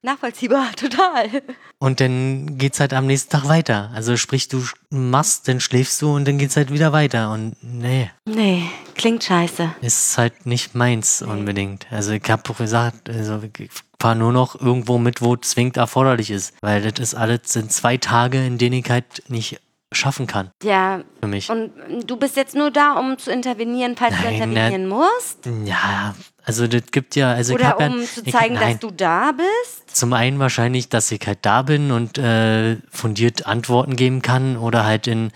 [0.01, 1.41] nachvollziehbar, total.
[1.79, 3.91] Und dann geht's halt am nächsten Tag weiter.
[3.93, 7.31] Also sprich, du machst, dann schläfst du und dann geht's halt wieder weiter.
[7.31, 8.63] Und nee, Nee,
[8.95, 9.71] klingt scheiße.
[9.81, 11.87] ist halt nicht meins unbedingt.
[11.91, 13.69] Also ich habe auch gesagt, also ich
[14.01, 16.53] fahre nur noch irgendwo mit, wo zwingend erforderlich ist.
[16.61, 19.59] Weil das ist alles, sind zwei Tage, in denen ich halt nicht
[19.93, 21.49] schaffen kann Ja, für mich.
[21.49, 21.71] und
[22.05, 25.47] du bist jetzt nur da, um zu intervenieren, falls du Nein, intervenieren musst?
[25.65, 26.13] Ja,
[26.43, 28.79] also das gibt ja, also ich Oder hab ja, um zu ich- zeigen, nein, dass
[28.79, 29.95] du da bist?
[29.95, 34.83] Zum einen wahrscheinlich, dass ich halt da bin und äh, fundiert Antworten geben kann oder
[34.85, 35.31] halt in,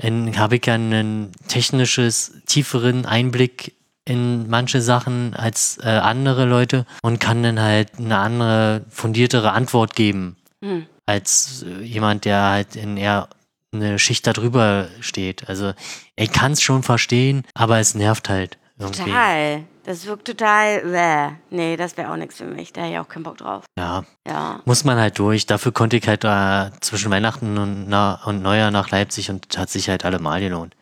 [0.00, 3.74] in habe ich ja einen technisches, tieferen Einblick
[4.04, 9.94] in manche Sachen als äh, andere Leute und kann dann halt eine andere, fundiertere Antwort
[9.96, 10.86] geben Hm.
[11.06, 13.28] als äh, jemand, der halt in eher
[13.72, 15.48] eine Schicht darüber steht.
[15.48, 15.72] Also
[16.16, 19.04] ich kann es schon verstehen, aber es nervt halt irgendwie.
[19.04, 19.64] Total.
[19.84, 20.80] Das wirkt total.
[20.82, 21.36] Bäh.
[21.50, 22.72] Nee, das wäre auch nichts für mich.
[22.72, 23.64] Da hätte ich auch keinen Bock drauf.
[23.78, 24.60] Ja, Ja.
[24.66, 25.46] muss man halt durch.
[25.46, 29.70] Dafür konnte ich halt äh, zwischen Weihnachten und, na, und Neujahr nach Leipzig und hat
[29.70, 30.74] sich halt allemal gelohnt.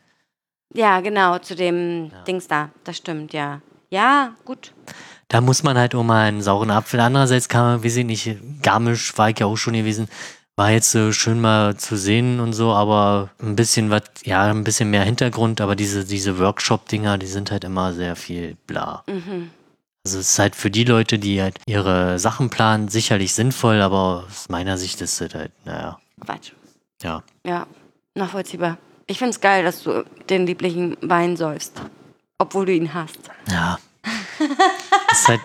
[0.74, 2.70] Ja, genau, zu dem Dings da.
[2.84, 3.60] Das stimmt, ja.
[3.90, 4.72] Ja, gut.
[5.28, 6.98] Da muss man halt auch mal einen sauren Apfel.
[7.00, 10.08] Andererseits kann man, weiß ich nicht, Garmisch war ich ja auch schon gewesen.
[10.58, 14.64] War jetzt so schön mal zu sehen und so, aber ein bisschen was, ja, ein
[14.64, 19.04] bisschen mehr Hintergrund, aber diese, diese Workshop-Dinger, die sind halt immer sehr viel bla.
[19.06, 19.50] Mhm.
[20.06, 24.24] Also es ist halt für die Leute, die halt ihre Sachen planen, sicherlich sinnvoll, aber
[24.26, 26.52] aus meiner Sicht ist es halt, naja, Quatsch.
[27.02, 27.22] ja.
[27.44, 27.66] Ja,
[28.14, 28.78] nachvollziehbar.
[29.06, 31.82] Ich find's geil, dass du den lieblichen Wein säufst.
[32.38, 33.18] Obwohl du ihn hast.
[33.50, 33.78] Ja.
[35.12, 35.40] ist halt,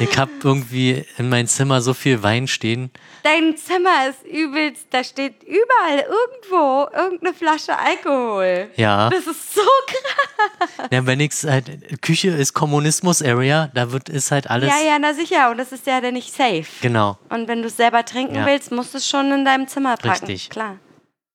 [0.00, 2.90] Ich habe irgendwie in meinem Zimmer so viel Wein stehen.
[3.22, 8.70] Dein Zimmer ist übelst, da steht überall irgendwo irgendeine Flasche Alkohol.
[8.76, 9.08] Ja.
[9.10, 10.88] Das ist so krass.
[10.90, 14.68] ja wenn ich halt, Küche ist Kommunismus-Area, da wird ist halt alles.
[14.68, 15.50] Ja, ja, na sicher.
[15.50, 16.66] Und das ist ja dann nicht safe.
[16.82, 17.18] Genau.
[17.28, 18.46] Und wenn du es selber trinken Ja.
[18.46, 20.26] willst, musst du es schon in deinem Zimmer packen.
[20.26, 20.50] Richtig.
[20.50, 20.78] Klar.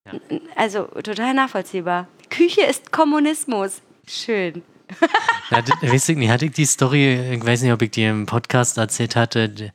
[0.05, 0.19] Ja.
[0.55, 2.07] Also total nachvollziehbar.
[2.29, 3.81] Küche ist Kommunismus.
[4.07, 4.63] Schön.
[5.51, 8.03] Ja, das, weiß ich nicht, hatte ich die Story, ich weiß nicht, ob ich die
[8.05, 9.71] im Podcast erzählt hatte.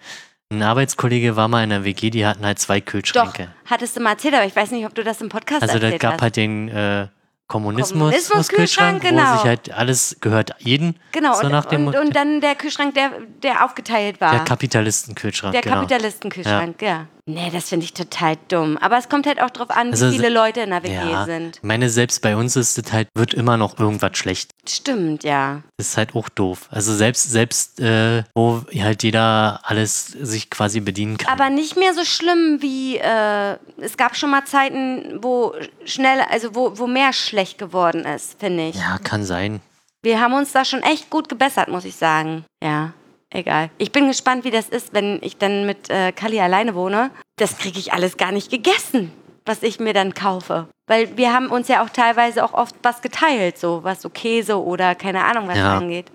[0.50, 3.48] Ein Arbeitskollege war mal in der WG, die hatten halt zwei Doch, Kühlschränke.
[3.66, 5.86] hattest du mal erzählt, aber ich weiß nicht, ob du das im Podcast Also da
[5.86, 6.22] erzählt gab hast.
[6.22, 7.08] halt den äh,
[7.46, 9.32] Kommunismus-Kühlschrank, Kommunismus-Kühlschrank, genau.
[9.32, 10.94] wo sich halt alles gehört jedem.
[11.12, 13.10] genau, so und, nach dem und, und dann der Kühlschrank, der,
[13.42, 14.30] der aufgeteilt war.
[14.30, 15.76] der Kapitalistenkühlschrank, Der genau.
[15.76, 17.06] Kapitalistenkühlschrank, ja.
[17.26, 18.76] Nee, das finde ich total dumm.
[18.78, 21.24] Aber es kommt halt auch drauf an, Also, wie viele Leute in der WG ja,
[21.24, 21.56] sind.
[21.56, 24.50] ich meine, selbst bei uns ist es halt, wird immer noch irgendwas schlecht.
[24.68, 25.62] Stimmt, ja.
[25.78, 26.68] Das ist halt auch doof.
[26.70, 31.32] Also selbst, selbst äh, wo halt jeder alles sich quasi bedienen kann.
[31.32, 35.54] Aber nicht mehr so schlimm wie, äh, es gab schon mal Zeiten, wo
[35.86, 38.76] schnell, also wo, wo mehr schlecht geworden ist, finde ich.
[38.76, 39.60] ja, kann sein.
[40.02, 42.44] Wir haben uns da schon echt gut gebessert, muss ich sagen.
[42.62, 42.92] Ja,
[43.34, 43.70] egal.
[43.78, 47.10] Ich bin gespannt, wie das ist, wenn ich dann mit äh, Kali alleine wohne.
[47.36, 49.12] Das kriege ich alles gar nicht gegessen,
[49.44, 50.68] was ich mir dann kaufe.
[50.86, 54.62] Weil wir haben uns ja auch teilweise auch oft was geteilt, so was so Käse
[54.62, 55.76] oder keine Ahnung was Ja.
[55.76, 56.10] angeht.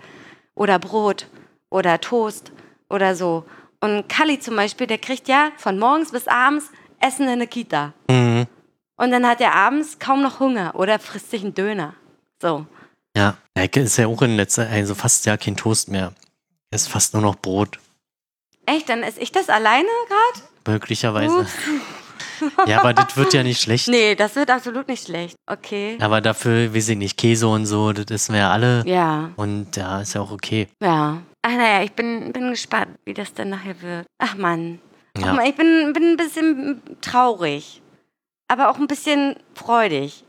[0.54, 1.26] Oder Brot
[1.70, 2.52] oder Toast
[2.88, 3.44] oder so.
[3.80, 7.92] Und Kali zum Beispiel, der kriegt ja von morgens bis abends Essen in der Kita.
[8.08, 8.46] Mhm.
[8.96, 11.94] Und dann hat er abends kaum noch Hunger oder frisst sich einen Döner.
[12.40, 12.66] So.
[13.16, 16.12] Ja, ja, ist ja auch in letzter Zeit, also fast ja kein Toast mehr.
[16.70, 17.78] Ist fast nur noch Brot,
[18.66, 20.46] Echt, dann esse ich das alleine gerade?
[20.66, 21.46] möglicherweise.
[22.66, 23.88] Ja, aber das wird ja nicht schlecht.
[23.88, 25.36] Nee, das wird absolut nicht schlecht.
[25.46, 25.98] Okay.
[26.00, 28.82] Aber dafür, wir sind nicht Käse und so, das essen wir ja alle.
[28.86, 30.66] Ja, Und ja, ist ja auch okay.
[30.82, 31.20] ja.
[31.42, 34.06] Ach naja, ich bin, bin gespannt, wie das dann nachher wird.
[34.18, 34.78] Ach Mann.
[35.18, 35.32] Ach Ja.
[35.34, 37.82] Mann, ich bin, bin ein bisschen traurig.
[38.48, 40.24] Aber auch ein bisschen freudig.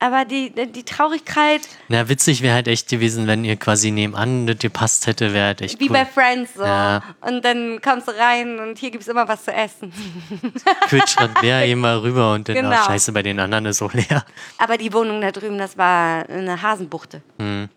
[0.00, 5.08] Aber die, die Traurigkeit, Na, witzig wäre halt echt gewesen, wenn ihr quasi nebenan gepasst
[5.08, 5.92] hätte, wäre halt echt wie cool.
[5.94, 6.62] bei Friends so.
[6.62, 7.02] Ja.
[7.20, 9.92] Und dann kommst du rein und hier gibt es immer was zu essen.
[10.88, 12.70] Kühlschrank leer, geh mal rüber und dann, Genau.
[12.72, 14.24] ach, scheiße, bei den anderen ist auch leer.
[14.58, 17.20] Aber die Wohnung da drüben, das war eine Hasenbuchte.
[17.40, 17.68] Hm.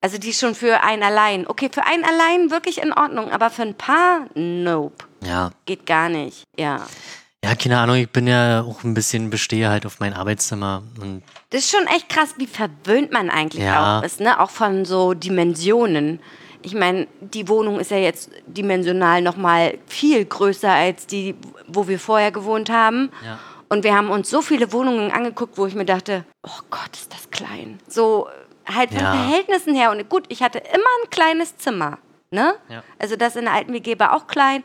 [0.00, 1.46] Also die ist schon für einen allein.
[1.46, 5.04] Okay, für einen allein wirklich in Ordnung, aber für ein Paar, nope.
[5.22, 5.50] Ja.
[5.66, 6.44] Geht gar nicht.
[6.58, 6.86] Ja.
[7.44, 11.22] Ja, keine Ahnung, ich bin ja auch ein bisschen bestehe halt auf mein Arbeitszimmer und
[11.50, 13.98] Das ist schon echt krass, wie verwöhnt man eigentlich Ja.
[14.00, 14.38] auch ist, ne?
[14.40, 16.20] Auch von so Dimensionen.
[16.62, 21.34] Ich meine, die Wohnung ist ja jetzt dimensional nochmal viel größer als die,
[21.66, 23.10] wo wir vorher gewohnt haben.
[23.24, 23.38] Ja.
[23.70, 27.10] Und wir haben uns so viele Wohnungen angeguckt, wo ich mir dachte, oh Gott, ist
[27.12, 27.78] das klein.
[27.88, 28.28] So
[28.66, 29.12] halt von Ja.
[29.14, 29.90] Verhältnissen her.
[29.90, 31.98] Und gut, ich hatte immer ein kleines Zimmer.
[32.30, 32.54] Ne?
[32.68, 32.82] Ja.
[32.98, 34.62] Also das in der alten WG war auch klein.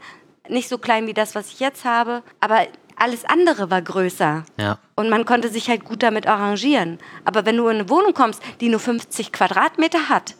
[0.50, 2.24] Nicht so klein wie das, was ich jetzt habe.
[2.40, 2.66] Aber
[2.98, 4.46] alles andere war größer.
[4.58, 4.80] ja.
[4.96, 7.00] Und man konnte sich halt gut damit arrangieren.
[7.26, 10.36] Aber wenn du in eine Wohnung kommst, die nur 50 Quadratmeter hat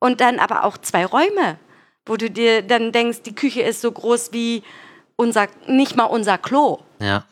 [0.00, 1.58] und dann aber auch zwei Räume,
[2.04, 4.64] wo du dir dann denkst, die Küche ist so groß wie
[5.14, 6.80] unser, nicht mal unser Klo.
[6.98, 7.24] Ja.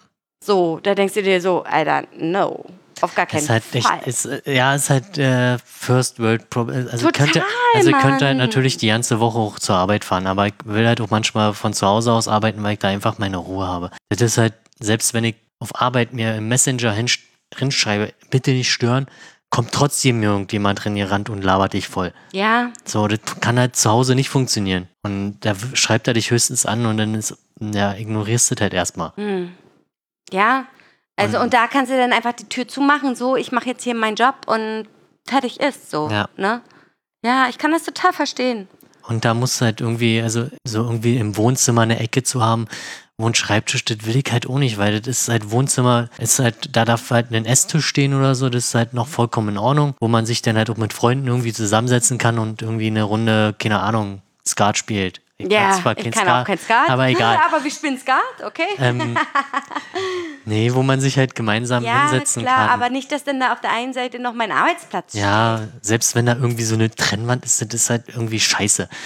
[0.42, 2.64] So, da denkst du dir so, Alter, no,
[3.02, 4.00] auf gar keinen Ist halt echt, Fall.
[4.06, 6.88] ist, äh, ja, ist halt äh, First World Problem.
[6.90, 7.44] Also Total, könnte,
[7.74, 8.46] also ich könnte halt Mann.
[8.46, 11.72] natürlich die ganze Woche auch zur Arbeit fahren, aber ich will halt auch manchmal von
[11.72, 13.90] zu Hause aus arbeiten, weil ich da einfach meine Ruhe habe.
[14.08, 17.20] Das ist halt, selbst wenn ich auf Arbeit mir im Messenger hinsch-
[17.56, 19.06] hinschreibe, bitte nicht stören,
[19.50, 22.12] kommt trotzdem irgendjemand drin gerannt und labert dich voll.
[22.32, 24.86] ja, So, das kann halt zu Hause nicht funktionieren.
[25.02, 28.74] Und da schreibt er dich höchstens an und dann ist, ja, ignorierst du das halt
[28.74, 29.12] erstmal.
[29.16, 29.52] hm.
[30.30, 30.66] ja.
[31.20, 33.84] Also Und- und da kannst du dann einfach die Tür zumachen, so, ich mache jetzt
[33.84, 34.86] hier meinen Job und
[35.28, 36.28] fertig ist, so, Ja.
[36.36, 36.62] ne?
[37.24, 38.66] Ja, ich kann das total verstehen.
[39.08, 42.66] Und da muss halt irgendwie, also so irgendwie im Wohnzimmer eine Ecke zu haben,
[43.18, 46.38] wo ein Schreibtisch, das will ich halt auch nicht, weil das ist halt Wohnzimmer, ist
[46.38, 49.58] halt, da darf halt ein Esstisch stehen oder so, das ist halt noch vollkommen in
[49.58, 53.02] Ordnung, wo man sich dann halt auch mit Freunden irgendwie zusammensetzen kann und irgendwie eine
[53.02, 55.20] Runde, keine Ahnung, Skat spielt.
[55.40, 56.88] Ich kann Ja, zwar ich kein kann Skat, auch kein Skat.
[56.90, 57.38] aber egal.
[57.46, 58.66] aber wir spielen Skat, okay?
[58.78, 59.16] ähm,
[60.44, 62.68] nee, wo man sich halt gemeinsam ja, hinsetzen klar, kann.
[62.70, 66.26] aber nicht, dass dann da auf der einen Seite noch mein Arbeitsplatz ja, selbst wenn
[66.26, 68.84] da irgendwie so eine Trennwand ist, das ist halt irgendwie scheiße.
[68.84, 68.98] steht.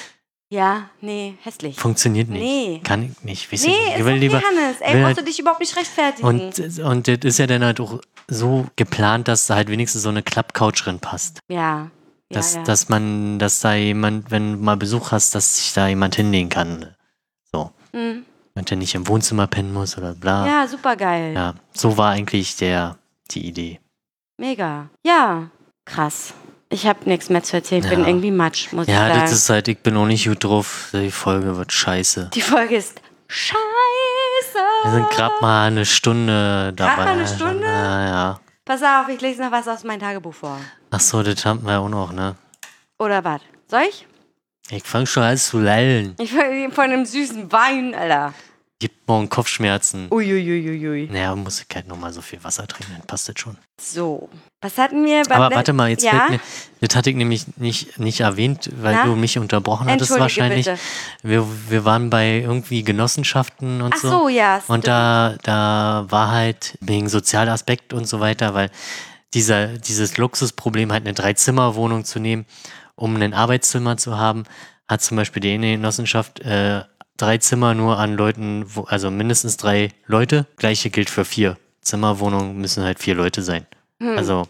[0.51, 1.77] Ja, nee, hässlich.
[1.81, 2.43] Funktioniert nicht.
[2.43, 2.81] Nee.
[2.85, 3.53] Kann ich nicht.
[3.53, 3.89] Weiß Nee, ich nicht.
[3.89, 4.77] ist Ich will okay, lieber, Hannes.
[4.81, 6.29] Ey, will brauchst halt du dich überhaupt nicht rechtfertigen.
[6.29, 7.99] Und, und das ist ja dann halt auch
[8.29, 11.41] so geplant, dass da halt wenigstens so eine Klappcouch drin passt.
[11.49, 11.91] ja, ja,
[12.31, 12.63] Dass, ja.
[12.65, 16.49] dass man, dass da jemand, wenn du mal Besuch hast, dass sich da jemand hinlegen
[16.49, 16.95] kann.
[17.53, 17.71] So.
[17.93, 18.25] Hm.
[18.57, 20.47] Und der nicht im Wohnzimmer pennen muss oder bla.
[20.47, 21.33] ja, super geil.
[21.35, 22.97] Ja, so war eigentlich der,
[23.31, 23.81] die Idee.
[24.39, 24.89] Mega.
[25.05, 25.51] Ja,
[25.85, 26.35] krass.
[26.71, 27.85] Ich habe nichts mehr zu erzählen.
[27.85, 28.07] Ich bin Ja.
[28.07, 29.21] irgendwie matsch, muss Ja, ich sagen.
[29.21, 30.89] das ist halt, ich bin auch nicht gut drauf.
[30.93, 32.31] Die Folge wird scheiße.
[32.35, 33.59] Die Folge ist scheiße.
[34.85, 36.97] Wir sind gerade mal eine Stunde dabei.
[36.97, 37.65] mal eine Stunde?
[37.67, 38.41] Ja, ja.
[38.65, 40.59] Pass auf, ich lese noch was aus meinem Tagebuch vor.
[40.91, 42.35] Ach so, das haben wir auch noch, ne?
[42.99, 43.43] Oder was?
[43.69, 44.07] Soll ich?
[44.71, 46.15] Ich fange schon an zu lallen.
[46.19, 48.33] Ich will von einem süßen Wein, Alter.
[48.85, 50.09] Gibt morgen Kopfschmerzen.
[50.11, 51.09] Uiuiuiui.
[51.11, 53.57] Naja, muss ich halt nochmal so viel Wasser trinken, dann passt das schon.
[53.81, 54.29] So.
[54.61, 56.11] Was hatten wir beim Aber warte mal, jetzt ja?
[56.11, 56.41] fällt mir,
[56.87, 59.07] das hatte ich nämlich nicht, nicht erwähnt, weil Na?
[59.07, 60.67] du mich unterbrochen hattest wahrscheinlich.
[60.67, 60.79] bitte.
[61.23, 64.11] Wir, wir waren bei irgendwie Genossenschaften und Ach so.
[64.11, 64.57] so, ja.
[64.57, 64.89] Und stimmt.
[64.89, 68.71] da, da war halt wegen Sozialaspekt und so weiter, weil
[69.33, 72.45] dieser, dieses Luxusproblem halt eine Dreizimmerwohnung zu nehmen,
[72.97, 74.45] um ein Arbeitszimmer zu haben,
[74.87, 76.83] hat zum Beispiel die Genossenschaft äh,
[77.17, 80.47] drei Zimmer nur an Leuten, wo, also mindestens drei Leute.
[80.57, 81.57] Gleiche gilt für vier.
[81.81, 83.67] Zimmerwohnungen müssen halt vier Leute sein.
[84.01, 84.17] Hm.
[84.17, 84.45] Also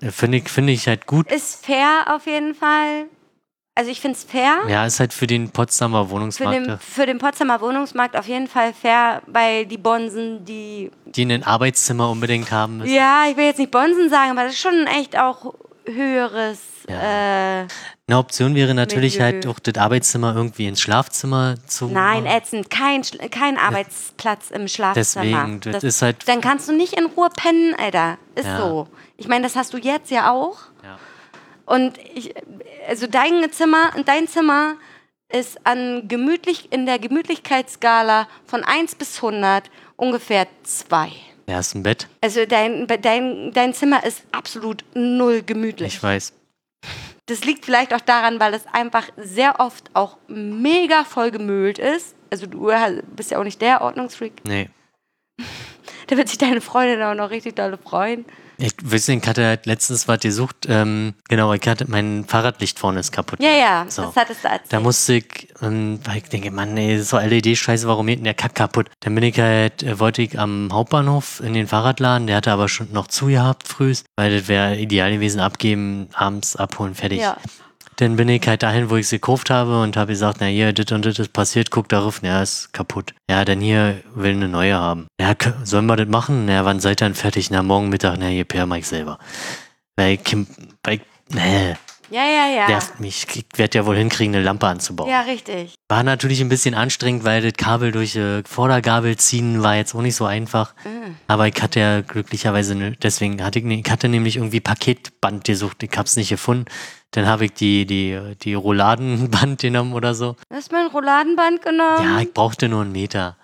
[0.00, 1.30] äh, finde ich, finde ich halt gut.
[1.30, 3.06] Ist fair auf jeden Fall.
[3.74, 4.62] Also ich finde es fair.
[4.68, 8.48] Ja, ist halt für den Potsdamer Für Wohnungsmarkt, den, für den Potsdamer Wohnungsmarkt auf jeden
[8.48, 10.90] Fall fair, weil die Bonsen, die.
[11.06, 12.92] die ein Arbeitszimmer unbedingt haben müssen.
[12.92, 15.54] Ja, ich will jetzt nicht Bonsen sagen, aber das ist schon echt auch
[15.86, 16.60] höheres.
[16.94, 17.66] Äh,
[18.08, 19.24] Eine Option wäre natürlich Milieu.
[19.24, 22.70] halt auch das Arbeitszimmer irgendwie ins Schlafzimmer zu nein, ätzend.
[22.70, 25.24] Kein, kein Arbeitsplatz im Schlafzimmer.
[25.24, 28.18] Deswegen, das ist halt- Dann kannst du nicht in Ruhe pennen, Alter.
[28.34, 28.58] Ist Ja.
[28.58, 28.88] so.
[29.16, 30.58] Ich meine, das hast du jetzt ja auch.
[30.82, 30.98] Ja.
[31.66, 32.34] Und ich,
[32.88, 34.74] also dein Zimmer, dein Zimmer
[35.28, 41.12] ist an gemütlich, in der Gemütlichkeitsskala von 1 bis 100 ungefähr 2.
[41.48, 42.08] Ja, ist ein Bett.
[42.20, 45.94] Also dein, dein, dein Zimmer ist absolut null gemütlich.
[45.94, 46.32] Ich weiß.
[47.26, 52.16] Das liegt vielleicht auch daran, weil es einfach sehr oft auch mega voll gemüllt ist.
[52.30, 52.72] Also du
[53.14, 54.32] bist ja auch nicht der Ordnungsfreak.
[54.44, 54.68] Nee.
[56.06, 58.24] Da wird sich deine Freundin auch noch richtig dolle freuen.
[58.62, 60.66] Ich weiß nicht, ich hatte halt letztens was gesucht.
[60.68, 63.40] Ähm, genau, ich hatte mein Fahrradlicht vorne ist kaputt.
[63.42, 64.02] Ja, ja, So.
[64.02, 64.72] das hattest du erzählt.
[64.72, 68.34] Da musste ich, ähm, weil ich denke, Mann, ey, so LED-Scheiße, warum geht denn der
[68.34, 68.90] Kack kaputt?
[69.00, 72.68] Dann bin ich halt, äh, wollte ich am Hauptbahnhof in den Fahrradladen, der hatte aber
[72.68, 77.20] schon noch zu gehabt frühs, weil das wäre ideal gewesen, abgeben, abends abholen, fertig.
[77.20, 77.36] Ja.
[78.00, 80.72] Dann bin ich halt dahin, wo ich sie gekauft habe und habe gesagt, na hier,
[80.72, 83.12] das und das ist passiert, guck darauf, na, ist kaputt.
[83.28, 85.06] Ja, dann hier will eine neue haben.
[85.20, 86.46] Ja, sollen wir das machen?
[86.46, 87.50] Na, wann seid ihr dann fertig?
[87.50, 89.18] Na, morgen Mittag, na, hier, per Mike selber.
[89.96, 90.18] Weil
[90.82, 91.74] weil ich, nee,
[92.10, 92.68] ja, ja, ja.
[92.68, 93.26] nervt mich.
[93.36, 95.08] Ich werde ja wohl hinkriegen, eine Lampe anzubauen.
[95.08, 95.74] Ja, richtig.
[95.88, 100.00] War natürlich ein bisschen anstrengend, weil das Kabel durch äh, Vordergabel ziehen war jetzt auch
[100.02, 100.74] nicht so einfach.
[100.84, 101.16] Mhm.
[101.28, 105.44] Aber ich hatte ja glücklicherweise, ne, deswegen hatte ich, ne- ich hatte nämlich irgendwie Paketband
[105.44, 106.64] gesucht, ich hab's nicht gefunden.
[107.12, 110.36] Dann habe ich die, die, die Rouladenband genommen oder so.
[110.48, 112.04] Du hast mein Rouladenband genommen.
[112.04, 113.36] Ja, ich brauchte nur einen Meter.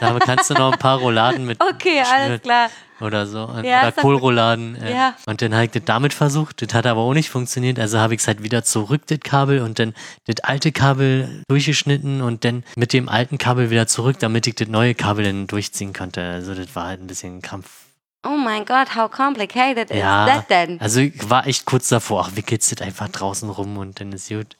[0.00, 2.70] da kannst du noch ein paar Rouladen mit Okay, alles klar.
[3.00, 3.50] oder so.
[3.62, 4.76] Ja, oder Kohlrouladen.
[4.76, 4.94] Äh.
[4.94, 5.14] Ja.
[5.26, 6.62] Und dann habe ich das damit versucht.
[6.62, 7.78] Das hat aber auch nicht funktioniert.
[7.78, 9.92] Also habe ich es halt wieder zurück, das Kabel, und dann
[10.26, 14.68] das alte Kabel durchgeschnitten und dann mit dem alten Kabel wieder zurück, damit ich das
[14.68, 16.22] neue Kabel dann durchziehen konnte.
[16.22, 17.68] Also das war halt ein bisschen Kampf.
[18.24, 20.80] Oh mein Gott, how complicated Ja, is that then?
[20.80, 24.28] also ich war echt kurz davor, ach, wickelst das einfach draußen rum und dann ist
[24.28, 24.56] gut.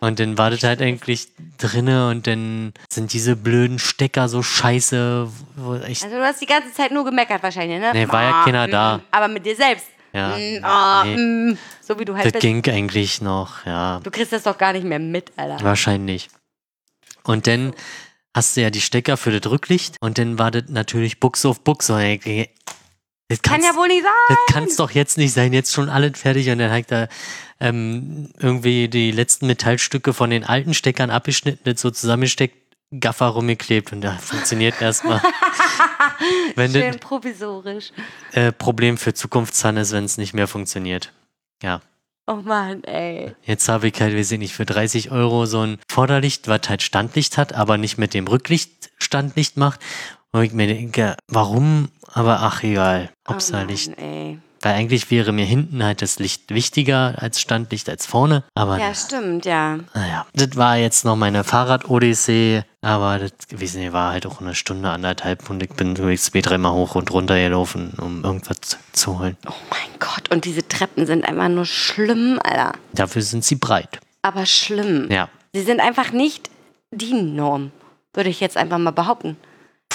[0.00, 1.28] Und dann war das halt eigentlich
[1.58, 6.90] drinne und dann sind diese blöden Stecker so scheiße, Also du hast die ganze Zeit
[6.90, 7.92] nur gemeckert wahrscheinlich, ne?
[7.92, 9.00] Nee, war ja Ah, keiner mm, da.
[9.12, 9.86] Aber mit dir selbst.
[10.12, 11.16] ja, Mm, ah, nee,
[11.52, 12.42] mm, so wie du halt das bist.
[12.42, 14.00] ging eigentlich noch, ja.
[14.02, 15.62] Du kriegst das doch gar nicht mehr mit, Alter.
[15.64, 16.28] Wahrscheinlich.
[17.22, 17.74] Und dann
[18.34, 21.60] hast du ja die Stecker für das Rücklicht und dann war das natürlich Buchse auf
[21.60, 22.18] Buchse.
[23.28, 24.12] Das Kann ja wohl nicht sein.
[24.28, 26.50] das kann's doch jetzt nicht sein, jetzt schon alles fertig.
[26.50, 27.08] Und dann habe ich da
[27.60, 32.56] ähm, irgendwie die letzten Metallstücke von den alten Steckern abgeschnitten, das so zusammengesteckt,
[33.00, 35.20] Gaffer rumgeklebt und da funktioniert erstmal.
[36.54, 37.90] Wenn Schön das provisorisch.
[38.32, 41.12] äh, Problem für Zukunftszahn ist, wenn es nicht mehr funktioniert.
[41.62, 41.80] Ja.
[42.26, 43.34] Oh Mann, ey.
[43.42, 46.82] Jetzt habe ich halt, weiß ich nicht, für 30 Euro so ein Vorderlicht, was halt
[46.82, 49.80] Standlicht hat, aber nicht mit dem Rücklicht Standlicht macht.
[50.30, 51.88] Und ich mir denke, warum?
[52.14, 53.10] Aber ach, egal.
[53.26, 53.68] Ob's oh Mann.
[54.64, 58.44] Weil eigentlich wäre mir hinten halt das Licht wichtiger als Standlicht als vorne.
[58.54, 59.78] Aber Ja, stimmt, ja.
[59.92, 62.62] naja, das war jetzt noch meine Fahrrad-Odyssee.
[62.80, 66.94] Aber das gewesen war halt auch eine Stunde, anderthalb und ich bin zwei, dreimal hoch
[66.94, 69.36] und runter gelaufen, um irgendwas zu holen.
[69.46, 72.72] Oh mein Gott, und diese Treppen sind einfach nur schlimm, Alter.
[72.94, 74.00] Dafür sind sie breit.
[74.22, 75.10] Aber schlimm.
[75.10, 75.28] Ja.
[75.52, 76.48] Sie sind einfach nicht
[76.90, 77.70] DIN-Norm,
[78.14, 79.36] würde ich jetzt einfach mal behaupten.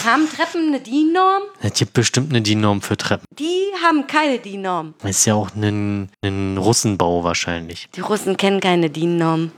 [0.06, 1.44] Haben Treppen eine DIN-Norm?
[1.62, 3.26] Es gibt bestimmt eine DIN-Norm für Treppen.
[3.38, 4.94] Die haben keine DIN-Norm.
[5.02, 7.90] Das ist ja auch ein, ein Russenbau wahrscheinlich.
[7.96, 9.52] Die Russen kennen keine DIN-Norm.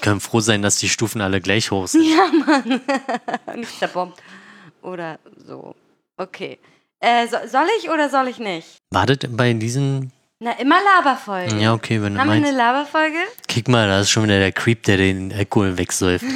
[0.00, 2.04] Können froh sein, dass die Stufen alle gleich hoch sind.
[3.56, 4.22] Nicht zerbombt.
[4.82, 5.74] Oder so.
[6.16, 6.58] Okay.
[7.00, 8.78] Äh, so, soll ich oder soll ich nicht?
[8.90, 11.56] War das bei diesen Na, immer Laberfolge.
[11.56, 12.48] Ja, okay, wenn du Haben wir meinst.
[12.48, 13.18] eine Laberfolge?
[13.48, 16.24] Kick mal, da ist schon wieder der Creep, der den Alkohol wegsäuft.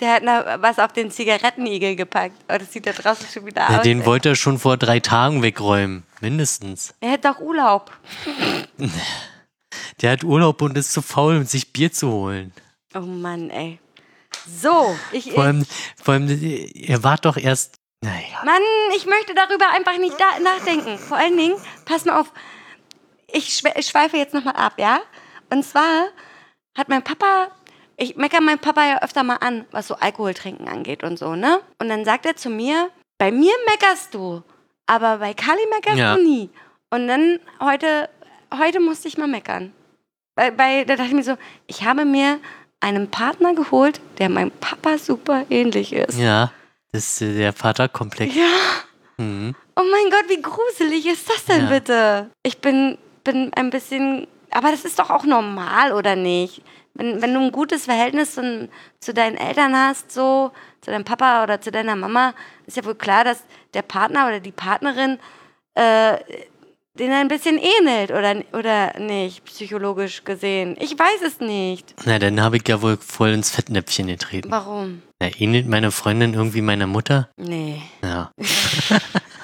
[0.00, 2.34] Der hat noch was auf den Zigarettenigel gepackt.
[2.50, 3.82] Oh, das sieht da draußen schon wieder Ja, aus.
[3.82, 4.06] den ey.
[4.06, 6.04] wollte er schon vor drei Tagen wegräumen.
[6.22, 6.94] Mindestens.
[7.00, 7.90] er hätte doch Urlaub.
[10.00, 12.52] Der hat Urlaub und ist zu faul, um sich Bier zu holen.
[12.94, 13.78] Oh Mann, ey.
[14.48, 15.66] So, ich, Vor allem,
[16.02, 17.76] vor allem ihr wart doch erst.
[18.00, 18.42] Naja.
[18.44, 18.62] Mann,
[18.96, 20.96] ich möchte darüber einfach nicht nachdenken.
[20.98, 22.32] Vor allen Dingen, pass mal auf,
[23.30, 25.00] ich schweife jetzt nochmal ab, ja?
[25.50, 26.06] Und zwar
[26.76, 27.48] hat mein Papa,
[28.02, 31.34] ich meckere meinen Papa ja öfter mal an, was so Alkohol trinken angeht und so,
[31.36, 31.60] ne?
[31.78, 34.42] Und dann sagt er zu mir, bei mir meckerst du,
[34.86, 36.16] aber bei Kali meckerst Ja.
[36.16, 36.48] du nie.
[36.90, 38.08] Und dann heute,
[38.58, 39.72] heute musste ich mal meckern.
[40.34, 41.36] Bei, bei, da dachte ich mir so,
[41.66, 42.40] ich habe mir
[42.80, 46.18] einen Partner geholt, der meinem Papa super ähnlich ist.
[46.18, 46.50] Ja,
[46.92, 48.34] das ist der Vaterkomplex.
[48.34, 48.48] ja.
[49.18, 49.54] Mhm.
[49.76, 51.68] Oh mein Gott, wie gruselig ist das denn Ja.
[51.68, 52.30] bitte?
[52.42, 54.26] Ich bin, bin ein bisschen.
[54.50, 56.62] Aber das ist doch auch normal, oder nicht?
[57.00, 58.68] Wenn, wenn du ein gutes Verhältnis zu,
[59.00, 60.52] zu deinen Eltern hast, so,
[60.82, 62.34] zu deinem Papa oder zu deiner Mama,
[62.66, 65.18] ist ja wohl klar, dass der Partner oder die Partnerin
[65.76, 66.18] äh,
[66.98, 70.76] den ein bisschen ähnelt, oder, oder nicht, psychologisch gesehen.
[70.78, 71.94] Ich weiß es nicht.
[72.04, 74.50] Na, dann habe ich ja wohl voll ins Fettnäpfchen getreten.
[74.50, 75.00] Warum?
[75.20, 77.30] Na, ähnelt meine Freundin irgendwie meiner Mutter?
[77.38, 77.80] Nee.
[78.02, 78.30] Ja.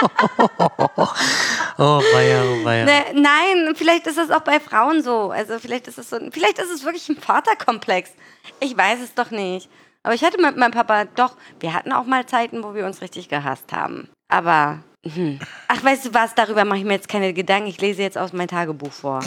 [1.78, 2.84] oh, weia, oh, weia.
[2.84, 5.30] Ne, nein, vielleicht ist das auch bei Frauen so.
[5.30, 8.12] Also vielleicht ist es so, vielleicht ist es wirklich ein Vaterkomplex.
[8.60, 9.68] Ich weiß es doch nicht.
[10.02, 13.00] Aber ich hatte mit meinem Papa doch, wir hatten auch mal Zeiten, wo wir uns
[13.00, 14.08] richtig gehasst haben.
[14.28, 15.38] Aber, hm.
[15.68, 17.68] ach, weißt du was, darüber mache ich mir jetzt keine Gedanken.
[17.68, 19.20] Ich lese jetzt aus meinem Tagebuch vor.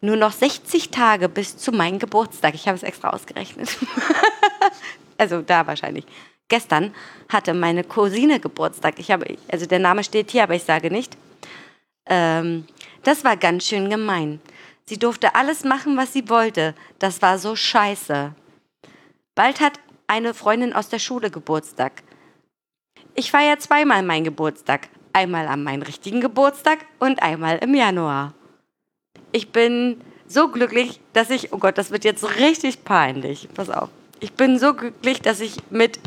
[0.00, 2.54] Nur noch 60 Tage bis zu meinem Geburtstag.
[2.54, 3.76] Ich habe es extra ausgerechnet.
[5.18, 6.06] also da wahrscheinlich.
[6.48, 6.94] Gestern
[7.28, 8.98] hatte meine Cousine Geburtstag.
[8.98, 11.16] Ich habe, also der Name steht hier, aber ich sage nicht.
[12.06, 12.66] Ähm,
[13.02, 14.40] das war ganz schön gemein.
[14.86, 16.74] Sie durfte alles machen, was sie wollte.
[16.98, 18.34] Das war so scheiße.
[19.36, 19.78] Bald hat
[20.08, 22.02] eine Freundin aus der Schule Geburtstag.
[23.14, 24.88] Ich feiere zweimal meinen Geburtstag.
[25.12, 28.34] Einmal an meinen richtigen Geburtstag und einmal im Januar.
[29.32, 33.48] Ich bin so glücklich, dass ich, oh Gott, das wird jetzt richtig peinlich.
[33.54, 33.90] Pass auf.
[34.20, 35.98] Ich bin so glücklich, dass ich mit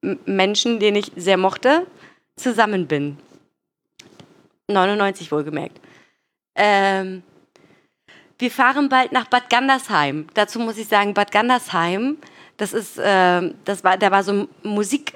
[0.00, 1.86] Menschen, den ich sehr mochte,
[2.36, 3.18] zusammen bin.
[4.68, 5.80] 99 wohlgemerkt.
[6.54, 7.22] Ähm,
[8.38, 10.26] wir fahren bald nach Bad Gandersheim.
[10.34, 12.18] Dazu muss ich sagen, Bad Gandersheim,
[12.56, 15.14] das ist, ähm, das war, da war so ein Musik,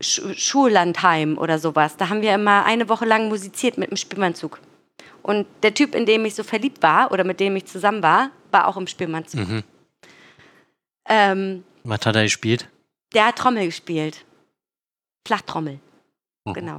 [0.00, 1.96] Sch Schullandheim oder sowas.
[1.96, 4.60] Da haben wir immer eine Woche lang musiziert mit dem Spielmannzug.
[5.22, 8.30] Und der Typ, in dem ich so verliebt war oder mit dem ich zusammen war,
[8.50, 9.48] war auch im Spielmannzug.
[9.48, 9.62] Mhm.
[11.08, 12.68] Ähm, Was hat er gespielt?
[13.14, 14.24] der hat Trommel gespielt.
[15.26, 15.78] Flachtrommel.
[16.44, 16.52] Mhm.
[16.54, 16.78] Genau.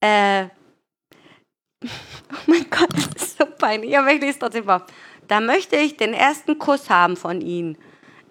[0.00, 0.44] Äh,
[1.84, 3.96] oh mein Gott, das ist so peinlich.
[3.96, 4.86] Aber ich lese trotzdem vor.
[5.28, 7.78] Da möchte ich den ersten Kuss haben von Ihnen.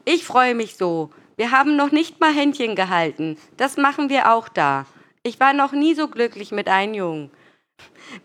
[0.06, 1.12] Ich freue mich so.
[1.38, 3.38] Wir haben noch nicht mal Händchen gehalten.
[3.56, 4.86] Das machen wir auch da.
[5.24, 7.32] Ich war noch nie so glücklich mit einem Jungen.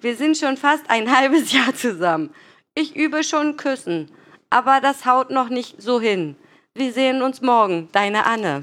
[0.01, 2.35] Wir sind schon fast ein halbes Jahr zusammen.
[2.75, 4.11] Ich übe schon Küssen,
[4.51, 6.37] aber das haut noch nicht so hin.
[6.75, 8.63] Wir sehen uns morgen, deine Anne.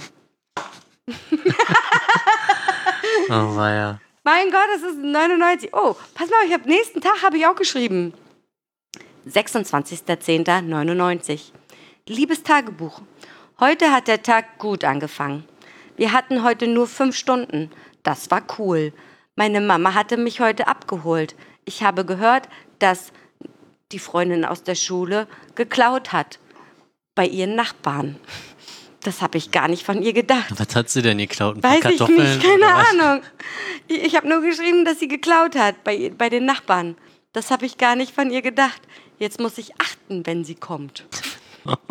[3.30, 4.01] Oh, weia.
[4.23, 5.73] Mein Gott, es ist 99.
[5.73, 8.13] Oh, pass mal, ich habe nächsten Tag habe ich auch geschrieben.
[9.27, 11.51] 26.10.99.
[12.07, 13.01] Liebes Tagebuch.
[13.59, 15.45] Heute hat der Tag gut angefangen.
[15.95, 17.69] Wir hatten heute nur fünf Stunden.
[18.03, 18.91] Das war cool.
[19.41, 21.34] Meine Mama hatte mich heute abgeholt.
[21.65, 22.47] Ich habe gehört,
[22.77, 23.11] dass
[23.91, 26.38] die Freundin aus der Schule geklaut hat.
[27.15, 28.18] Bei ihren Nachbarn.
[29.01, 30.53] Das habe ich gar nicht von ihr gedacht.
[30.55, 31.55] Was hat sie denn geklaut?
[31.55, 32.68] Ein paar Weiß ich Kartoffeln nicht, keine?
[32.68, 33.23] Ahnung.
[33.88, 36.95] Ich, ich habe nur geschrieben, dass sie geklaut hat bei, bei den Nachbarn.
[37.34, 38.84] Das habe ich gar nicht von ihr gedacht.
[39.18, 41.07] Jetzt muss ich achten, wenn sie kommt.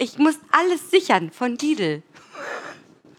[0.00, 2.04] Ich muss alles sichern von Didel.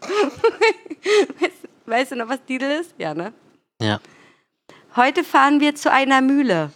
[0.00, 2.94] weißt, weißt du noch, was Didel ist?
[2.98, 3.32] Ja, ne?
[3.80, 4.00] Ja.
[4.96, 6.72] Heute fahren wir zu einer Mühle.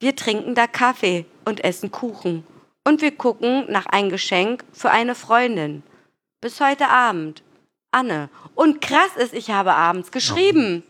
[0.00, 2.46] Wir trinken da Kaffee und essen Kuchen.
[2.84, 5.82] Und wir gucken nach ein Geschenk für eine Freundin.
[6.40, 7.42] Bis heute Abend.
[7.90, 8.30] Anne.
[8.54, 10.84] Und krass ist, ich habe abends geschrieben.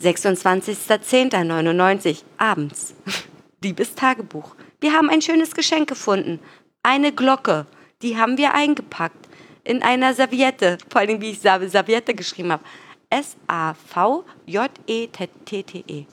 [0.00, 2.22] 26.10.99.
[2.36, 2.94] Abends.
[3.62, 4.54] Liebes Tagebuch.
[4.80, 6.40] Wir haben ein schönes Geschenk gefunden.
[6.82, 7.64] Eine Glocke.
[8.02, 9.28] Die haben wir eingepackt.
[9.64, 10.78] In einer Serviette.
[10.88, 12.62] Vor allem, wie ich Serviette geschrieben habe.
[13.10, 16.06] S-A-V-J-E-T-T-E.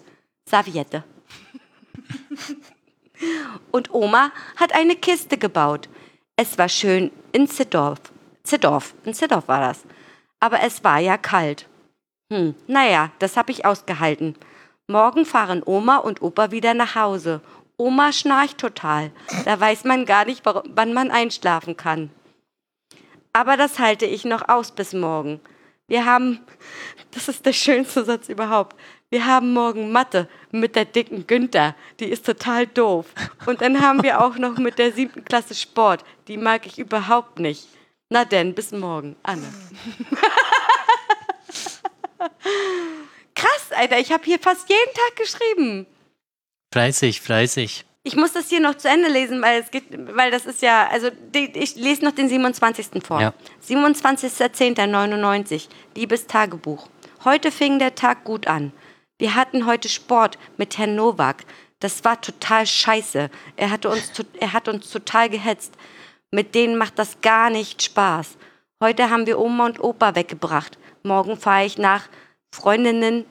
[0.48, 1.04] Serviette.
[3.72, 5.90] Und Oma hat eine Kiste gebaut.
[6.36, 8.00] Es war schön in Ziddorf.
[8.44, 9.84] Ziddorf, in Ziddorf war das.
[10.40, 11.68] Aber es war ja kalt.
[12.32, 14.36] Hm, naja, das habe ich ausgehalten.
[14.88, 17.42] Morgen fahren Oma und Opa wieder nach Hause.
[17.78, 19.12] Oma schnarcht total.
[19.46, 22.10] Da weiß man gar nicht, wann man einschlafen kann.
[23.34, 25.40] Aber das halte ich noch aus bis morgen.
[25.88, 26.40] Wir haben,
[27.12, 28.76] das ist der schönste Satz überhaupt.
[29.10, 31.76] Wir haben morgen Mathe mit der dicken Günther.
[32.00, 33.08] Die ist total doof.
[33.48, 36.04] Und dann haben wir auch noch mit der siebten Klasse Sport.
[36.28, 37.68] Die mag ich überhaupt nicht.
[38.10, 39.16] Na denn, bis morgen.
[39.24, 39.48] Anne.
[43.36, 44.00] Krass, Alter.
[44.00, 45.88] Ich habe hier fast jeden Tag geschrieben.
[46.72, 47.86] Fleißig, fleißig.
[48.04, 49.84] Ich muss das hier noch zu Ende lesen, weil es geht,
[50.16, 53.04] weil das ist ja, also die, ich lese noch den 27.
[53.04, 53.20] vor.
[53.20, 53.34] Ja.
[53.68, 56.88] 27.10.99, liebes Tagebuch.
[57.26, 58.72] Heute fing der Tag gut an.
[59.18, 61.44] Wir hatten heute Sport mit Herrn Nowak.
[61.82, 63.30] Das war total scheiße.
[63.58, 65.74] Er, hatte uns, er hat uns total gehetzt.
[66.32, 68.38] Mit denen macht das gar nicht Spaß.
[68.82, 70.78] Heute haben wir Oma und Opa weggebracht.
[71.04, 72.08] Morgen fahre ich nach
[72.54, 73.26] Freundinnen,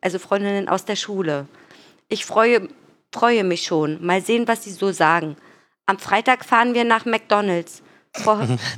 [0.00, 1.46] also Freundinnen aus der Schule.
[2.08, 2.70] Ich freue
[3.12, 4.04] freue mich schon.
[4.04, 5.36] Mal sehen, was sie so sagen.
[5.86, 7.82] Am Freitag fahren wir nach McDonalds.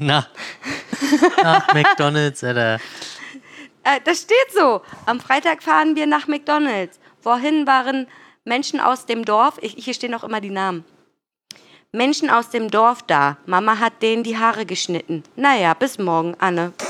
[0.00, 0.26] Na,
[1.42, 2.80] nach McDonalds, Alter.
[3.84, 4.82] Äh, das steht so.
[5.06, 6.98] Am Freitag fahren wir nach McDonalds.
[7.20, 8.08] Vorhin waren
[8.44, 10.84] Menschen aus dem Dorf, ich, hier stehen auch immer die Namen.
[11.92, 13.38] Menschen aus dem Dorf da.
[13.46, 15.22] Mama hat denen die Haare geschnitten.
[15.36, 16.72] Naja, bis morgen, Anne.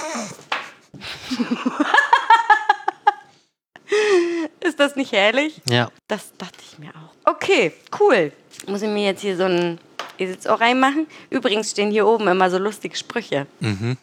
[4.61, 5.61] Ist das nicht herrlich?
[5.69, 5.91] Ja.
[6.09, 7.08] Das dachte ich mir auch.
[7.29, 8.33] Okay, cool.
[8.67, 9.79] Muss ich mir jetzt hier so ein
[10.19, 11.07] Eselsohr reinmachen?
[11.29, 13.47] Übrigens stehen hier oben immer so lustige Sprüche.
[13.61, 13.99] Mhm.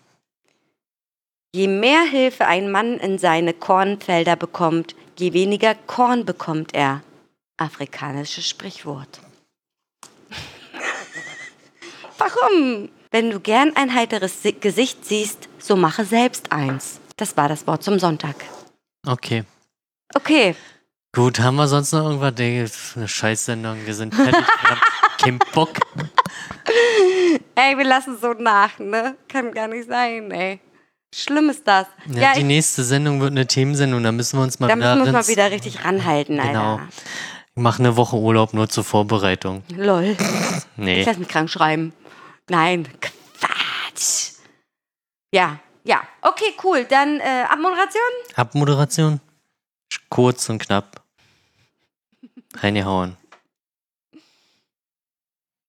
[1.55, 7.01] Je mehr Hilfe ein Mann in seine Kornfelder bekommt, je weniger Korn bekommt er.
[7.57, 9.21] Afrikanisches Sprichwort.
[12.19, 12.89] Warum?
[13.09, 16.99] Wenn du gern ein heiteres Gesicht siehst, so mache selbst eins.
[17.17, 18.35] Das war das Wort zum Sonntag.
[19.07, 19.45] Okay.
[20.13, 20.55] Okay.
[21.15, 22.33] Gut, haben wir sonst noch irgendwas?
[22.37, 22.65] Nee,
[22.97, 24.33] eine Scheißsendung, wir sind fertig.
[24.33, 24.81] wir haben
[25.17, 25.69] keinen Bock.
[27.55, 29.15] Ey, wir lassen so nach, ne?
[29.29, 30.59] Kann gar nicht sein, ey.
[31.13, 31.87] Schlimm ist das.
[32.07, 34.75] Ja, ja die ich, nächste Sendung wird eine Themensendung, da müssen wir uns mal da
[34.75, 34.87] wieder...
[34.87, 36.51] Da müssen wir uns mal wieder richtig ranhalten, Alter.
[36.51, 36.79] Genau.
[37.55, 39.63] Ich mache eine Woche Urlaub nur zur Vorbereitung.
[39.73, 40.17] Lol.
[40.77, 40.99] Nee.
[40.99, 41.93] Ich lass mich krank schreiben.
[42.49, 44.33] Nein, Quatsch.
[45.33, 46.01] Ja, ja.
[46.21, 46.83] Okay, cool.
[46.83, 48.01] Dann äh, Abmoderation?
[48.35, 49.21] Abmoderation.
[50.09, 51.04] Kurz und knapp.
[52.57, 53.24] 嗨，你好啊。